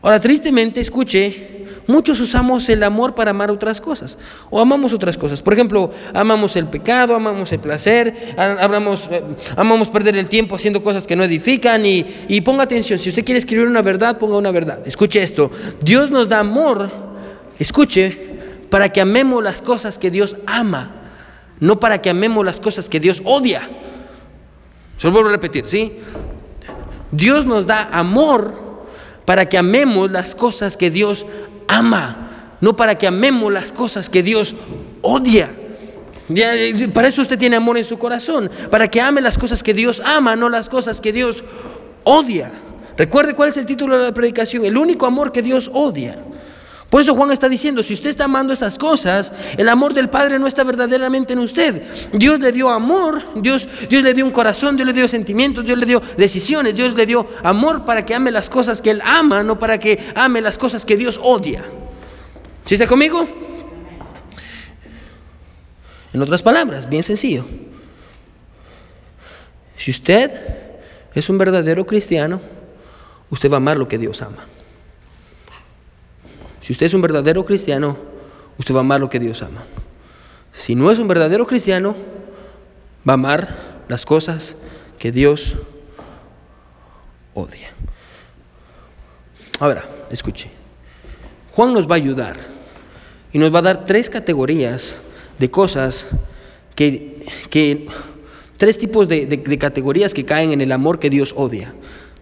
Ahora, 0.00 0.20
tristemente, 0.20 0.80
escuche, 0.80 1.53
Muchos 1.86 2.20
usamos 2.20 2.68
el 2.68 2.82
amor 2.82 3.14
para 3.14 3.32
amar 3.32 3.50
otras 3.50 3.80
cosas 3.80 4.18
o 4.50 4.60
amamos 4.60 4.92
otras 4.92 5.16
cosas. 5.18 5.42
Por 5.42 5.52
ejemplo, 5.52 5.90
amamos 6.14 6.56
el 6.56 6.66
pecado, 6.66 7.14
amamos 7.14 7.52
el 7.52 7.60
placer, 7.60 8.14
amamos, 8.36 9.08
eh, 9.10 9.22
amamos 9.56 9.88
perder 9.88 10.16
el 10.16 10.28
tiempo 10.28 10.56
haciendo 10.56 10.82
cosas 10.82 11.06
que 11.06 11.16
no 11.16 11.24
edifican 11.24 11.84
y, 11.84 12.06
y 12.28 12.40
ponga 12.40 12.62
atención, 12.62 12.98
si 12.98 13.10
usted 13.10 13.24
quiere 13.24 13.38
escribir 13.38 13.66
una 13.66 13.82
verdad, 13.82 14.18
ponga 14.18 14.36
una 14.36 14.50
verdad. 14.50 14.86
Escuche 14.86 15.22
esto, 15.22 15.50
Dios 15.82 16.10
nos 16.10 16.28
da 16.28 16.40
amor, 16.40 16.90
escuche, 17.58 18.34
para 18.70 18.88
que 18.88 19.00
amemos 19.00 19.42
las 19.42 19.60
cosas 19.62 19.98
que 19.98 20.10
Dios 20.10 20.36
ama, 20.46 20.90
no 21.60 21.78
para 21.78 22.00
que 22.00 22.10
amemos 22.10 22.44
las 22.44 22.60
cosas 22.60 22.88
que 22.88 22.98
Dios 22.98 23.22
odia. 23.24 23.68
Se 24.96 25.06
lo 25.06 25.12
vuelvo 25.12 25.28
a 25.28 25.32
repetir, 25.32 25.66
¿sí? 25.66 25.98
Dios 27.10 27.46
nos 27.46 27.66
da 27.66 27.88
amor 27.92 28.64
para 29.24 29.48
que 29.48 29.58
amemos 29.58 30.10
las 30.10 30.34
cosas 30.34 30.76
que 30.76 30.90
Dios 30.90 31.26
ama, 31.68 32.56
no 32.60 32.76
para 32.76 32.96
que 32.96 33.06
amemos 33.06 33.52
las 33.52 33.72
cosas 33.72 34.08
que 34.08 34.22
Dios 34.22 34.54
odia. 35.02 35.54
Para 36.94 37.08
eso 37.08 37.22
usted 37.22 37.38
tiene 37.38 37.56
amor 37.56 37.76
en 37.76 37.84
su 37.84 37.98
corazón, 37.98 38.50
para 38.70 38.88
que 38.88 39.00
ame 39.00 39.20
las 39.20 39.36
cosas 39.36 39.62
que 39.62 39.74
Dios 39.74 40.02
ama, 40.04 40.36
no 40.36 40.48
las 40.48 40.68
cosas 40.68 41.00
que 41.00 41.12
Dios 41.12 41.44
odia. 42.04 42.52
Recuerde 42.96 43.34
cuál 43.34 43.50
es 43.50 43.56
el 43.56 43.66
título 43.66 43.98
de 43.98 44.04
la 44.04 44.14
predicación, 44.14 44.64
el 44.64 44.76
único 44.76 45.06
amor 45.06 45.32
que 45.32 45.42
Dios 45.42 45.70
odia. 45.72 46.24
Por 46.94 47.00
eso 47.00 47.16
Juan 47.16 47.32
está 47.32 47.48
diciendo, 47.48 47.82
si 47.82 47.92
usted 47.92 48.08
está 48.08 48.26
amando 48.26 48.52
estas 48.52 48.78
cosas, 48.78 49.32
el 49.56 49.68
amor 49.68 49.94
del 49.94 50.08
Padre 50.08 50.38
no 50.38 50.46
está 50.46 50.62
verdaderamente 50.62 51.32
en 51.32 51.40
usted. 51.40 51.82
Dios 52.12 52.38
le 52.38 52.52
dio 52.52 52.70
amor, 52.70 53.20
Dios, 53.34 53.66
Dios 53.90 54.04
le 54.04 54.14
dio 54.14 54.24
un 54.24 54.30
corazón, 54.30 54.76
Dios 54.76 54.86
le 54.86 54.92
dio 54.92 55.08
sentimientos, 55.08 55.64
Dios 55.64 55.76
le 55.76 55.86
dio 55.86 56.00
decisiones, 56.16 56.76
Dios 56.76 56.94
le 56.94 57.04
dio 57.04 57.26
amor 57.42 57.84
para 57.84 58.06
que 58.06 58.14
ame 58.14 58.30
las 58.30 58.48
cosas 58.48 58.80
que 58.80 58.90
Él 58.90 59.02
ama, 59.04 59.42
no 59.42 59.58
para 59.58 59.76
que 59.76 59.98
ame 60.14 60.40
las 60.40 60.56
cosas 60.56 60.84
que 60.84 60.96
Dios 60.96 61.18
odia. 61.20 61.64
¿Sí 62.64 62.74
está 62.74 62.86
conmigo? 62.86 63.26
En 66.12 66.22
otras 66.22 66.44
palabras, 66.44 66.88
bien 66.88 67.02
sencillo. 67.02 67.44
Si 69.76 69.90
usted 69.90 70.30
es 71.12 71.28
un 71.28 71.38
verdadero 71.38 71.84
cristiano, 71.86 72.40
usted 73.30 73.50
va 73.50 73.54
a 73.54 73.56
amar 73.56 73.78
lo 73.78 73.88
que 73.88 73.98
Dios 73.98 74.22
ama. 74.22 74.53
Si 76.64 76.72
usted 76.72 76.86
es 76.86 76.94
un 76.94 77.02
verdadero 77.02 77.44
cristiano, 77.44 77.94
usted 78.58 78.74
va 78.74 78.78
a 78.78 78.80
amar 78.80 78.98
lo 78.98 79.10
que 79.10 79.20
Dios 79.20 79.42
ama. 79.42 79.62
Si 80.54 80.74
no 80.74 80.90
es 80.90 80.98
un 80.98 81.06
verdadero 81.06 81.46
cristiano, 81.46 81.94
va 83.06 83.12
a 83.12 83.20
amar 83.20 83.82
las 83.86 84.06
cosas 84.06 84.56
que 84.98 85.12
Dios 85.12 85.56
odia. 87.34 87.68
Ahora, 89.60 89.84
escuche. 90.10 90.50
Juan 91.52 91.74
nos 91.74 91.86
va 91.86 91.96
a 91.96 91.98
ayudar 91.98 92.38
y 93.30 93.36
nos 93.36 93.54
va 93.54 93.58
a 93.58 93.62
dar 93.62 93.84
tres 93.84 94.08
categorías 94.08 94.96
de 95.38 95.50
cosas 95.50 96.06
que, 96.74 97.26
que 97.50 97.88
tres 98.56 98.78
tipos 98.78 99.06
de, 99.06 99.26
de, 99.26 99.58
categorías 99.58 100.14
que 100.14 100.24
caen 100.24 100.52
en 100.52 100.62
el 100.62 100.72
amor 100.72 100.98
que 100.98 101.10
Dios 101.10 101.34
odia. 101.36 101.74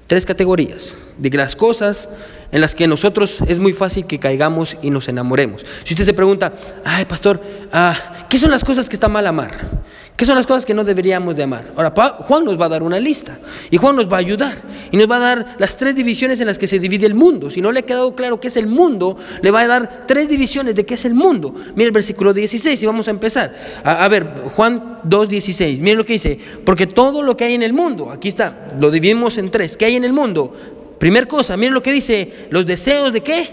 Tres 0.06 0.26
categorías 0.26 0.94
de 1.18 1.30
las 1.30 1.56
cosas 1.56 2.08
en 2.50 2.60
las 2.60 2.74
que 2.74 2.86
nosotros 2.86 3.40
es 3.48 3.58
muy 3.58 3.72
fácil 3.72 4.06
que 4.06 4.18
caigamos 4.18 4.76
y 4.82 4.90
nos 4.90 5.08
enamoremos. 5.08 5.64
Si 5.84 5.94
usted 5.94 6.04
se 6.04 6.12
pregunta, 6.12 6.52
ay 6.84 7.06
pastor, 7.06 7.40
ah, 7.72 8.26
¿qué 8.28 8.38
son 8.38 8.50
las 8.50 8.62
cosas 8.62 8.88
que 8.88 8.96
está 8.96 9.08
mal 9.08 9.26
amar? 9.26 9.82
¿Qué 10.22 10.26
son 10.26 10.36
las 10.36 10.46
cosas 10.46 10.64
que 10.64 10.72
no 10.72 10.84
deberíamos 10.84 11.34
de 11.34 11.42
amar? 11.42 11.64
Ahora, 11.74 11.92
Juan 12.20 12.44
nos 12.44 12.56
va 12.56 12.66
a 12.66 12.68
dar 12.68 12.84
una 12.84 13.00
lista 13.00 13.40
y 13.72 13.76
Juan 13.76 13.96
nos 13.96 14.08
va 14.08 14.18
a 14.18 14.20
ayudar 14.20 14.62
y 14.92 14.96
nos 14.96 15.10
va 15.10 15.16
a 15.16 15.18
dar 15.18 15.56
las 15.58 15.76
tres 15.76 15.96
divisiones 15.96 16.40
en 16.40 16.46
las 16.46 16.60
que 16.60 16.68
se 16.68 16.78
divide 16.78 17.06
el 17.06 17.14
mundo. 17.14 17.50
Si 17.50 17.60
no 17.60 17.72
le 17.72 17.80
ha 17.80 17.82
quedado 17.82 18.14
claro 18.14 18.38
qué 18.38 18.46
es 18.46 18.56
el 18.56 18.68
mundo, 18.68 19.16
le 19.42 19.50
va 19.50 19.62
a 19.62 19.66
dar 19.66 20.04
tres 20.06 20.28
divisiones 20.28 20.76
de 20.76 20.86
qué 20.86 20.94
es 20.94 21.04
el 21.06 21.14
mundo. 21.14 21.52
Mire 21.74 21.86
el 21.86 21.90
versículo 21.90 22.32
16 22.32 22.80
y 22.80 22.86
vamos 22.86 23.08
a 23.08 23.10
empezar. 23.10 23.52
A, 23.82 24.06
ver, 24.06 24.32
Juan 24.54 25.00
2.16, 25.02 25.80
mire 25.80 25.96
lo 25.96 26.04
que 26.04 26.12
dice, 26.12 26.38
porque 26.64 26.86
todo 26.86 27.24
lo 27.24 27.36
que 27.36 27.46
hay 27.46 27.54
en 27.54 27.64
el 27.64 27.72
mundo, 27.72 28.12
aquí 28.12 28.28
está, 28.28 28.68
lo 28.78 28.92
dividimos 28.92 29.38
en 29.38 29.50
tres, 29.50 29.76
¿qué 29.76 29.86
hay 29.86 29.96
en 29.96 30.04
el 30.04 30.12
mundo? 30.12 30.54
Primer 31.00 31.26
cosa, 31.26 31.56
mire 31.56 31.72
lo 31.72 31.82
que 31.82 31.90
dice, 31.90 32.46
los 32.50 32.64
deseos 32.64 33.12
de 33.12 33.24
qué? 33.24 33.50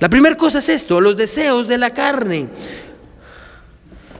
La 0.00 0.10
primera 0.10 0.36
cosa 0.36 0.58
es 0.58 0.68
esto, 0.68 1.00
los 1.00 1.16
deseos 1.16 1.66
de 1.66 1.78
la 1.78 1.94
carne. 1.94 2.46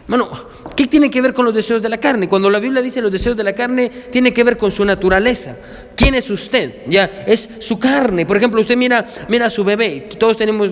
Bueno, 0.09 0.56
¿qué 0.77 0.87
tiene 0.87 1.11
que 1.11 1.21
ver 1.23 1.33
con 1.33 1.45
los 1.45 1.55
deseos 1.55 1.83
de 1.83 1.89
la 1.89 1.97
carne? 1.97 2.29
Cuando 2.29 2.51
la 2.51 2.61
Biblia 2.61 2.83
dice 2.83 3.01
los 3.01 3.11
deseos 3.11 3.37
de 3.37 3.43
la 3.43 3.55
carne, 3.55 3.91
tiene 4.11 4.33
que 4.33 4.45
ver 4.45 4.57
con 4.57 4.71
su 4.71 4.85
naturaleza. 4.85 5.57
¿Quién 5.97 6.15
es 6.15 6.29
usted? 6.29 6.83
Ya, 6.87 7.25
es 7.27 7.49
su 7.59 7.79
carne. 7.79 8.27
Por 8.27 8.37
ejemplo, 8.37 8.61
usted 8.61 8.77
mira, 8.77 9.07
mira 9.29 9.47
a 9.47 9.51
su 9.51 9.65
bebé. 9.65 10.09
Todos 10.19 10.37
tenemos, 10.37 10.71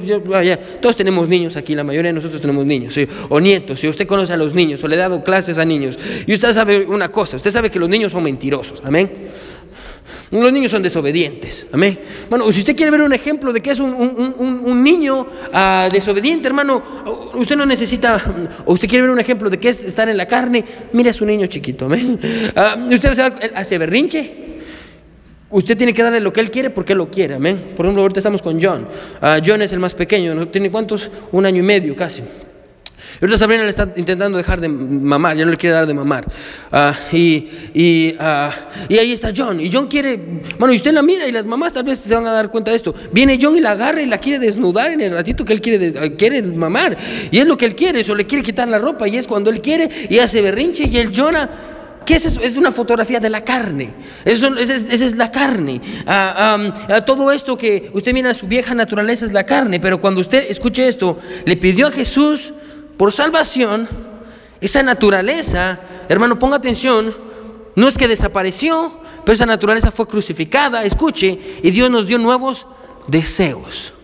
todos 0.80 0.96
tenemos 0.96 1.28
niños 1.28 1.56
aquí, 1.56 1.74
la 1.74 1.82
mayoría 1.82 2.10
de 2.10 2.16
nosotros 2.16 2.40
tenemos 2.40 2.66
niños, 2.66 2.94
o 3.30 3.40
nietos. 3.40 3.80
Si 3.80 3.88
usted 3.88 4.06
conoce 4.06 4.34
a 4.34 4.36
los 4.36 4.54
niños, 4.54 4.84
o 4.84 4.88
le 4.88 4.96
ha 4.96 4.98
dado 4.98 5.24
clases 5.24 5.56
a 5.56 5.64
niños, 5.64 5.98
y 6.26 6.34
usted 6.34 6.52
sabe 6.52 6.84
una 6.86 7.08
cosa, 7.08 7.36
usted 7.36 7.50
sabe 7.50 7.70
que 7.70 7.78
los 7.78 7.88
niños 7.88 8.12
son 8.12 8.22
mentirosos. 8.22 8.82
Amén. 8.84 9.10
Los 10.42 10.52
niños 10.52 10.72
son 10.72 10.82
desobedientes. 10.82 11.68
Amén. 11.72 11.96
Bueno, 12.28 12.50
si 12.50 12.58
usted 12.58 12.74
quiere 12.74 12.90
ver 12.90 13.02
un 13.02 13.12
ejemplo 13.12 13.52
de 13.52 13.60
que 13.60 13.70
es 13.70 13.78
un, 13.78 14.82
niño 14.82 15.26
ah, 15.52 15.88
desobediente, 15.92 16.48
hermano, 16.48 16.82
usted 17.34 17.56
no 17.56 17.64
necesita, 17.64 18.20
o 18.66 18.72
usted 18.72 18.88
quiere 18.88 19.02
ver 19.02 19.12
un 19.12 19.20
ejemplo 19.20 19.48
de 19.48 19.58
que 19.58 19.68
es 19.68 19.84
estar 19.84 20.08
en 20.08 20.16
la 20.16 20.26
carne, 20.26 20.64
mire 20.92 21.10
a 21.10 21.12
su 21.12 21.24
niño 21.24 21.46
chiquito. 21.46 21.86
Amén. 21.86 22.18
Ah, 22.56 22.76
usted 22.90 23.16
hace 23.54 23.78
berrinche. 23.78 24.44
Usted 25.50 25.76
tiene 25.76 25.94
que 25.94 26.02
darle 26.02 26.18
lo 26.18 26.32
que 26.32 26.40
él 26.40 26.50
quiere 26.50 26.70
porque 26.70 26.94
él 26.94 26.98
lo 26.98 27.08
quiere, 27.08 27.34
amén. 27.34 27.56
Por 27.76 27.86
ejemplo, 27.86 28.02
ahorita 28.02 28.18
estamos 28.18 28.42
con 28.42 28.60
John. 28.60 28.88
Ah, 29.20 29.38
John 29.44 29.62
es 29.62 29.72
el 29.72 29.78
más 29.78 29.94
pequeño. 29.94 30.48
¿Tiene 30.48 30.68
cuántos? 30.68 31.10
Un 31.30 31.46
año 31.46 31.62
y 31.62 31.66
medio 31.66 31.94
casi. 31.94 32.22
Ahorita 33.20 33.38
Sabrina 33.38 33.62
le 33.62 33.70
está 33.70 33.92
intentando 33.96 34.38
dejar 34.38 34.60
de 34.60 34.68
mamar, 34.68 35.36
ya 35.36 35.44
no 35.44 35.50
le 35.50 35.56
quiere 35.56 35.74
dar 35.74 35.86
de 35.86 35.94
mamar. 35.94 36.24
Ah, 36.72 36.94
y, 37.12 37.48
y, 37.72 38.16
ah, 38.18 38.52
y, 38.88 38.98
ahí 38.98 39.12
está 39.12 39.32
John. 39.36 39.60
Y 39.60 39.70
John 39.72 39.86
quiere, 39.86 40.18
bueno, 40.58 40.74
y 40.74 40.76
usted 40.76 40.92
la 40.92 41.02
mira 41.02 41.26
y 41.26 41.32
las 41.32 41.44
mamás 41.44 41.72
tal 41.72 41.84
vez 41.84 42.00
se 42.00 42.14
van 42.14 42.26
a 42.26 42.32
dar 42.32 42.50
cuenta 42.50 42.70
de 42.70 42.76
esto. 42.76 42.94
Viene 43.12 43.38
John 43.40 43.56
y 43.56 43.60
la 43.60 43.72
agarra 43.72 44.02
y 44.02 44.06
la 44.06 44.18
quiere 44.18 44.38
desnudar 44.38 44.90
en 44.90 45.00
el 45.00 45.12
ratito 45.12 45.44
que 45.44 45.52
él 45.52 45.60
quiere, 45.60 46.16
quiere 46.16 46.42
mamar. 46.42 46.96
Y 47.30 47.38
es 47.38 47.46
lo 47.46 47.56
que 47.56 47.66
él 47.66 47.74
quiere, 47.74 48.00
eso 48.00 48.14
le 48.14 48.26
quiere 48.26 48.42
quitar 48.42 48.68
la 48.68 48.78
ropa. 48.78 49.08
Y 49.08 49.16
es 49.16 49.26
cuando 49.26 49.50
él 49.50 49.60
quiere 49.60 49.88
y 50.10 50.18
hace 50.18 50.42
berrinche. 50.42 50.84
Y 50.84 50.98
el 50.98 51.16
Jonah 51.16 51.48
¿Qué 52.04 52.14
es 52.14 52.26
eso? 52.26 52.40
Es 52.40 52.56
una 52.56 52.70
fotografía 52.70 53.20
de 53.20 53.30
la 53.30 53.42
carne. 53.42 53.94
Eso, 54.24 54.54
esa, 54.56 54.74
es, 54.74 55.16
la 55.16 55.30
carne. 55.30 55.80
Ah, 56.06 56.58
todo 57.06 57.32
esto 57.32 57.56
que 57.56 57.90
usted 57.92 58.12
mira, 58.12 58.34
su 58.34 58.46
vieja 58.46 58.74
naturaleza 58.74 59.24
es 59.24 59.32
la 59.32 59.46
carne. 59.46 59.80
Pero 59.80 60.00
cuando 60.00 60.20
usted 60.20 60.50
escuche 60.50 60.86
esto, 60.86 61.18
le 61.44 61.56
pidió 61.56 61.86
a 61.86 61.90
Jesús 61.90 62.52
por 62.96 63.12
salvación, 63.12 63.88
esa 64.60 64.82
naturaleza, 64.82 65.80
hermano, 66.08 66.38
ponga 66.38 66.56
atención, 66.56 67.14
no 67.76 67.88
es 67.88 67.98
que 67.98 68.08
desapareció, 68.08 69.00
pero 69.24 69.34
esa 69.34 69.46
naturaleza 69.46 69.90
fue 69.90 70.06
crucificada, 70.06 70.84
escuche, 70.84 71.38
y 71.62 71.70
Dios 71.70 71.90
nos 71.90 72.06
dio 72.06 72.18
nuevos 72.18 72.66
deseos. 73.06 73.94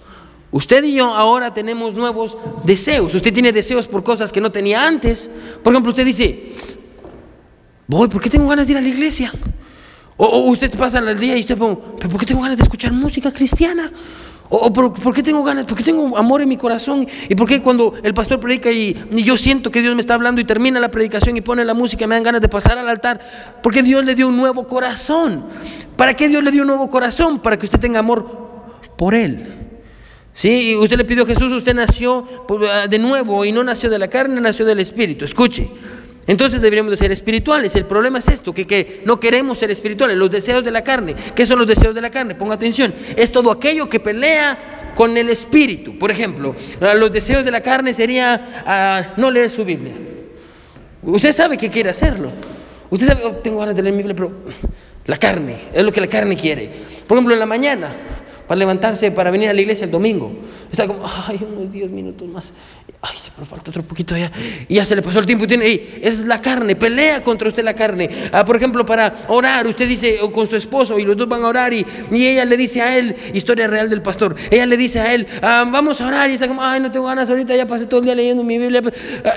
Usted 0.53 0.83
y 0.83 0.95
yo 0.95 1.15
ahora 1.15 1.55
tenemos 1.55 1.95
nuevos 1.95 2.37
deseos. 2.65 3.15
Usted 3.15 3.33
tiene 3.33 3.53
deseos 3.53 3.87
por 3.87 4.03
cosas 4.03 4.33
que 4.33 4.41
no 4.41 4.51
tenía 4.51 4.87
antes. 4.87 5.31
Por 5.63 5.73
ejemplo, 5.73 5.91
usted 5.91 6.05
dice, 6.05 6.53
voy, 7.87 8.09
¿por 8.09 8.21
qué 8.21 8.29
tengo 8.29 8.49
ganas 8.49 8.67
de 8.67 8.73
ir 8.73 8.79
a 8.79 8.81
la 8.81 8.89
iglesia? 8.89 9.33
O, 10.17 10.51
usted 10.51 10.77
pasa 10.77 10.99
el 10.99 11.19
día 11.19 11.37
y 11.37 11.41
usted, 11.41 11.57
pero 11.57 12.11
¿por 12.11 12.19
qué 12.19 12.27
tengo 12.27 12.43
ganas 12.43 12.57
de 12.57 12.65
escuchar 12.65 12.93
música 12.93 13.33
cristiana? 13.33 13.93
¿O 14.53 14.73
por, 14.73 15.15
qué 15.15 15.23
tengo 15.23 15.45
ganas? 15.45 15.65
¿Por 15.65 15.79
qué 15.79 15.85
tengo 15.85 16.19
amor 16.19 16.43
en 16.43 16.49
mi 16.49 16.57
corazón? 16.57 17.07
¿Y 17.29 17.37
por 17.37 17.49
qué 17.49 17.63
cuando 17.63 17.95
el 18.03 18.13
pastor 18.15 18.41
predica 18.41 18.69
y, 18.73 18.97
yo 19.13 19.37
siento 19.37 19.71
que 19.71 19.81
Dios 19.81 19.95
me 19.95 20.01
está 20.01 20.15
hablando 20.15 20.41
y 20.41 20.45
termina 20.45 20.81
la 20.81 20.91
predicación 20.91 21.37
y 21.37 21.41
pone 21.41 21.65
la 21.65 21.73
música 21.73 22.09
me 22.09 22.17
dan 22.17 22.25
ganas 22.25 22.41
de 22.41 22.49
pasar 22.49 22.77
al 22.77 22.89
altar? 22.89 23.21
Porque 23.63 23.85
Dios 23.85 24.05
le 24.05 24.17
dio 24.17 24.27
un 24.27 24.37
nuevo 24.37 24.67
corazón. 24.67 25.47
¿Para 25.97 26.15
qué 26.15 26.29
Dios 26.29 26.43
le 26.43 26.51
dio 26.51 26.63
un 26.63 26.69
nuevo 26.69 26.91
corazón? 26.91 27.39
Para 27.39 27.57
que 27.57 27.67
usted 27.67 27.79
tenga 27.79 28.01
amor 28.01 28.27
por 28.97 29.15
Él. 29.15 29.57
Sí, 30.33 30.75
usted 30.77 30.97
le 30.97 31.05
pidió 31.05 31.23
a 31.23 31.27
Jesús, 31.27 31.53
usted 31.53 31.75
nació 31.75 32.27
de 32.89 32.99
nuevo 32.99 33.45
y 33.45 33.53
no 33.53 33.63
nació 33.63 33.89
de 33.89 34.01
la 34.01 34.09
carne, 34.09 34.41
nació 34.41 34.65
del 34.65 34.81
Espíritu. 34.81 35.25
Escuche. 35.25 35.71
Entonces 36.31 36.63
deberíamos 36.63 36.93
de 36.93 36.97
ser 36.97 37.11
espirituales. 37.11 37.75
El 37.75 37.87
problema 37.87 38.21
es 38.21 38.29
esto, 38.29 38.55
que, 38.55 38.65
que, 38.65 39.03
no 39.05 39.19
queremos 39.19 39.59
ser 39.59 39.73
espirituales. 39.73 40.17
Los 40.17 40.31
deseos 40.31 40.63
de 40.63 40.71
la 40.71 40.85
carne. 40.85 41.17
¿Qué 41.35 41.45
son 41.45 41.59
los 41.59 41.67
deseos 41.67 41.93
de 41.93 42.01
la 42.01 42.09
carne? 42.09 42.37
Ponga 42.37 42.55
atención. 42.55 42.95
Es 43.17 43.33
todo 43.33 43.51
aquello 43.51 43.89
que 43.89 43.99
pelea 43.99 44.93
con 44.95 45.17
el 45.17 45.29
espíritu. 45.29 45.99
Por 45.99 46.13
ejemplo, 46.13 46.55
ah, 46.83 46.95
los 46.95 47.11
deseos 47.11 47.45
de 47.45 47.51
la 47.51 47.61
carne 47.61 47.93
sería 47.93 48.63
ah, 48.65 49.13
no 49.17 49.29
leer 49.29 49.51
su 49.51 49.65
Biblia. 49.65 49.93
Usted 51.03 51.33
sabe 51.33 51.57
que 51.57 51.69
quiere 51.69 51.91
hacerlo. 51.91 52.31
Usted 52.91 53.09
sabe, 53.09 53.25
oh, 53.25 53.33
tengo 53.33 53.59
ganas 53.59 53.75
de 53.75 53.83
leer 53.83 53.97
mi 53.97 54.05
Biblia, 54.05 54.15
pero 54.15 54.31
la 55.07 55.17
carne, 55.17 55.63
es 55.75 55.83
lo 55.83 55.91
que 55.91 56.01
la 56.01 56.07
carne 56.07 56.37
quiere. 56.37 56.71
Por 57.09 57.17
ejemplo, 57.17 57.35
en 57.35 57.41
la 57.41 57.47
mañana, 57.47 57.89
para 58.51 58.59
levantarse, 58.59 59.13
para 59.13 59.31
venir 59.31 59.49
a 59.49 59.53
la 59.53 59.61
iglesia 59.61 59.85
el 59.85 59.93
domingo. 59.93 60.33
Está 60.73 60.85
como, 60.85 61.09
ay, 61.29 61.39
unos 61.41 61.71
10 61.71 61.89
minutos 61.93 62.29
más. 62.29 62.53
Ay, 63.01 63.17
pero 63.33 63.47
falta 63.47 63.71
otro 63.71 63.85
poquito 63.85 64.17
ya. 64.17 64.29
Y 64.67 64.75
ya 64.75 64.85
se 64.85 64.97
le 64.97 65.03
pasó 65.03 65.21
el 65.21 65.27
tiempo 65.27 65.45
y 65.45 65.47
tiene, 65.47 65.81
es 66.03 66.25
la 66.25 66.41
carne, 66.41 66.75
pelea 66.75 67.23
contra 67.23 67.47
usted 67.47 67.63
la 67.63 67.75
carne. 67.75 68.11
Ah, 68.33 68.45
por 68.45 68.57
ejemplo, 68.57 68.85
para 68.85 69.15
orar, 69.29 69.69
usted 69.69 69.87
dice 69.87 70.19
con 70.33 70.49
su 70.49 70.57
esposo 70.57 70.99
y 70.99 71.05
los 71.05 71.17
dos 71.17 71.29
van 71.29 71.45
a 71.45 71.47
orar 71.47 71.73
y, 71.73 71.87
y 72.11 72.27
ella 72.27 72.45
le 72.45 72.57
dice 72.57 72.83
a 72.83 72.99
él, 72.99 73.15
historia 73.33 73.69
real 73.69 73.89
del 73.89 74.03
pastor, 74.03 74.35
ella 74.51 74.67
le 74.67 74.77
dice 74.77 74.99
a 74.99 75.15
él, 75.15 75.29
ah, 75.43 75.65
vamos 75.71 76.01
a 76.01 76.09
orar 76.09 76.29
y 76.29 76.33
está 76.33 76.49
como, 76.49 76.61
ay, 76.61 76.81
no 76.81 76.91
tengo 76.91 77.07
ganas 77.07 77.31
ahorita, 77.31 77.55
ya 77.55 77.69
pasé 77.69 77.87
todo 77.87 78.01
el 78.01 78.07
día 78.07 78.17
leyendo 78.17 78.43
mi 78.43 78.59
Biblia. 78.59 78.83
Ah, 79.25 79.35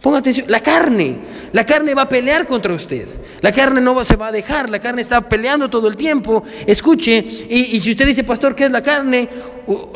ponga 0.00 0.18
atención, 0.18 0.46
la 0.48 0.60
carne. 0.60 1.18
La 1.52 1.64
carne 1.64 1.94
va 1.94 2.02
a 2.02 2.08
pelear 2.08 2.46
contra 2.46 2.74
usted. 2.74 3.08
La 3.40 3.52
carne 3.52 3.80
no 3.80 4.04
se 4.04 4.16
va 4.16 4.28
a 4.28 4.32
dejar. 4.32 4.68
La 4.68 4.78
carne 4.78 5.00
está 5.00 5.26
peleando 5.26 5.70
todo 5.70 5.88
el 5.88 5.96
tiempo. 5.96 6.42
Escuche. 6.66 7.24
Y, 7.48 7.80
si 7.80 7.92
usted 7.92 8.06
dice, 8.06 8.24
pastor, 8.24 8.54
¿qué 8.54 8.64
es 8.64 8.70
la 8.70 8.82
carne? 8.82 9.28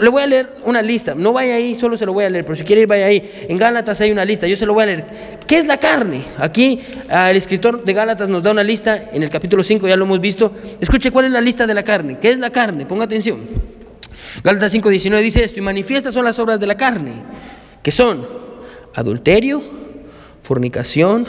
le 0.01 0.09
voy 0.09 0.23
a 0.23 0.27
leer 0.27 0.57
una 0.65 0.83
lista. 0.83 1.15
No 1.15 1.33
vaya 1.33 1.55
ahí, 1.55 1.75
solo 1.75 1.97
se 1.97 2.07
lo 2.07 2.13
voy 2.13 2.25
a 2.25 2.31
leer. 2.31 2.45
Pero 2.45 2.57
si 2.57 2.65
quiere 2.65 2.83
ir, 2.83 2.89
vaya 2.89 3.07
ahí. 3.07 3.47
En 3.49 3.59
Gálatas 3.59 4.01
hay 4.01 4.11
una 4.11 4.25
lista. 4.25 4.47
Yo 4.47 4.57
se 4.57 4.67
lo 4.67 4.75
voy 4.75 4.85
a 4.85 4.87
leer. 4.87 5.07
¿Qué 5.47 5.59
es 5.59 5.67
la 5.67 5.77
carne? 5.77 6.25
Aquí 6.39 6.81
ah, 7.11 7.31
el 7.31 7.37
escritor 7.37 7.85
de 7.85 7.93
Gálatas 7.93 8.29
nos 8.29 8.43
da 8.43 8.51
una 8.53 8.63
lista. 8.63 9.11
En 9.13 9.23
el 9.23 9.31
capítulo 9.31 9.63
5 9.63 9.87
ya 9.87 9.97
lo 9.97 10.07
hemos 10.07 10.21
visto. 10.21 10.53
Escuche 10.81 11.11
cuál 11.11 11.27
es 11.27 11.31
la 11.31 11.41
lista 11.41 11.67
de 11.67 11.75
la 11.75 11.83
carne. 11.83 12.19
¿Qué 12.19 12.31
es 12.31 12.39
la 12.39 12.51
carne? 12.51 12.87
Ponga 12.87 13.05
atención. 13.05 13.39
Gálatas 14.43 14.75
5.19 14.75 15.21
dice 15.21 15.45
esto. 15.45 15.59
Y 15.59 15.63
manifiestas 15.63 16.15
son 16.15 16.25
las 16.25 16.39
obras 16.39 16.59
de 16.59 16.67
la 16.67 16.77
carne. 16.77 17.13
Que 17.83 17.93
son 17.93 18.27
adulterio, 18.95 19.80
fornicación 20.43 21.27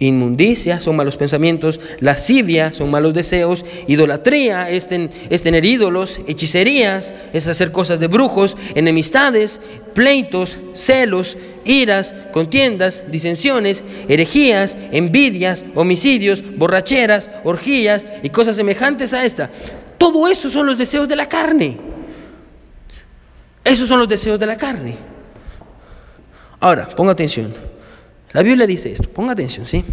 Inmundicia 0.00 0.78
son 0.78 0.94
malos 0.94 1.16
pensamientos, 1.16 1.80
lascivia 1.98 2.72
son 2.72 2.88
malos 2.88 3.14
deseos, 3.14 3.64
idolatría 3.88 4.70
es, 4.70 4.88
tener 4.88 5.64
ídolos, 5.64 6.20
hechicerías 6.28 7.12
es 7.32 7.48
hacer 7.48 7.72
cosas 7.72 7.98
de 7.98 8.06
brujos, 8.06 8.56
enemistades, 8.76 9.60
pleitos, 9.94 10.58
celos, 10.72 11.36
iras, 11.64 12.14
contiendas, 12.32 13.10
disensiones, 13.10 13.82
herejías, 14.08 14.78
envidias, 14.92 15.64
homicidios, 15.74 16.44
borracheras, 16.56 17.28
orgías 17.42 18.06
y 18.22 18.28
cosas 18.28 18.54
semejantes 18.54 19.12
a 19.12 19.24
esta. 19.24 19.50
Todo 19.98 20.28
eso 20.28 20.48
son 20.48 20.66
los 20.66 20.78
deseos 20.78 21.08
de 21.08 21.16
la 21.16 21.28
carne. 21.28 21.76
Esos 23.64 23.88
son 23.88 23.98
los 23.98 24.08
deseos 24.08 24.38
de 24.38 24.46
la 24.46 24.56
carne. 24.56 24.94
Ahora, 26.60 26.88
ponga 26.88 27.10
atención. 27.10 27.52
La 28.32 28.42
Biblia 28.42 28.66
dice 28.66 28.92
esto, 28.92 29.08
ponga 29.08 29.32
atención, 29.32 29.66
¿sí? 29.66 29.84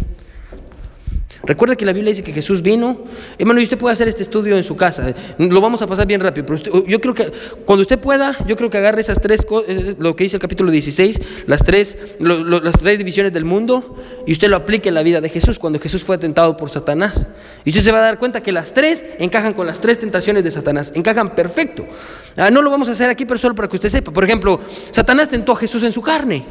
Recuerda 1.46 1.76
que 1.76 1.86
la 1.86 1.92
Biblia 1.92 2.10
dice 2.10 2.24
que 2.24 2.32
Jesús 2.32 2.60
vino. 2.60 2.98
Hermano, 3.38 3.60
y 3.60 3.62
usted 3.62 3.78
puede 3.78 3.92
hacer 3.92 4.08
este 4.08 4.22
estudio 4.22 4.56
en 4.56 4.64
su 4.64 4.74
casa. 4.74 5.14
Lo 5.38 5.60
vamos 5.60 5.80
a 5.80 5.86
pasar 5.86 6.04
bien 6.04 6.20
rápido. 6.20 6.44
Pero 6.44 6.84
yo 6.86 7.00
creo 7.00 7.14
que 7.14 7.30
cuando 7.64 7.82
usted 7.82 8.00
pueda, 8.00 8.36
yo 8.46 8.56
creo 8.56 8.68
que 8.68 8.78
agarre 8.78 9.00
esas 9.00 9.20
tres 9.20 9.46
cosas, 9.46 9.70
eh, 9.70 9.96
lo 9.98 10.16
que 10.16 10.24
dice 10.24 10.36
el 10.36 10.42
capítulo 10.42 10.72
16, 10.72 11.20
las 11.46 11.62
tres, 11.62 11.96
las 12.18 12.78
tres 12.80 12.98
divisiones 12.98 13.32
del 13.32 13.44
mundo, 13.44 13.96
y 14.26 14.32
usted 14.32 14.48
lo 14.48 14.56
aplique 14.56 14.88
en 14.88 14.96
la 14.96 15.04
vida 15.04 15.20
de 15.20 15.28
Jesús, 15.28 15.60
cuando 15.60 15.78
Jesús 15.78 16.02
fue 16.02 16.18
tentado 16.18 16.56
por 16.56 16.68
Satanás. 16.68 17.28
Y 17.64 17.70
usted 17.70 17.82
se 17.82 17.92
va 17.92 17.98
a 17.98 18.02
dar 18.02 18.18
cuenta 18.18 18.42
que 18.42 18.50
las 18.50 18.74
tres 18.74 19.04
encajan 19.20 19.54
con 19.54 19.68
las 19.68 19.80
tres 19.80 20.00
tentaciones 20.00 20.42
de 20.42 20.50
Satanás. 20.50 20.90
Encajan 20.96 21.36
perfecto. 21.36 21.86
Ah, 22.36 22.50
no 22.50 22.60
lo 22.60 22.70
vamos 22.70 22.88
a 22.88 22.92
hacer 22.92 23.08
aquí, 23.08 23.24
pero 23.24 23.38
solo 23.38 23.54
para 23.54 23.68
que 23.68 23.76
usted 23.76 23.88
sepa. 23.88 24.12
Por 24.12 24.24
ejemplo, 24.24 24.58
Satanás 24.90 25.28
tentó 25.28 25.52
a 25.52 25.56
Jesús 25.56 25.84
en 25.84 25.92
su 25.92 26.02
carne. 26.02 26.44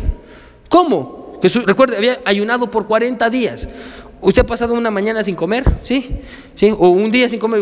¿Cómo? 0.70 1.25
Jesús, 1.42 1.66
recuerde, 1.66 1.98
había 1.98 2.20
ayunado 2.26 2.70
por 2.72 2.86
40 2.86 3.30
días. 3.30 3.68
¿Usted 4.26 4.42
ha 4.42 4.46
pasado 4.46 4.74
una 4.74 4.90
mañana 4.90 5.24
sin 5.24 5.36
comer? 5.36 5.64
¿Sí? 5.84 6.18
¿Sí? 6.56 6.72
O 6.72 6.90
un 6.90 7.12
día 7.12 7.30
sin 7.30 7.38
comer. 7.38 7.62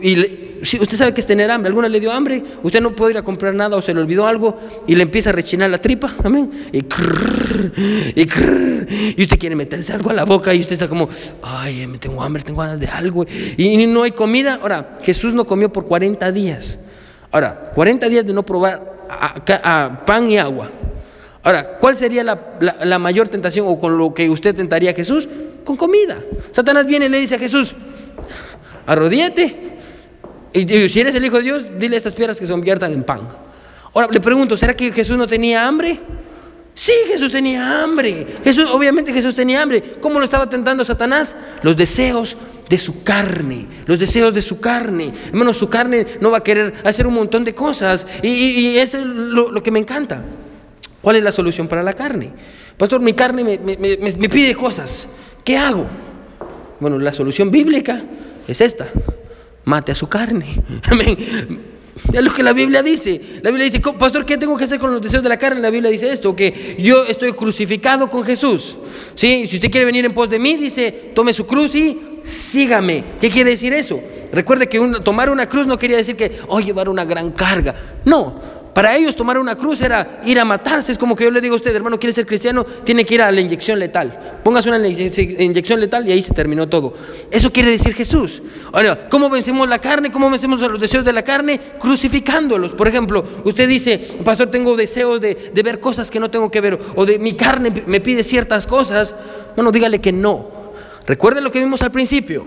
y 0.00 0.60
usted 0.62 0.96
sabe 0.96 1.12
que 1.12 1.20
es 1.20 1.26
tener 1.26 1.50
hambre. 1.50 1.68
¿Alguna 1.68 1.90
le 1.90 2.00
dio 2.00 2.10
hambre? 2.10 2.42
Usted 2.62 2.80
no 2.80 2.96
puede 2.96 3.12
ir 3.12 3.18
a 3.18 3.22
comprar 3.22 3.54
nada 3.54 3.76
o 3.76 3.82
se 3.82 3.92
le 3.92 4.00
olvidó 4.00 4.26
algo 4.26 4.56
y 4.86 4.94
le 4.94 5.02
empieza 5.02 5.28
a 5.28 5.34
rechinar 5.34 5.68
la 5.68 5.78
tripa. 5.78 6.14
Amén. 6.24 6.50
Y, 6.72 6.78
y, 8.18 9.22
usted 9.22 9.38
quiere 9.38 9.56
meterse 9.56 9.92
algo 9.92 10.08
a 10.08 10.14
la 10.14 10.24
boca 10.24 10.54
y 10.54 10.60
usted 10.60 10.72
está 10.72 10.88
como, 10.88 11.06
ay, 11.42 11.86
me 11.86 11.98
tengo 11.98 12.22
hambre, 12.22 12.42
tengo 12.42 12.62
ganas 12.62 12.80
de 12.80 12.86
algo. 12.86 13.26
Y, 13.58 13.86
no 13.88 14.04
hay 14.04 14.12
comida. 14.12 14.60
Ahora, 14.62 14.96
Jesús 15.02 15.34
no 15.34 15.44
comió 15.44 15.70
por 15.70 15.84
40 15.86 16.32
días. 16.32 16.78
Ahora, 17.30 17.72
40 17.74 18.08
días 18.08 18.24
de 18.24 18.32
no 18.32 18.42
probar 18.42 19.06
a 19.10 20.04
pan 20.06 20.30
y 20.30 20.38
agua. 20.38 20.70
Ahora, 21.48 21.78
¿cuál 21.78 21.96
sería 21.96 22.22
la, 22.22 22.98
mayor 22.98 23.28
tentación 23.28 23.64
o 23.70 23.78
con 23.78 23.96
lo 23.96 24.12
que 24.12 24.28
usted 24.28 24.54
tentaría 24.54 24.90
a 24.90 24.92
Jesús? 24.92 25.26
Con 25.64 25.78
comida. 25.78 26.18
Satanás 26.52 26.84
viene 26.84 27.06
y 27.06 27.08
le 27.08 27.18
dice 27.18 27.36
a 27.36 27.38
Jesús, 27.38 27.74
arrodíate. 28.84 29.56
Y, 30.52 30.88
si 30.90 31.00
eres 31.00 31.14
el 31.14 31.24
Hijo 31.24 31.38
de 31.38 31.44
Dios, 31.44 31.64
dile 31.78 31.96
a 31.96 31.96
estas 31.96 32.12
piedras 32.12 32.38
que 32.38 32.44
se 32.44 32.52
conviertan 32.52 32.92
en 32.92 33.02
pan. 33.02 33.26
Ahora, 33.94 34.08
le 34.12 34.20
pregunto, 34.20 34.58
¿será 34.58 34.76
que 34.76 34.92
Jesús 34.92 35.16
no 35.16 35.26
tenía 35.26 35.66
hambre? 35.66 35.98
Sí, 36.74 36.92
Jesús 37.06 37.32
tenía 37.32 37.82
hambre. 37.82 38.26
Jesús, 38.44 38.68
obviamente 38.70 39.14
Jesús 39.14 39.34
tenía 39.34 39.62
hambre. 39.62 39.82
¿Cómo 40.02 40.18
lo 40.18 40.26
estaba 40.26 40.50
tentando 40.50 40.84
Satanás? 40.84 41.34
Los 41.62 41.78
deseos 41.78 42.36
de 42.68 42.76
su 42.76 43.02
carne, 43.02 43.66
los 43.86 43.98
deseos 43.98 44.34
de 44.34 44.42
su 44.42 44.60
carne. 44.60 45.14
Hermano, 45.28 45.54
su 45.54 45.70
carne 45.70 46.06
no 46.20 46.30
va 46.30 46.36
a 46.36 46.42
querer 46.42 46.74
hacer 46.84 47.06
un 47.06 47.14
montón 47.14 47.42
de 47.46 47.54
cosas. 47.54 48.06
Y, 48.22 48.76
eso 48.76 48.98
es 48.98 49.06
lo 49.06 49.62
que 49.62 49.70
me 49.70 49.78
encanta. 49.78 50.22
¿Cuál 51.08 51.16
es 51.16 51.22
la 51.22 51.32
solución 51.32 51.68
para 51.68 51.82
la 51.82 51.94
carne? 51.94 52.30
Pastor, 52.76 53.00
mi 53.00 53.14
carne 53.14 53.42
me, 53.42 54.28
pide 54.28 54.54
cosas. 54.54 55.08
¿Qué 55.42 55.56
hago? 55.56 55.86
Bueno, 56.80 56.98
la 56.98 57.14
solución 57.14 57.50
bíblica 57.50 57.98
es 58.46 58.60
esta. 58.60 58.86
Mate 59.64 59.92
a 59.92 59.94
su 59.94 60.06
carne. 60.06 60.62
Amén. 60.82 61.16
Es 62.12 62.22
lo 62.22 62.30
que 62.30 62.42
la 62.42 62.52
Biblia 62.52 62.82
dice. 62.82 63.18
La 63.40 63.48
Biblia 63.48 63.64
dice, 63.64 63.80
pastor, 63.98 64.26
¿qué 64.26 64.36
tengo 64.36 64.54
que 64.58 64.64
hacer 64.64 64.78
con 64.78 64.92
los 64.92 65.00
deseos 65.00 65.22
de 65.22 65.30
la 65.30 65.38
carne? 65.38 65.62
La 65.62 65.70
Biblia 65.70 65.90
dice 65.90 66.12
esto, 66.12 66.36
que 66.36 66.76
yo 66.78 67.06
estoy 67.06 67.32
crucificado 67.32 68.10
con 68.10 68.22
Jesús. 68.22 68.76
¿Sí? 69.14 69.46
Si 69.46 69.56
usted 69.56 69.70
quiere 69.70 69.86
venir 69.86 70.04
en 70.04 70.12
pos 70.12 70.28
de 70.28 70.38
mí, 70.38 70.58
dice, 70.58 71.12
tome 71.14 71.32
su 71.32 71.46
cruz 71.46 71.74
y 71.74 72.20
sígame. 72.22 73.02
¿Qué 73.18 73.30
quiere 73.30 73.52
decir 73.52 73.72
eso? 73.72 73.98
Recuerde 74.30 74.68
que 74.68 74.78
tomar 75.02 75.30
una 75.30 75.48
cruz 75.48 75.66
no 75.66 75.78
quería 75.78 75.96
decir 75.96 76.16
que, 76.16 76.38
oh, 76.48 76.60
llevar 76.60 76.90
una 76.90 77.06
gran 77.06 77.30
carga. 77.30 77.74
No, 78.04 78.57
para 78.78 78.94
ellos 78.94 79.16
tomar 79.16 79.36
una 79.38 79.56
cruz 79.56 79.80
era 79.80 80.20
ir 80.24 80.38
a 80.38 80.44
matarse. 80.44 80.92
Es 80.92 80.98
como 80.98 81.16
que 81.16 81.24
yo 81.24 81.32
le 81.32 81.40
digo 81.40 81.54
a 81.54 81.56
usted, 81.56 81.74
hermano, 81.74 81.98
quiere 81.98 82.12
ser 82.12 82.24
cristiano, 82.26 82.62
tiene 82.62 83.04
que 83.04 83.14
ir 83.14 83.22
a 83.22 83.32
la 83.32 83.40
inyección 83.40 83.76
letal. 83.76 84.38
Póngase 84.44 84.68
una 84.68 84.86
inyección 84.86 85.80
letal 85.80 86.08
y 86.08 86.12
ahí 86.12 86.22
se 86.22 86.32
terminó 86.32 86.68
todo. 86.68 86.94
Eso 87.32 87.52
quiere 87.52 87.72
decir 87.72 87.92
Jesús. 87.92 88.40
Ahora, 88.70 89.08
¿cómo 89.08 89.28
vencemos 89.30 89.68
la 89.68 89.80
carne? 89.80 90.12
¿Cómo 90.12 90.30
vencemos 90.30 90.62
a 90.62 90.68
los 90.68 90.80
deseos 90.80 91.04
de 91.04 91.12
la 91.12 91.22
carne? 91.22 91.60
Crucificándolos. 91.80 92.74
Por 92.74 92.86
ejemplo, 92.86 93.24
usted 93.44 93.68
dice, 93.68 93.98
pastor, 94.24 94.48
tengo 94.48 94.76
deseos 94.76 95.20
de, 95.20 95.50
de 95.52 95.62
ver 95.64 95.80
cosas 95.80 96.08
que 96.08 96.20
no 96.20 96.30
tengo 96.30 96.48
que 96.48 96.60
ver, 96.60 96.78
o 96.94 97.04
de 97.04 97.18
mi 97.18 97.32
carne 97.32 97.82
me 97.84 98.00
pide 98.00 98.22
ciertas 98.22 98.68
cosas. 98.68 99.16
Bueno, 99.56 99.72
dígale 99.72 100.00
que 100.00 100.12
no. 100.12 100.52
Recuerde 101.04 101.40
lo 101.40 101.50
que 101.50 101.58
vimos 101.58 101.82
al 101.82 101.90
principio. 101.90 102.46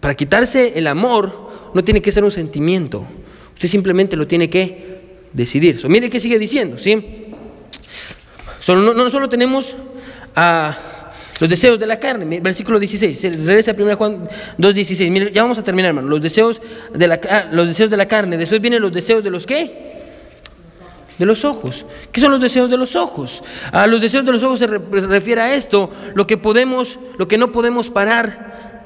Para 0.00 0.14
quitarse 0.14 0.72
el 0.74 0.86
amor 0.86 1.50
no 1.74 1.84
tiene 1.84 2.00
que 2.00 2.10
ser 2.12 2.24
un 2.24 2.30
sentimiento. 2.30 3.06
Usted 3.56 3.68
simplemente 3.68 4.18
lo 4.18 4.26
tiene 4.26 4.50
que 4.50 4.96
decidir. 5.32 5.80
mire 5.88 6.10
qué 6.10 6.20
sigue 6.20 6.38
diciendo, 6.38 6.76
¿sí? 6.76 7.32
Solo, 8.60 8.92
no, 8.92 9.10
solo 9.10 9.30
tenemos 9.30 9.76
a 10.34 10.76
los 11.40 11.48
deseos 11.48 11.78
de 11.78 11.86
la 11.86 11.98
carne, 11.98 12.40
versículo 12.40 12.78
16, 12.78 13.22
regresa 13.46 13.70
a 13.70 13.74
1 13.74 13.96
Juan 13.96 14.28
2.16, 14.58 15.10
mire, 15.10 15.32
ya 15.32 15.40
vamos 15.40 15.56
a 15.56 15.62
terminar, 15.62 15.88
hermano, 15.88 16.08
los 16.08 16.20
deseos, 16.20 16.60
de 16.92 17.08
la, 17.08 17.48
los 17.50 17.66
deseos 17.66 17.88
de 17.88 17.96
la 17.96 18.06
carne, 18.06 18.36
después 18.36 18.60
vienen 18.60 18.82
los 18.82 18.92
deseos 18.92 19.24
de 19.24 19.30
los 19.30 19.46
qué? 19.46 19.96
De 21.16 21.24
los 21.24 21.46
ojos. 21.46 21.86
¿Qué 22.12 22.20
son 22.20 22.30
los 22.30 22.40
deseos 22.42 22.68
de 22.70 22.76
los 22.76 22.94
ojos? 22.94 23.42
A 23.72 23.86
los 23.86 24.02
deseos 24.02 24.26
de 24.26 24.32
los 24.32 24.42
ojos 24.42 24.58
se 24.58 24.66
refiere 24.66 25.40
a 25.40 25.54
esto, 25.54 25.88
lo 26.14 26.26
que 26.26 26.36
podemos, 26.36 26.98
lo 27.16 27.26
que 27.26 27.38
no 27.38 27.52
podemos 27.52 27.88
parar 27.88 28.84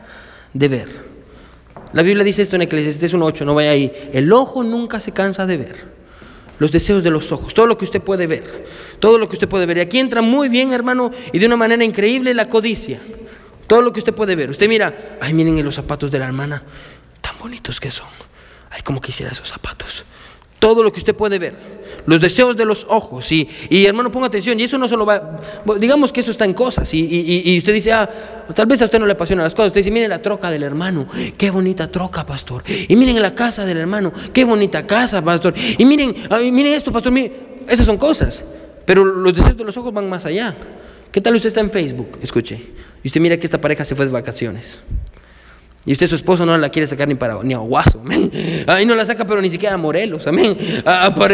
de 0.54 0.68
ver. 0.68 1.09
La 1.92 2.02
Biblia 2.02 2.24
dice 2.24 2.42
esto 2.42 2.56
en 2.56 2.62
Eclesiastes 2.62 3.14
1.8, 3.14 3.44
no 3.44 3.54
vaya 3.54 3.70
ahí. 3.70 3.92
El 4.12 4.32
ojo 4.32 4.62
nunca 4.62 5.00
se 5.00 5.12
cansa 5.12 5.46
de 5.46 5.56
ver. 5.56 6.00
Los 6.58 6.72
deseos 6.72 7.02
de 7.02 7.10
los 7.10 7.32
ojos, 7.32 7.54
todo 7.54 7.66
lo 7.66 7.78
que 7.78 7.84
usted 7.84 8.02
puede 8.02 8.26
ver, 8.26 8.66
todo 8.98 9.18
lo 9.18 9.28
que 9.28 9.36
usted 9.36 9.48
puede 9.48 9.64
ver. 9.64 9.78
Y 9.78 9.80
aquí 9.80 9.98
entra 9.98 10.20
muy 10.20 10.48
bien, 10.50 10.72
hermano, 10.72 11.10
y 11.32 11.38
de 11.38 11.46
una 11.46 11.56
manera 11.56 11.84
increíble 11.84 12.34
la 12.34 12.48
codicia. 12.48 13.00
Todo 13.66 13.80
lo 13.82 13.92
que 13.92 14.00
usted 14.00 14.14
puede 14.14 14.36
ver. 14.36 14.50
Usted 14.50 14.68
mira, 14.68 15.16
ay, 15.20 15.32
miren 15.32 15.64
los 15.64 15.74
zapatos 15.74 16.10
de 16.10 16.18
la 16.18 16.26
hermana, 16.26 16.62
tan 17.20 17.38
bonitos 17.38 17.80
que 17.80 17.90
son. 17.90 18.08
Ay, 18.70 18.82
como 18.82 19.00
quisiera 19.00 19.32
esos 19.32 19.48
zapatos. 19.48 20.04
Todo 20.58 20.82
lo 20.82 20.92
que 20.92 20.98
usted 20.98 21.14
puede 21.14 21.38
ver 21.38 21.79
los 22.06 22.20
deseos 22.20 22.56
de 22.56 22.64
los 22.64 22.86
ojos. 22.88 23.30
Y, 23.32 23.48
y 23.68 23.86
hermano, 23.86 24.10
ponga 24.10 24.26
atención, 24.26 24.58
y 24.58 24.64
eso 24.64 24.78
no 24.78 24.88
solo 24.88 25.06
va, 25.06 25.38
digamos 25.78 26.12
que 26.12 26.20
eso 26.20 26.30
está 26.30 26.44
en 26.44 26.54
cosas, 26.54 26.92
y, 26.94 27.56
usted 27.58 27.72
dice, 27.72 27.92
ah, 27.92 28.08
tal 28.54 28.66
vez 28.66 28.82
a 28.82 28.84
usted 28.84 28.98
no 28.98 29.06
le 29.06 29.12
apasionan 29.12 29.44
las 29.44 29.54
cosas, 29.54 29.68
usted 29.68 29.80
dice, 29.80 29.90
miren 29.90 30.10
la 30.10 30.20
troca 30.20 30.50
del 30.50 30.62
hermano, 30.62 31.06
qué 31.36 31.50
bonita 31.50 31.90
troca, 31.90 32.24
pastor, 32.24 32.62
y 32.66 32.94
miren 32.96 33.20
la 33.20 33.34
casa 33.34 33.64
del 33.64 33.78
hermano, 33.78 34.12
qué 34.32 34.44
bonita 34.44 34.86
casa, 34.86 35.22
pastor, 35.22 35.54
y 35.56 35.84
miren, 35.84 36.14
miren 36.52 36.74
esto, 36.74 36.92
pastor, 36.92 37.12
miren, 37.12 37.32
esas 37.68 37.86
son 37.86 37.96
cosas, 37.96 38.42
pero 38.84 39.04
los 39.04 39.34
deseos 39.34 39.56
de 39.56 39.64
los 39.64 39.76
ojos 39.76 39.92
van 39.92 40.08
más 40.08 40.26
allá. 40.26 40.54
¿Qué 41.12 41.20
tal 41.20 41.34
usted 41.34 41.48
está 41.48 41.60
en 41.60 41.70
Facebook? 41.70 42.18
Escuche, 42.22 42.60
y 43.02 43.08
usted 43.08 43.20
mira 43.20 43.36
que 43.36 43.44
esta 43.44 43.60
pareja 43.60 43.84
se 43.84 43.94
fue 43.94 44.06
de 44.06 44.12
vacaciones. 44.12 44.80
Y 45.86 45.92
usted 45.92 46.06
su 46.06 46.14
esposo 46.14 46.44
no 46.44 46.58
la 46.58 46.68
quiere 46.68 46.86
sacar 46.86 47.08
ni 47.08 47.14
para 47.14 47.42
ni 47.42 47.54
a 47.54 47.58
Guaso. 47.58 48.02
Ahí 48.66 48.84
no 48.84 48.94
la 48.94 49.06
saca, 49.06 49.26
pero 49.26 49.40
ni 49.40 49.48
siquiera 49.48 49.76
a 49.76 49.78
Morelos, 49.78 50.26
amén. 50.26 50.56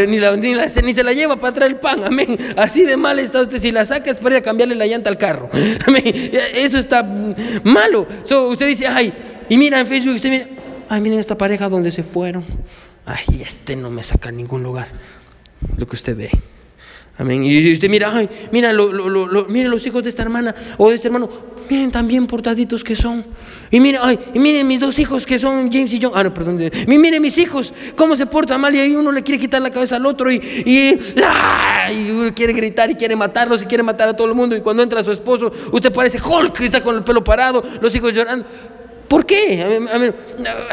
ni, 0.09 0.19
la, 0.19 0.37
ni, 0.37 0.55
ni, 0.55 0.95
se 0.95 1.03
la 1.03 1.13
lleva 1.13 1.37
para 1.37 1.53
traer 1.53 1.73
el 1.73 1.79
pan, 1.79 2.05
amén. 2.05 2.39
Así 2.57 2.85
de 2.85 2.97
mal 2.97 3.19
está 3.19 3.43
usted. 3.43 3.61
Si 3.61 3.73
la 3.73 3.85
saca 3.85 4.11
es 4.11 4.19
para 4.19 4.41
cambiarle 4.41 4.77
la 4.77 4.87
llanta 4.87 5.11
al 5.11 5.19
carro, 5.19 5.51
amén. 5.87 6.05
Eso 6.55 6.79
está 6.79 7.03
malo. 7.65 8.07
usted 8.51 8.69
dice, 8.69 8.87
ay, 8.87 9.13
y 9.49 9.57
mira 9.57 9.81
en 9.81 9.87
Facebook, 9.87 10.15
usted 10.15 10.31
mira, 10.31 10.47
ay, 10.89 11.01
miren 11.01 11.19
esta 11.19 11.37
pareja 11.37 11.69
donde 11.69 11.91
se 11.91 12.05
fueron. 12.05 12.45
Ay, 13.05 13.43
este 13.43 13.75
no 13.75 13.91
me 13.91 14.05
saca 14.05 14.29
a 14.29 14.33
ningún 14.33 14.63
lugar. 14.63 14.89
Lo 15.77 15.89
que 15.89 15.97
usted 15.97 16.17
ve. 16.17 16.31
Amén. 17.19 17.45
Y 17.45 17.73
usted 17.73 17.89
mira, 17.89 18.13
ay, 18.15 18.29
mira, 18.53 18.73
lo, 18.73 19.47
miren 19.49 19.71
los 19.71 19.87
hijos 19.87 20.05
de 20.05 20.11
esta 20.11 20.23
hermana 20.23 20.55
o 20.79 20.89
de 20.89 20.97
este 20.97 21.09
hermano 21.09 21.29
Miren 21.69 21.91
tan 21.91 22.07
bien 22.07 22.27
portaditos 22.27 22.85
que 22.85 22.95
son. 22.95 23.25
Y 23.71 23.81
miren, 23.81 24.01
ay, 24.05 24.19
y 24.35 24.39
miren 24.39 24.69
mis 24.69 24.79
dos 24.79 24.99
hijos 24.99 25.27
que 25.27 25.39
son 25.39 25.71
James 25.73 25.93
y 25.93 26.01
John. 26.01 26.13
Ah, 26.15 26.23
no, 26.23 26.33
perdón. 26.33 26.61
Y 26.63 26.99
miren 26.99 27.21
mis 27.21 27.37
hijos, 27.39 27.73
cómo 27.97 28.15
se 28.17 28.27
portan 28.27 28.61
mal. 28.61 28.75
Y 28.75 28.79
ahí 28.79 28.95
uno 28.95 29.11
le 29.11 29.23
quiere 29.23 29.41
quitar 29.41 29.61
la 29.61 29.71
cabeza 29.71 29.97
al 29.97 30.07
otro. 30.07 30.31
Y, 30.31 30.37
y, 30.37 30.99
quiere 32.35 32.53
gritar 32.53 32.91
y 32.91 32.95
quiere 32.95 33.17
matarlos 33.17 33.63
y 33.63 33.67
quiere 33.67 33.83
matar 33.83 34.09
a 34.09 34.17
todo 34.17 34.29
el 34.29 34.35
mundo. 34.35 34.57
Y 34.57 34.61
cuando 34.61 34.83
entra 34.83 35.03
su 35.03 35.11
esposo, 35.11 35.53
usted 35.73 35.93
parece 35.93 36.21
Hulk, 36.21 36.61
está 36.61 36.83
con 36.83 36.97
el 36.97 37.03
pelo 37.03 37.25
parado, 37.25 37.63
los 37.81 37.95
hijos 37.95 38.13
llorando. 38.13 38.47
¿Por 39.09 39.25
qué? 39.25 39.81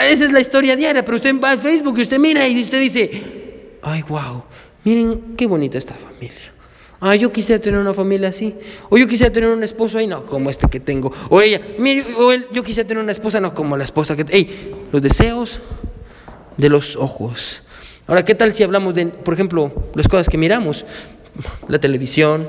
esa 0.09 0.25
es 0.25 0.31
la 0.31 0.39
historia 0.39 0.75
diaria. 0.75 1.03
Pero 1.03 1.15
usted 1.15 1.39
va 1.39 1.51
a 1.51 1.57
Facebook 1.57 1.97
y 1.97 2.01
usted 2.01 2.19
mira 2.19 2.47
y 2.47 2.59
usted 2.61 2.79
dice, 2.79 3.79
ay, 3.81 4.03
wow, 4.03 4.43
miren 4.83 5.35
qué 5.35 5.47
bonita 5.47 5.77
esta 5.77 5.95
familia. 5.95 6.42
Ah, 7.05 7.17
yo 7.17 7.33
quisiera 7.33 7.61
tener 7.61 7.81
una 7.81 7.93
familia 7.93 8.29
así. 8.29 8.55
O 8.89 8.97
yo 8.97 9.05
quisiera 9.05 9.31
tener 9.31 9.49
un 9.49 9.61
esposo 9.61 9.97
ahí, 9.97 10.07
no, 10.07 10.25
como 10.25 10.49
este 10.49 10.69
que 10.69 10.79
tengo. 10.79 11.11
O 11.29 11.41
ella, 11.41 11.59
mire, 11.77 12.05
o 12.17 12.31
él, 12.31 12.47
yo 12.53 12.63
quisiera 12.63 12.87
tener 12.87 13.03
una 13.03 13.11
esposa, 13.11 13.41
no, 13.41 13.53
como 13.53 13.75
la 13.75 13.83
esposa 13.83 14.15
que... 14.15 14.25
Ey, 14.29 14.73
los 14.89 15.01
deseos 15.01 15.59
de 16.55 16.69
los 16.69 16.95
ojos. 16.95 17.63
Ahora, 18.07 18.23
¿qué 18.23 18.35
tal 18.35 18.53
si 18.53 18.63
hablamos 18.63 18.95
de, 18.95 19.07
por 19.07 19.33
ejemplo, 19.33 19.91
las 19.95 20.07
cosas 20.07 20.29
que 20.29 20.37
miramos? 20.37 20.85
La 21.67 21.77
televisión, 21.77 22.47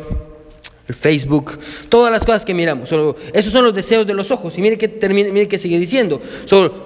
el 0.86 0.94
Facebook, 0.94 1.58
todas 1.88 2.12
las 2.12 2.22
cosas 2.22 2.44
que 2.44 2.54
miramos. 2.54 2.92
esos 3.32 3.52
son 3.52 3.64
los 3.64 3.74
deseos 3.74 4.06
de 4.06 4.14
los 4.14 4.30
ojos. 4.30 4.56
Y 4.56 4.62
mire 4.62 4.78
que, 4.78 4.86
termine, 4.86 5.32
mire 5.32 5.48
que 5.48 5.58
sigue 5.58 5.80
diciendo. 5.80 6.22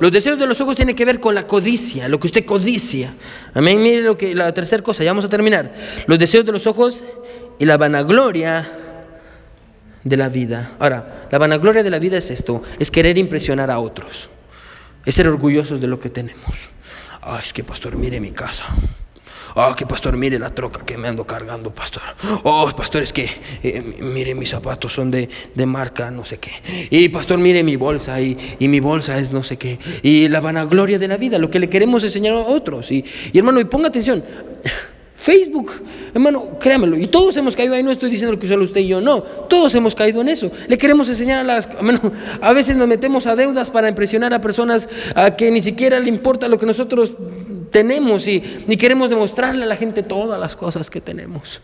los 0.01 0.11
deseos 0.11 0.39
de 0.39 0.47
los 0.47 0.59
ojos 0.63 0.75
tienen 0.75 0.97
que 0.97 1.05
ver 1.05 1.21
con 1.21 1.35
la 1.35 1.47
codicia, 1.47 2.09
lo 2.09 2.19
que 2.19 2.29
usted 2.29 2.47
codicia. 2.47 3.13
Amén. 3.53 3.83
Mire 3.83 4.01
lo 4.01 4.17
que, 4.17 4.35
la 4.35 4.55
tercera 4.55 4.83
cosa, 4.83 5.05
ya 5.05 5.11
vamos 5.11 5.27
a 5.27 5.29
terminar. 5.29 5.75
Los 6.07 6.19
deseos 6.19 6.47
de 6.47 6.53
los 6.53 6.67
ojos 6.67 7.03
y 7.59 7.65
la 7.65 7.77
vanagloria 7.77 8.67
de 10.05 10.17
la 10.17 10.29
vida. 10.29 10.73
Ahora, 10.79 11.29
la 11.31 11.39
vanagloria 11.39 11.83
de 11.83 11.91
la 11.91 11.99
vida 11.99 12.19
es 12.19 12.31
esto, 12.31 12.63
es 12.79 12.91
querer 12.91 13.19
impresionar 13.19 13.71
a 13.71 13.79
otros, 13.79 14.29
es 15.05 15.15
ser 15.15 15.29
orgullosos 15.29 15.81
de 15.81 15.87
lo 15.87 15.99
que 15.99 16.11
tenemos. 16.11 16.71
Ah, 17.23 17.41
es 17.43 17.53
que 17.53 17.65
pastor, 17.65 17.97
mire 17.97 18.21
mi 18.21 18.31
casa. 18.31 18.65
Ah, 19.57 19.75
que 19.77 19.87
pastor, 19.87 20.17
mire 20.17 20.39
la 20.39 20.51
troca 20.51 20.85
que 20.85 20.97
me 20.97 21.09
ando 21.09 21.27
cargando, 21.27 21.75
pastor. 21.75 22.03
Oh, 22.45 22.71
pastor, 22.77 23.03
es 23.03 23.13
que 23.13 23.29
eh, 23.63 23.97
mire 24.15 24.35
mis 24.35 24.51
zapatos 24.51 24.93
son 24.93 25.11
de, 25.11 25.29
marca, 25.67 26.11
no 26.11 26.25
sé 26.25 26.39
qué. 26.39 26.53
Y 26.91 27.09
pastor, 27.09 27.39
mire 27.39 27.65
mi 27.65 27.77
bolsa 27.77 28.21
y, 28.21 28.37
mi 28.61 28.79
bolsa 28.79 29.19
es 29.19 29.33
no 29.33 29.43
sé 29.43 29.57
qué. 29.57 29.79
Y 30.03 30.29
la 30.29 30.41
vanagloria 30.41 30.99
de 30.99 31.09
la 31.09 31.17
vida, 31.17 31.39
lo 31.39 31.51
que 31.51 31.59
le 31.59 31.69
queremos 31.69 32.05
enseñar 32.05 32.35
a 32.35 32.39
otros. 32.39 32.93
Y, 32.93 33.05
y 33.33 33.39
hermano, 33.39 33.59
y 33.59 33.65
ponga 33.65 33.89
atención. 33.89 34.25
Facebook, 35.21 35.73
hermano, 36.15 36.61
créamelo, 36.61 36.97
y 36.97 37.09
todos 37.09 37.37
hemos 37.37 37.57
caído 37.57 37.75
ahí, 37.75 37.83
no 37.83 37.91
estoy 37.91 38.09
diciendo 38.09 38.39
que 38.39 38.47
solo 38.47 38.63
usted 38.63 38.83
y 38.83 38.87
yo, 38.87 39.01
no, 39.01 39.21
todos 39.21 39.75
hemos 39.75 39.97
caído 39.97 40.21
en 40.21 40.29
eso. 40.29 40.49
Le 40.69 40.79
queremos 40.79 41.09
enseñar 41.09 41.41
a 41.41 41.43
las, 41.43 41.67
hermano, 41.77 42.01
a 42.41 42.53
veces 42.53 42.77
nos 42.77 42.87
metemos 42.87 43.27
a 43.27 43.35
deudas 43.35 43.69
para 43.69 43.89
impresionar 43.89 44.33
a 44.33 44.41
personas 44.41 44.89
a 45.17 45.35
que 45.35 45.51
ni 45.51 45.61
siquiera 45.61 45.99
le 45.99 46.09
importa 46.09 46.49
lo 46.49 46.57
que 46.57 46.67
nosotros 46.67 47.17
tenemos 47.73 48.29
y 48.29 48.45
ni 48.69 48.77
queremos 48.77 49.11
demostrarle 49.11 49.65
a 49.65 49.67
la 49.67 49.75
gente 49.75 50.05
todas 50.05 50.39
las 50.39 50.55
cosas 50.55 50.89
que 50.89 51.01
tenemos. 51.01 51.63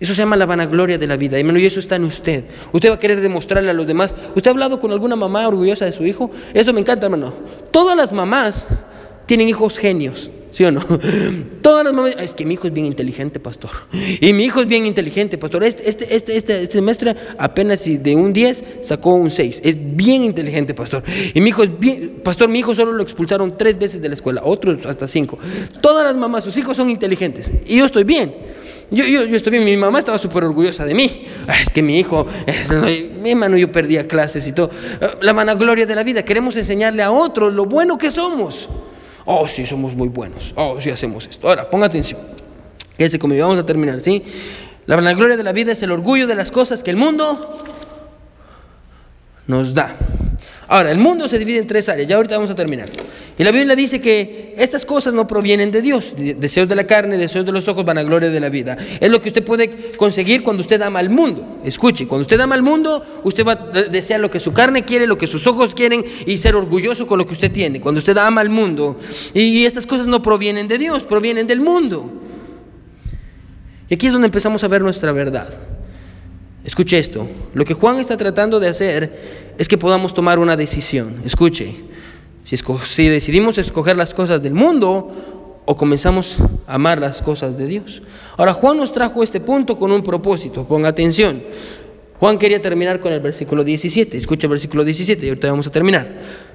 Eso 0.00 0.14
se 0.14 0.22
llama 0.22 0.36
la 0.36 0.46
vanagloria 0.46 0.96
de 0.96 1.06
la 1.06 1.18
vida, 1.18 1.38
hermano, 1.38 1.58
y 1.58 1.66
eso 1.66 1.80
está 1.80 1.96
en 1.96 2.04
usted. 2.04 2.46
Usted 2.72 2.88
va 2.88 2.94
a 2.94 2.98
querer 2.98 3.20
demostrarle 3.20 3.68
a 3.68 3.74
los 3.74 3.86
demás. 3.86 4.14
¿Usted 4.34 4.48
ha 4.48 4.50
hablado 4.50 4.80
con 4.80 4.90
alguna 4.92 5.14
mamá 5.14 5.46
orgullosa 5.46 5.84
de 5.84 5.92
su 5.92 6.06
hijo? 6.06 6.30
Esto 6.54 6.72
me 6.72 6.80
encanta, 6.80 7.06
hermano. 7.06 7.34
Todas 7.70 7.96
las 7.96 8.12
mamás 8.14 8.66
tienen 9.26 9.46
hijos 9.46 9.78
genios. 9.78 10.30
¿Sí 10.54 10.64
o 10.64 10.70
no? 10.70 10.80
Todas 11.62 11.82
las 11.82 11.92
mamás, 11.92 12.14
es 12.20 12.32
que 12.32 12.46
mi 12.46 12.54
hijo 12.54 12.68
es 12.68 12.72
bien 12.72 12.86
inteligente, 12.86 13.40
pastor. 13.40 13.70
Y 14.20 14.32
mi 14.32 14.44
hijo 14.44 14.60
es 14.60 14.68
bien 14.68 14.86
inteligente, 14.86 15.36
pastor. 15.36 15.64
Este, 15.64 15.88
este, 15.88 16.14
este, 16.14 16.36
este, 16.36 16.62
este 16.62 16.76
semestre 16.76 17.16
apenas 17.38 17.84
de 17.84 18.14
un 18.14 18.32
10 18.32 18.64
sacó 18.80 19.14
un 19.14 19.32
6. 19.32 19.62
Es 19.64 19.76
bien 19.96 20.22
inteligente, 20.22 20.72
pastor. 20.72 21.02
Y 21.34 21.40
mi 21.40 21.48
hijo 21.48 21.64
es 21.64 21.76
bien, 21.76 22.20
pastor, 22.22 22.48
mi 22.48 22.60
hijo 22.60 22.72
solo 22.72 22.92
lo 22.92 23.02
expulsaron 23.02 23.58
tres 23.58 23.76
veces 23.80 24.00
de 24.00 24.08
la 24.08 24.14
escuela, 24.14 24.42
otros 24.44 24.86
hasta 24.86 25.08
cinco. 25.08 25.40
Todas 25.80 26.04
las 26.04 26.14
mamás, 26.16 26.44
sus 26.44 26.56
hijos 26.56 26.76
son 26.76 26.88
inteligentes. 26.88 27.50
Y 27.66 27.78
yo 27.78 27.86
estoy 27.86 28.04
bien. 28.04 28.32
Yo, 28.92 29.04
yo, 29.06 29.24
yo, 29.24 29.34
estoy 29.34 29.50
bien, 29.50 29.64
mi 29.64 29.76
mamá 29.76 29.98
estaba 29.98 30.18
súper 30.18 30.44
orgullosa 30.44 30.84
de 30.84 30.94
mí. 30.94 31.26
Es 31.60 31.68
que 31.70 31.82
mi 31.82 31.98
hijo, 31.98 32.28
mi 33.20 33.32
hermano, 33.32 33.56
yo 33.56 33.72
perdía 33.72 34.06
clases 34.06 34.46
y 34.46 34.52
todo. 34.52 34.70
La 35.20 35.32
vanagloria 35.32 35.84
de 35.84 35.96
la 35.96 36.04
vida. 36.04 36.24
Queremos 36.24 36.56
enseñarle 36.56 37.02
a 37.02 37.10
otros 37.10 37.52
lo 37.52 37.64
bueno 37.64 37.98
que 37.98 38.12
somos. 38.12 38.68
Oh, 39.24 39.48
sí, 39.48 39.64
somos 39.64 39.94
muy 39.94 40.08
buenos. 40.08 40.52
Oh, 40.56 40.80
sí, 40.80 40.90
hacemos 40.90 41.26
esto. 41.26 41.48
Ahora, 41.48 41.70
ponga 41.70 41.86
atención. 41.86 42.20
Quédese 42.96 43.18
conmigo, 43.18 43.46
vamos 43.46 43.62
a 43.62 43.66
terminar, 43.66 44.00
¿sí? 44.00 44.22
La 44.86 44.96
vanagloria 44.96 45.36
de 45.36 45.42
la 45.42 45.52
vida 45.52 45.72
es 45.72 45.82
el 45.82 45.90
orgullo 45.90 46.26
de 46.26 46.34
las 46.34 46.50
cosas 46.50 46.82
que 46.82 46.90
el 46.90 46.96
mundo 46.96 47.64
nos 49.46 49.74
da. 49.74 49.96
Ahora, 50.68 50.90
el 50.90 50.98
mundo 50.98 51.26
se 51.26 51.38
divide 51.38 51.58
en 51.58 51.66
tres 51.66 51.88
áreas, 51.88 52.06
ya 52.06 52.16
ahorita 52.16 52.36
vamos 52.36 52.50
a 52.50 52.54
terminar. 52.54 52.88
Y 53.36 53.42
la 53.42 53.50
Biblia 53.50 53.74
dice 53.74 54.00
que 54.00 54.54
estas 54.58 54.86
cosas 54.86 55.12
no 55.12 55.26
provienen 55.26 55.72
de 55.72 55.82
Dios, 55.82 56.14
deseos 56.16 56.68
de 56.68 56.76
la 56.76 56.86
carne, 56.86 57.18
deseos 57.18 57.44
de 57.44 57.50
los 57.50 57.66
ojos, 57.66 57.84
vanagloria 57.84 58.30
de 58.30 58.38
la 58.38 58.48
vida. 58.48 58.76
Es 59.00 59.10
lo 59.10 59.20
que 59.20 59.28
usted 59.28 59.42
puede 59.42 59.70
conseguir 59.96 60.44
cuando 60.44 60.60
usted 60.60 60.80
ama 60.82 61.00
al 61.00 61.10
mundo. 61.10 61.60
Escuche, 61.64 62.06
cuando 62.06 62.22
usted 62.22 62.38
ama 62.38 62.54
al 62.54 62.62
mundo, 62.62 63.04
usted 63.24 63.44
va 63.44 63.52
a 63.52 63.82
desear 63.88 64.20
lo 64.20 64.30
que 64.30 64.38
su 64.38 64.52
carne 64.52 64.84
quiere, 64.84 65.08
lo 65.08 65.18
que 65.18 65.26
sus 65.26 65.48
ojos 65.48 65.74
quieren 65.74 66.04
y 66.26 66.36
ser 66.36 66.54
orgulloso 66.54 67.08
con 67.08 67.18
lo 67.18 67.26
que 67.26 67.32
usted 67.32 67.50
tiene. 67.50 67.80
Cuando 67.80 67.98
usted 67.98 68.16
ama 68.18 68.40
al 68.40 68.50
mundo. 68.50 68.96
Y 69.34 69.64
estas 69.64 69.84
cosas 69.84 70.06
no 70.06 70.22
provienen 70.22 70.68
de 70.68 70.78
Dios, 70.78 71.04
provienen 71.04 71.48
del 71.48 71.60
mundo. 71.60 72.12
Y 73.88 73.94
aquí 73.94 74.06
es 74.06 74.12
donde 74.12 74.26
empezamos 74.26 74.62
a 74.62 74.68
ver 74.68 74.82
nuestra 74.82 75.10
verdad. 75.10 75.52
Escuche 76.64 76.98
esto, 76.98 77.28
lo 77.52 77.64
que 77.64 77.74
Juan 77.74 77.98
está 77.98 78.16
tratando 78.16 78.58
de 78.58 78.68
hacer 78.68 79.54
es 79.58 79.68
que 79.68 79.76
podamos 79.76 80.14
tomar 80.14 80.38
una 80.38 80.56
decisión. 80.56 81.20
Escuche, 81.24 81.76
si, 82.44 83.08
decidimos 83.08 83.58
escoger 83.58 83.96
las 83.96 84.12
cosas 84.12 84.42
del 84.42 84.52
mundo 84.52 85.62
o 85.64 85.76
comenzamos 85.76 86.38
a 86.66 86.74
amar 86.74 87.00
las 87.00 87.22
cosas 87.22 87.56
de 87.56 87.66
Dios. 87.66 88.02
Ahora, 88.36 88.52
Juan 88.52 88.76
nos 88.76 88.92
trajo 88.92 89.22
este 89.22 89.40
punto 89.40 89.78
con 89.78 89.90
un 89.90 90.02
propósito, 90.02 90.66
ponga 90.66 90.88
atención. 90.88 91.42
Juan 92.20 92.38
quería 92.38 92.60
terminar 92.60 93.00
con 93.00 93.12
el 93.12 93.20
versículo 93.20 93.64
17, 93.64 94.16
escuche 94.16 94.46
el 94.46 94.50
versículo 94.50 94.84
17 94.84 95.24
y 95.24 95.28
ahorita 95.30 95.50
vamos 95.50 95.66
a 95.66 95.70
terminar. 95.70 96.06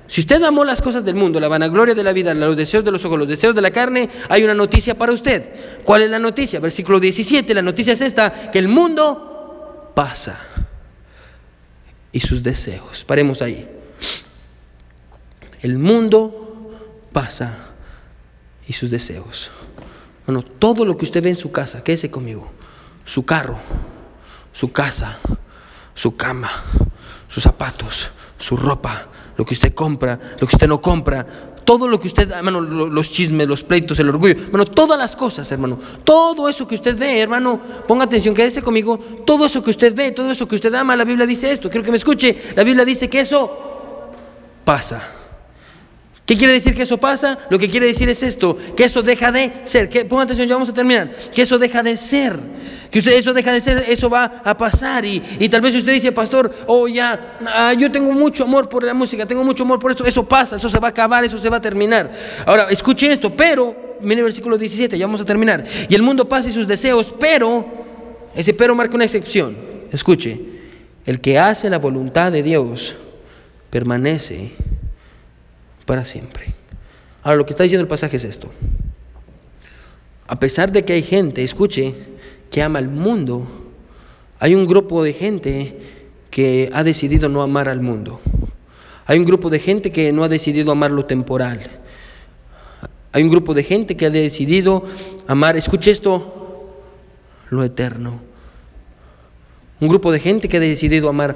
Si 0.08 0.22
usted 0.22 0.42
amó 0.44 0.64
las 0.64 0.82
cosas 0.82 1.04
del 1.04 1.16
mundo, 1.16 1.40
la 1.40 1.48
vanagloria 1.48 1.94
de 1.94 2.04
la 2.04 2.14
vida, 2.14 2.34
los 2.34 2.56
deseos 2.56 2.84
de 2.84 2.92
los 2.92 3.04
ojos, 3.06 3.20
los 3.20 3.28
deseos 3.28 3.54
de 3.54 3.62
la 3.62 3.72
carne, 3.72 4.10
hay 4.30 4.44
una 4.44 4.54
noticia 4.54 4.96
para 4.96 5.12
usted. 5.12 5.50
¿Cuál 5.84 6.04
es 6.04 6.10
la 6.10 6.18
noticia? 6.18 6.60
Versículo 6.60 7.00
17, 7.00 7.54
la 7.54 7.62
noticia 7.62 7.94
es 7.94 8.02
esta, 8.02 8.52
que 8.52 8.58
el 8.58 8.68
mundo 8.68 9.92
pasa 9.96 10.40
y 12.12 12.20
sus 12.20 12.42
deseos. 12.42 13.04
Paremos 13.04 13.42
ahí. 13.42 13.79
El 15.62 15.78
mundo 15.78 16.72
pasa 17.12 17.58
y 18.68 18.74
sus 18.74 18.92
deseos. 18.92 19.52
Bueno, 20.26 20.44
todo 20.44 20.86
lo 20.86 20.98
que 20.98 21.06
usted 21.06 21.24
ve 21.24 21.30
en 21.30 21.36
su 21.36 21.52
casa, 21.52 21.84
quédese 21.84 22.12
conmigo. 22.12 22.52
Su 23.04 23.26
carro, 23.26 23.58
su 24.52 24.72
casa, 24.72 25.18
su 25.94 26.16
cama, 26.16 26.50
sus 27.28 27.44
zapatos, 27.44 28.12
su 28.38 28.56
ropa, 28.56 29.08
lo 29.36 29.46
que 29.46 29.54
usted 29.54 29.74
compra, 29.74 30.20
lo 30.40 30.48
que 30.48 30.56
usted 30.56 30.68
no 30.68 30.80
compra, 30.80 31.26
todo 31.66 31.88
lo 31.88 32.00
que 32.00 32.08
usted, 32.08 32.32
hermano, 32.32 32.62
los 32.62 33.12
chismes, 33.12 33.48
los 33.48 33.64
pleitos, 33.64 34.00
el 34.00 34.10
orgullo, 34.10 34.34
hermano, 34.34 34.66
todas 34.66 34.98
las 34.98 35.16
cosas, 35.16 35.52
hermano, 35.52 35.80
todo 36.04 36.48
eso 36.48 36.68
que 36.68 36.76
usted 36.76 36.98
ve, 36.98 37.22
hermano, 37.22 37.60
ponga 37.88 38.06
atención, 38.06 38.34
quédese 38.34 38.62
conmigo, 38.62 38.98
todo 39.26 39.46
eso 39.46 39.64
que 39.64 39.70
usted 39.72 39.96
ve, 39.96 40.12
todo 40.12 40.32
eso 40.32 40.48
que 40.48 40.56
usted 40.56 40.74
ama, 40.74 40.96
la 40.96 41.06
Biblia 41.06 41.26
dice 41.26 41.52
esto, 41.52 41.70
quiero 41.70 41.84
que 41.84 41.92
me 41.92 41.98
escuche, 41.98 42.36
la 42.56 42.64
Biblia 42.64 42.86
dice 42.86 43.10
que 43.10 43.22
eso 43.22 44.10
pasa. 44.64 45.19
¿Qué 46.30 46.38
quiere 46.38 46.54
decir 46.54 46.76
que 46.76 46.84
eso 46.84 47.00
pasa? 47.00 47.40
Lo 47.50 47.58
que 47.58 47.68
quiere 47.68 47.88
decir 47.88 48.08
es 48.08 48.22
esto, 48.22 48.56
que 48.78 48.84
eso 48.84 49.02
deja 49.02 49.32
de 49.32 49.52
ser, 49.64 49.90
que, 49.90 50.06
ponga 50.06 50.26
atención, 50.26 50.48
ya 50.48 50.54
vamos 50.54 50.70
a 50.70 50.74
terminar, 50.76 51.10
que 51.34 51.42
eso 51.42 51.58
deja 51.58 51.82
de 51.82 51.98
ser 51.98 52.40
que 52.92 53.00
usted 53.00 53.14
eso 53.14 53.34
deja 53.34 53.52
de 53.52 53.62
ser, 53.62 53.84
eso 53.88 54.12
va 54.12 54.42
a 54.46 54.56
pasar. 54.56 55.06
Y, 55.06 55.20
tal 55.50 55.62
vez 55.62 55.74
usted 55.74 55.92
dice, 55.92 56.12
pastor, 56.12 56.54
oh 56.68 56.88
ya, 56.88 57.38
ah, 57.48 57.74
yo 57.74 57.92
tengo 57.92 58.12
mucho 58.12 58.44
amor 58.44 58.70
por 58.70 58.84
la 58.84 58.94
música, 58.94 59.26
tengo 59.26 59.44
mucho 59.44 59.64
amor 59.64 59.80
por 59.80 59.90
esto, 59.90 60.06
eso 60.06 60.28
pasa, 60.28 60.58
eso 60.58 60.70
se 60.70 60.78
va 60.78 60.90
a 60.90 60.92
acabar, 60.92 61.24
eso 61.24 61.40
se 61.40 61.50
va 61.50 61.58
a 61.58 61.62
terminar. 61.62 62.12
Ahora, 62.46 62.68
escuche 62.70 63.12
esto, 63.12 63.36
pero, 63.36 63.98
mire 64.02 64.20
el 64.20 64.26
versículo 64.26 64.56
17, 64.56 65.00
ya 65.00 65.08
vamos 65.08 65.22
a 65.22 65.26
terminar. 65.26 65.66
Y 65.90 65.96
el 65.96 66.04
mundo 66.04 66.30
pasa 66.30 66.50
y 66.50 66.52
sus 66.52 66.68
deseos, 66.68 67.12
pero, 67.20 67.66
ese 68.36 68.54
pero 68.54 68.76
marca 68.76 68.94
una 68.94 69.06
excepción. 69.06 69.58
Escuche, 69.92 70.40
el 71.08 71.22
que 71.22 71.40
hace 71.40 71.72
la 71.72 71.80
voluntad 71.80 72.32
de 72.32 72.44
Dios 72.44 72.98
permanece 73.72 74.52
para 75.90 76.06
siempre. 76.06 76.54
Ahora, 77.24 77.38
lo 77.38 77.48
que 77.48 77.54
está 77.54 77.64
diciendo 77.64 77.82
el 77.82 77.88
pasaje 77.88 78.18
es 78.18 78.24
esto. 78.24 78.52
A 80.28 80.40
pesar 80.40 80.72
de 80.72 80.86
que 80.86 80.94
hay 80.94 81.02
gente, 81.02 81.44
escuche, 81.44 81.96
que 82.52 82.62
ama 82.62 82.78
al 82.78 82.90
mundo, 82.90 83.50
hay 84.38 84.54
un 84.54 84.68
grupo 84.68 85.04
de 85.04 85.14
gente 85.14 85.80
que 86.30 86.70
ha 86.74 86.84
decidido 86.84 87.28
no 87.28 87.42
amar 87.42 87.68
al 87.68 87.82
mundo. 87.82 88.22
Hay 89.08 89.18
un 89.18 89.26
grupo 89.26 89.50
de 89.50 89.58
gente 89.58 89.90
que 89.90 90.12
no 90.12 90.24
ha 90.24 90.30
decidido 90.30 90.72
amar 90.72 90.92
lo 90.92 91.08
temporal. 91.08 91.60
Hay 93.12 93.24
un 93.24 93.32
grupo 93.32 93.56
de 93.56 93.64
gente 93.64 93.98
que 93.98 94.06
ha 94.06 94.12
decidido 94.12 94.84
amar, 95.26 95.58
escuche 95.58 95.90
esto, 95.90 96.70
lo 97.50 97.64
eterno. 97.64 98.22
Un 99.80 99.88
grupo 99.88 100.12
de 100.12 100.20
gente 100.20 100.50
que 100.50 100.58
ha 100.58 100.60
decidido 100.60 101.10
amar 101.10 101.36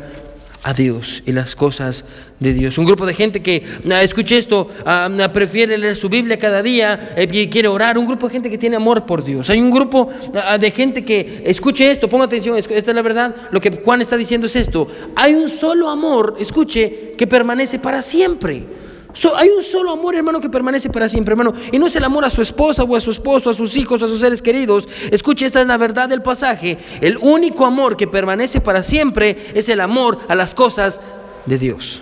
a 0.64 0.74
Dios 0.74 1.24
y 1.26 1.32
las 1.32 1.56
cosas 1.56 2.06
de 2.40 2.54
Dios. 2.54 2.78
Un 2.78 2.86
grupo 2.86 3.06
de 3.06 3.14
gente 3.14 3.42
que, 3.42 3.64
ah, 3.92 4.02
escuche 4.02 4.38
esto, 4.38 4.68
ah, 4.86 5.10
ah, 5.20 5.34
prefiere 5.34 5.78
leer 5.78 5.96
su 5.96 6.10
Biblia 6.10 6.38
cada 6.38 6.64
día 6.64 7.14
eh, 7.16 7.28
y 7.32 7.48
quiere 7.48 7.68
orar. 7.68 7.98
Un 7.98 8.06
grupo 8.06 8.28
de 8.28 8.34
gente 8.34 8.50
que 8.50 8.58
tiene 8.58 8.78
amor 8.78 9.06
por 9.06 9.24
Dios. 9.24 9.50
Hay 9.50 9.60
un 9.60 9.70
grupo 9.70 10.10
de 10.60 10.72
gente 10.72 11.06
que, 11.06 11.44
escuche 11.46 11.92
esto, 11.92 12.10
ponga 12.10 12.26
atención, 12.26 12.58
esta 12.58 12.74
es 12.74 12.88
la 12.88 13.02
verdad. 13.02 13.36
Lo 13.52 13.60
que 13.60 13.72
Juan 13.84 14.02
está 14.02 14.18
diciendo 14.18 14.48
es 14.48 14.56
esto. 14.56 14.88
Hay 15.16 15.34
un 15.34 15.50
solo 15.50 15.90
amor, 15.90 16.36
escuche, 16.40 17.14
que 17.18 17.28
permanece 17.28 17.80
para 17.80 18.02
siempre 18.02 18.66
hay 19.36 19.50
un 19.50 19.64
solo 19.64 19.92
amor, 19.92 20.16
hermano, 20.16 20.40
que 20.40 20.50
permanece 20.50 20.90
para 20.90 21.08
siempre, 21.08 21.34
hermano. 21.34 21.54
Y 21.72 21.78
no 21.78 21.88
es 21.88 21.96
el 21.96 22.04
amor 22.04 22.26
a 22.26 22.30
su 22.30 22.42
esposa 22.42 22.84
o 22.84 22.96
a 22.96 23.00
su 23.00 23.12
esposo, 23.12 23.50
a 23.50 23.54
sus 23.54 23.78
hijos, 23.78 24.02
a 24.02 24.08
sus 24.08 24.20
seres 24.20 24.42
queridos. 24.42 24.88
Escuche, 25.12 25.46
esta 25.46 25.62
es 25.62 25.68
la 25.68 25.78
verdad 25.78 26.10
del 26.10 26.22
pasaje. 26.22 26.78
El 27.02 27.18
único 27.18 27.66
amor 27.66 27.96
que 27.96 28.08
permanece 28.08 28.60
para 28.60 28.84
siempre 28.84 29.38
es 29.54 29.70
el 29.70 29.82
amor 29.82 30.20
a 30.28 30.36
las 30.36 30.56
cosas 30.56 31.00
de 31.46 31.58
Dios. 31.58 32.02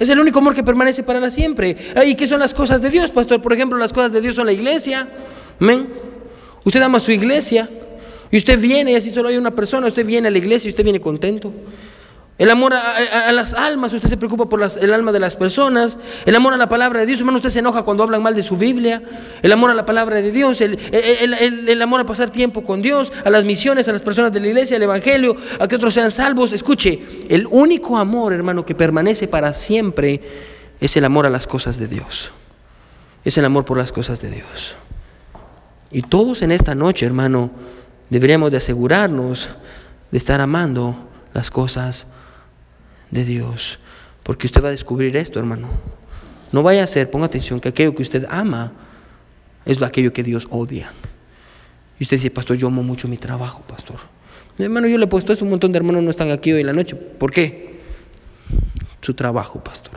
Es 0.00 0.08
el 0.08 0.18
único 0.18 0.38
amor 0.38 0.54
que 0.54 0.62
permanece 0.62 1.02
para 1.02 1.30
siempre. 1.30 1.76
¿Y 2.06 2.14
qué 2.14 2.26
son 2.26 2.40
las 2.40 2.54
cosas 2.54 2.80
de 2.82 2.90
Dios, 2.90 3.10
pastor? 3.10 3.40
Por 3.40 3.52
ejemplo, 3.52 3.78
las 3.78 3.92
cosas 3.92 4.12
de 4.12 4.20
Dios 4.20 4.36
son 4.36 4.46
la 4.46 4.52
iglesia. 4.52 5.08
Amén. 5.60 5.86
Usted 6.64 6.82
ama 6.82 6.98
su 6.98 7.12
iglesia. 7.12 7.68
Y 8.30 8.38
usted 8.38 8.58
viene, 8.58 8.92
y 8.92 8.94
así 8.96 9.10
solo 9.10 9.28
hay 9.28 9.36
una 9.36 9.54
persona, 9.54 9.86
usted 9.86 10.04
viene 10.04 10.26
a 10.26 10.30
la 10.30 10.38
iglesia 10.38 10.66
y 10.66 10.70
usted 10.70 10.82
viene 10.82 11.00
contento. 11.00 11.52
El 12.36 12.50
amor 12.50 12.74
a, 12.74 13.30
las 13.30 13.54
almas, 13.54 13.92
usted 13.92 14.08
se 14.08 14.16
preocupa 14.16 14.48
por 14.48 14.60
el 14.80 14.92
alma 14.92 15.12
de 15.12 15.20
las 15.20 15.36
personas. 15.36 15.98
El 16.26 16.34
amor 16.34 16.52
a 16.52 16.56
la 16.56 16.68
palabra 16.68 17.00
de 17.00 17.06
Dios, 17.06 17.20
hermano, 17.20 17.36
usted 17.36 17.50
se 17.50 17.60
enoja 17.60 17.84
cuando 17.84 18.02
hablan 18.02 18.24
mal 18.24 18.34
de 18.34 18.42
su 18.42 18.56
Biblia. 18.56 19.02
El 19.40 19.52
amor 19.52 19.70
a 19.70 19.74
la 19.74 19.86
palabra 19.86 20.20
de 20.20 20.32
Dios, 20.32 20.60
el, 20.60 20.76
el, 20.90 21.82
amor 21.82 22.00
a 22.00 22.06
pasar 22.06 22.30
tiempo 22.30 22.64
con 22.64 22.82
Dios, 22.82 23.12
a 23.24 23.30
las 23.30 23.44
misiones, 23.44 23.86
a 23.86 23.92
las 23.92 24.02
personas 24.02 24.32
de 24.32 24.40
la 24.40 24.48
iglesia, 24.48 24.76
al 24.76 24.82
Evangelio, 24.82 25.36
a 25.60 25.68
que 25.68 25.76
otros 25.76 25.94
sean 25.94 26.10
salvos. 26.10 26.52
Escuche, 26.52 27.00
el 27.28 27.46
único 27.48 27.96
amor, 27.96 28.32
hermano, 28.32 28.66
que 28.66 28.74
permanece 28.74 29.28
para 29.28 29.52
siempre 29.52 30.20
es 30.80 30.96
el 30.96 31.04
amor 31.04 31.26
a 31.26 31.30
las 31.30 31.46
cosas 31.46 31.78
de 31.78 31.86
Dios. 31.86 32.32
Es 33.24 33.38
el 33.38 33.44
amor 33.44 33.64
por 33.64 33.78
las 33.78 33.92
cosas 33.92 34.20
de 34.20 34.30
Dios. 34.30 34.74
Y 35.92 36.02
todos 36.02 36.42
en 36.42 36.50
esta 36.50 36.74
noche, 36.74 37.06
hermano, 37.06 37.52
deberíamos 38.10 38.50
de 38.50 38.56
asegurarnos 38.56 39.50
de 40.10 40.18
estar 40.18 40.40
amando 40.40 40.96
las 41.32 41.52
cosas 41.52 42.08
de 42.08 42.13
Dios. 43.10 43.78
Porque 44.22 44.46
usted 44.46 44.62
va 44.62 44.68
a 44.68 44.72
descubrir 44.72 45.16
esto, 45.16 45.38
hermano. 45.38 45.68
No 46.52 46.62
vaya 46.62 46.84
a 46.84 46.86
ser, 46.86 47.10
ponga 47.10 47.26
atención, 47.26 47.60
que 47.60 47.68
aquello 47.68 47.94
que 47.94 48.02
usted 48.02 48.26
ama 48.30 48.72
es 49.64 49.82
aquello 49.82 50.12
que 50.12 50.22
Dios 50.22 50.48
odia. 50.50 50.92
Y 51.98 52.04
usted 52.04 52.16
dice, 52.16 52.30
pastor, 52.30 52.56
yo 52.56 52.68
amo 52.68 52.82
mucho 52.82 53.08
mi 53.08 53.16
trabajo, 53.16 53.62
pastor. 53.66 53.96
Hermano, 54.58 54.86
yo 54.86 54.98
le 54.98 55.04
he 55.04 55.08
puesto 55.08 55.32
esto, 55.32 55.44
un 55.44 55.50
montón 55.50 55.72
de 55.72 55.78
hermanos 55.78 56.02
no 56.02 56.10
están 56.10 56.30
aquí 56.30 56.52
hoy 56.52 56.60
en 56.60 56.66
la 56.66 56.72
noche. 56.72 56.96
¿Por 56.96 57.32
qué? 57.32 57.80
Su 59.00 59.14
trabajo, 59.14 59.62
pastor. 59.62 59.94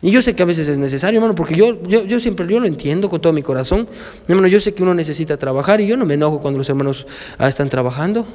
Y 0.00 0.10
yo 0.10 0.22
sé 0.22 0.34
que 0.34 0.42
a 0.42 0.46
veces 0.46 0.68
es 0.68 0.78
necesario, 0.78 1.18
hermano, 1.18 1.34
porque 1.34 1.56
yo, 1.56 1.80
yo, 1.82 2.04
yo, 2.04 2.20
siempre 2.20 2.46
yo 2.46 2.60
lo 2.60 2.66
entiendo 2.66 3.10
con 3.10 3.20
todo 3.20 3.32
mi 3.32 3.42
corazón. 3.42 3.88
Hermano, 4.28 4.46
yo 4.46 4.60
sé 4.60 4.72
que 4.72 4.82
uno 4.82 4.94
necesita 4.94 5.36
trabajar 5.36 5.80
y 5.80 5.86
yo 5.86 5.96
no 5.96 6.04
me 6.04 6.14
enojo 6.14 6.40
cuando 6.40 6.58
los 6.58 6.68
hermanos 6.68 7.06
ah, 7.36 7.48
están 7.48 7.68
trabajando. 7.68 8.26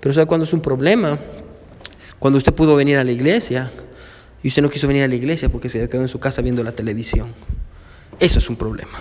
Pero 0.00 0.12
¿sabe 0.12 0.26
cuando 0.26 0.44
es 0.44 0.52
un 0.52 0.60
problema? 0.60 1.18
Cuando 2.18 2.38
usted 2.38 2.52
pudo 2.52 2.76
venir 2.76 2.96
a 2.96 3.04
la 3.04 3.12
iglesia 3.12 3.70
y 4.42 4.48
usted 4.48 4.62
no 4.62 4.70
quiso 4.70 4.86
venir 4.86 5.02
a 5.02 5.08
la 5.08 5.14
iglesia 5.14 5.48
porque 5.48 5.68
se 5.68 5.88
quedó 5.88 6.02
en 6.02 6.08
su 6.08 6.18
casa 6.18 6.42
viendo 6.42 6.62
la 6.62 6.72
televisión. 6.72 7.28
Eso 8.18 8.38
es 8.38 8.48
un 8.48 8.56
problema. 8.56 8.98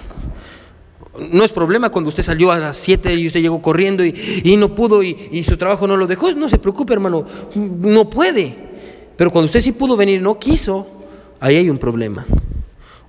No 1.31 1.45
es 1.45 1.51
problema 1.51 1.89
cuando 1.89 2.09
usted 2.09 2.23
salió 2.23 2.51
a 2.51 2.59
las 2.59 2.77
7 2.77 3.13
y 3.13 3.27
usted 3.27 3.39
llegó 3.41 3.61
corriendo 3.61 4.03
y, 4.03 4.55
no 4.57 4.75
pudo 4.75 5.01
y, 5.01 5.15
y, 5.31 5.43
su 5.43 5.55
trabajo 5.55 5.87
no 5.87 5.95
lo 5.95 6.07
dejó. 6.07 6.31
No 6.33 6.49
se 6.49 6.57
preocupe, 6.57 6.93
hermano, 6.93 7.25
no 7.55 8.09
puede. 8.09 8.55
Pero 9.15 9.31
cuando 9.31 9.45
usted 9.45 9.61
sí 9.61 9.71
pudo 9.71 9.95
venir 9.95 10.19
y 10.19 10.23
no 10.23 10.37
quiso, 10.37 10.87
ahí 11.39 11.55
hay 11.55 11.69
un 11.69 11.77
problema. 11.77 12.25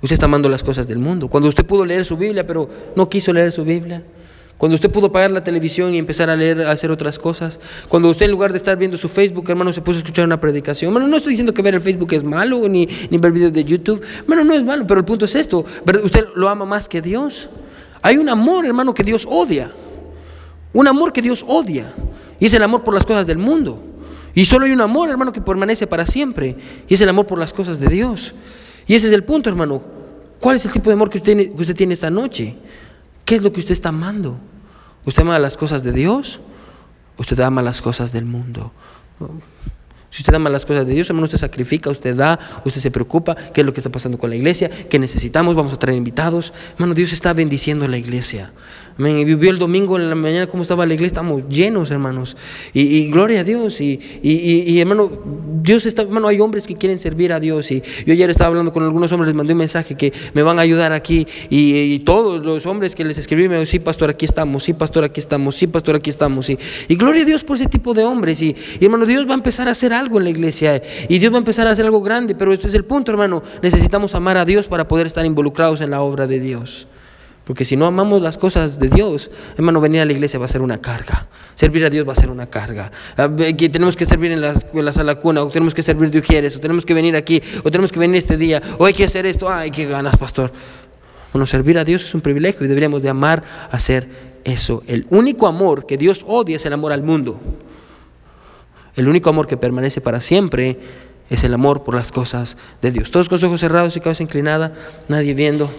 Usted 0.03 0.15
está 0.15 0.27
amando 0.27 0.49
las 0.49 0.63
cosas 0.63 0.87
del 0.87 0.99
mundo. 0.99 1.29
Cuando 1.29 1.49
usted 1.49 1.67
pudo 1.67 1.85
leer 1.85 2.05
su 2.05 2.17
Biblia, 2.17 2.47
pero 2.47 2.69
no 2.95 3.09
quiso 3.09 3.33
leer 3.33 3.51
su 3.51 3.65
Biblia. 3.65 4.05
Cuando 4.59 4.75
usted 4.75 4.91
pudo 4.91 5.13
pagar 5.13 5.31
la 5.31 5.45
televisión 5.45 5.95
y 5.95 5.99
empezar 5.99 6.31
a 6.31 6.37
leer, 6.37 6.63
a 6.63 6.71
hacer 6.71 6.91
otras 6.91 7.19
cosas. 7.19 7.61
Cuando 7.89 8.09
usted 8.09 8.25
en 8.25 8.33
lugar 8.33 8.53
de 8.53 8.57
estar 8.57 8.79
viendo 8.79 8.97
su 8.97 9.09
Facebook, 9.09 9.45
hermano, 9.51 9.73
se 9.73 9.83
puso 9.83 9.99
a 9.99 10.01
escuchar 10.01 10.25
una 10.25 10.41
predicación. 10.41 10.89
Hermano, 10.89 11.09
no 11.09 11.17
estoy 11.19 11.33
diciendo 11.33 11.53
que 11.53 11.61
ver 11.61 11.75
el 11.75 11.81
Facebook 11.83 12.13
es 12.15 12.25
malo 12.25 12.67
ni, 12.69 12.89
ni 13.11 13.19
ver 13.19 13.33
videos 13.33 13.53
de 13.53 13.65
YouTube. 13.65 14.03
Hermano, 14.21 14.45
no 14.45 14.55
es 14.55 14.65
malo, 14.65 14.87
pero 14.87 15.01
el 15.01 15.05
punto 15.05 15.27
es 15.27 15.35
esto. 15.35 15.65
Usted 16.03 16.29
lo 16.35 16.49
ama 16.49 16.65
más 16.65 16.89
que 16.89 17.03
Dios. 17.03 17.51
Hay 18.01 18.17
un 18.17 18.29
amor, 18.31 18.65
hermano, 18.65 18.95
que 18.95 19.05
Dios 19.05 19.27
odia. 19.29 19.71
Un 20.73 20.89
amor 20.89 21.13
que 21.13 21.21
Dios 21.21 21.45
odia. 21.47 21.93
Y 22.41 22.47
es 22.47 22.55
el 22.55 22.63
amor 22.63 22.83
por 22.83 22.95
las 22.95 23.05
cosas 23.05 23.27
del 23.27 23.39
mundo. 23.39 23.83
Y 24.35 24.47
solo 24.47 24.65
hay 24.65 24.73
un 24.73 24.81
amor, 24.81 25.11
hermano, 25.11 25.33
que 25.33 25.43
permanece 25.43 25.87
para 25.87 26.07
siempre. 26.07 26.57
Y 26.89 26.95
es 26.95 27.01
el 27.03 27.09
amor 27.11 27.27
por 27.27 27.39
las 27.39 27.53
cosas 27.53 27.79
de 27.79 27.89
Dios. 27.89 28.35
Y 28.87 28.95
ese 28.95 29.09
es 29.09 29.13
el 29.13 29.25
punto, 29.25 29.51
hermano. 29.51 29.83
¿Cuál 30.41 30.57
es 30.57 30.65
el 30.65 30.73
tipo 30.73 30.89
de 30.89 30.95
amor 30.95 31.11
que 31.11 31.19
usted, 31.19 31.37
que 31.37 31.61
usted 31.61 31.75
tiene 31.75 31.95
esta 31.95 32.11
noche? 32.11 32.57
¿Qué 33.27 33.35
es 33.35 33.43
lo 33.43 33.53
que 33.53 33.61
usted 33.61 33.73
está 33.73 33.91
amando? 33.91 34.39
¿Usted 35.05 35.23
ama 35.23 35.39
las 35.39 35.57
cosas 35.57 35.83
de 35.83 35.93
Dios? 35.93 36.41
¿Usted 37.19 37.39
ama 37.41 37.61
las 37.61 37.83
cosas 37.83 38.13
del 38.13 38.25
mundo? 38.25 38.73
Si 40.11 40.23
usted 40.23 40.33
ama 40.33 40.49
las 40.49 40.65
cosas 40.65 40.87
de 40.87 40.95
Dios, 40.95 41.11
hermano, 41.11 41.25
usted 41.25 41.37
sacrifica, 41.37 41.91
usted 41.91 42.17
da, 42.17 42.39
usted 42.65 42.81
se 42.81 42.91
preocupa, 42.91 43.35
qué 43.35 43.63
es 43.63 43.67
lo 43.67 43.73
que 43.73 43.81
está 43.81 43.91
pasando 43.91 44.17
con 44.17 44.31
la 44.31 44.37
iglesia, 44.37 44.71
qué 44.71 45.01
necesitamos, 45.01 45.57
vamos 45.57 45.75
a 45.75 45.77
traer 45.77 45.99
invitados. 45.99 46.53
Hermano, 46.75 46.95
Dios 46.95 47.13
está 47.13 47.33
bendiciendo 47.33 47.89
la 47.89 47.99
iglesia. 47.99 48.53
Y 48.99 49.25
vivió 49.25 49.51
el 49.51 49.59
domingo 49.59 49.99
en 49.99 50.09
la 50.09 50.15
mañana 50.15 50.47
cómo 50.47 50.63
estaba 50.63 50.87
la 50.87 50.95
iglesia, 50.95 51.09
estamos 51.09 51.43
llenos, 51.51 51.91
hermanos. 51.91 52.35
Y, 52.73 53.11
gloria 53.11 53.41
a 53.41 53.45
Dios. 53.45 53.81
Y, 53.83 54.01
y, 54.23 54.81
hermano, 54.81 55.11
Dios 55.63 55.85
está, 55.85 56.03
hermano, 56.03 56.29
hay 56.29 56.41
hombres 56.41 56.67
que 56.67 56.77
quieren 56.77 56.99
servir 56.99 57.33
a 57.35 57.41
Dios. 57.41 57.71
Y 57.71 57.83
yo 58.07 58.15
ayer 58.15 58.31
estaba 58.31 58.49
hablando 58.49 58.73
con 58.73 58.83
algunos 58.85 59.13
hombres, 59.13 59.29
les 59.29 59.37
mandé 59.37 59.53
un 59.53 59.59
mensaje 59.59 59.97
que 59.97 60.13
me 60.33 60.43
van 60.43 60.59
a 60.59 60.63
ayudar 60.63 60.93
aquí. 60.93 61.27
Y, 61.51 61.99
todos 62.01 62.45
los 62.45 62.65
hombres 62.67 62.95
que 62.95 63.05
les 63.05 63.19
escribí 63.19 63.43
me 63.43 63.49
dijeron, 63.49 63.67
sí, 63.67 63.79
pastor, 63.81 64.11
aquí 64.11 64.25
estamos, 64.25 64.63
sí, 64.63 64.73
pastor, 64.73 65.05
aquí 65.05 65.21
estamos, 65.21 65.57
sí, 65.57 65.67
pastor, 65.67 65.97
aquí 65.97 66.09
estamos. 66.09 66.49
Y, 66.49 66.57
gloria 66.97 67.23
a 67.23 67.27
Dios 67.27 67.45
por 67.45 67.57
ese 67.57 67.67
tipo 67.67 67.93
de 67.93 68.05
hombres. 68.05 68.41
Y, 68.41 68.57
hermano, 68.81 69.05
Dios 69.05 69.27
va 69.27 69.33
a 69.33 69.35
empezar 69.35 69.69
a 69.69 69.73
hacer 69.73 69.93
algo 69.93 70.19
en 70.19 70.25
la 70.25 70.31
iglesia. 70.31 70.81
Y 71.09 71.19
Dios 71.19 71.33
va 71.33 71.37
a 71.37 71.41
empezar 71.41 71.67
a 71.67 71.73
hacer 71.73 71.85
algo 71.85 72.01
grande. 72.01 72.35
Pero 72.35 72.55
este 72.55 72.69
es 72.69 72.75
el 72.75 72.87
punto, 72.87 73.11
hermano. 73.13 73.43
Necesitamos 73.63 74.15
amar 74.15 74.39
a 74.39 74.47
Dios 74.47 74.69
para 74.69 74.89
poder 74.89 75.07
estar 75.07 75.27
involucrados 75.27 75.83
en 75.83 75.91
la 75.91 76.01
obra 76.01 76.27
de 76.27 76.41
Dios. 76.41 76.89
Porque 77.47 77.65
si 77.65 77.77
no 77.77 77.87
amamos 77.87 78.21
las 78.23 78.39
cosas 78.39 78.81
de 78.81 78.89
Dios, 78.89 79.31
hermano, 79.57 79.81
venir 79.81 80.01
a 80.01 80.05
la 80.05 80.13
iglesia 80.13 80.37
va 80.37 80.47
a 80.47 80.49
ser 80.49 80.63
una 80.63 80.79
carga. 80.79 81.29
Servir 81.55 81.85
a 81.85 81.91
Dios 81.91 82.07
va 82.07 82.13
a 82.13 82.17
ser 82.17 82.29
una 82.29 82.51
carga. 82.51 82.91
Ah, 83.17 83.31
tenemos 83.37 83.95
que 83.95 84.05
servir 84.05 84.33
en 84.33 84.41
la, 84.41 84.53
en 84.73 84.93
sala 84.93 85.15
cuna, 85.15 85.45
o 85.45 85.49
tenemos 85.49 85.73
que 85.73 85.81
servir 85.81 86.11
de 86.11 86.19
ujieres, 86.19 86.57
o 86.57 86.59
tenemos 86.61 86.85
que 86.85 86.93
venir 86.93 87.15
aquí, 87.15 87.41
o 87.63 87.71
tenemos 87.71 87.93
que 87.93 88.01
venir 88.01 88.17
este 88.17 88.37
día, 88.37 88.61
o 88.79 88.85
hay 88.85 88.95
que 88.95 89.05
hacer 89.05 89.27
esto. 89.27 89.49
Ay, 89.49 89.71
qué 89.71 89.87
ganas, 89.87 90.17
pastor. 90.17 90.53
Bueno, 91.33 91.47
servir 91.47 91.79
a 91.79 91.85
Dios 91.85 92.03
es 92.03 92.13
un 92.17 92.21
privilegio 92.21 92.67
y 92.67 92.69
deberíamos 92.69 93.01
de 93.01 93.11
amar 93.11 93.45
hacer 93.71 94.09
eso. 94.43 94.83
El 94.89 95.07
único 95.11 95.47
amor 95.47 95.87
que 95.87 95.97
Dios 95.97 96.25
odia 96.27 96.57
es 96.57 96.67
el 96.67 96.73
amor 96.73 96.91
al 96.91 97.05
mundo. 97.05 97.39
El 98.97 99.07
único 99.07 99.31
amor 99.31 99.47
que 99.47 99.57
permanece 99.57 100.01
para 100.01 100.21
siempre 100.21 100.81
es 101.31 101.45
el 101.45 101.55
amor 101.55 101.85
por 101.85 101.95
las 101.95 102.11
cosas 102.11 102.57
de 102.83 102.91
Dios. 102.91 103.13
Todos 103.13 103.29
con 103.29 103.45
ojos 103.45 103.61
cerrados 103.61 103.97
y 103.97 104.01
cabeza 104.01 104.25
inclinada, 104.25 104.73
nadie 105.07 105.33
viendo 105.35 105.71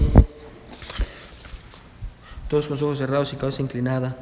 todos 2.47 2.67
con 2.67 2.77
ojos 2.77 2.97
cerrados 2.97 3.33
y 3.33 3.37
cabeza 3.37 3.61
inclinada. 3.61 4.17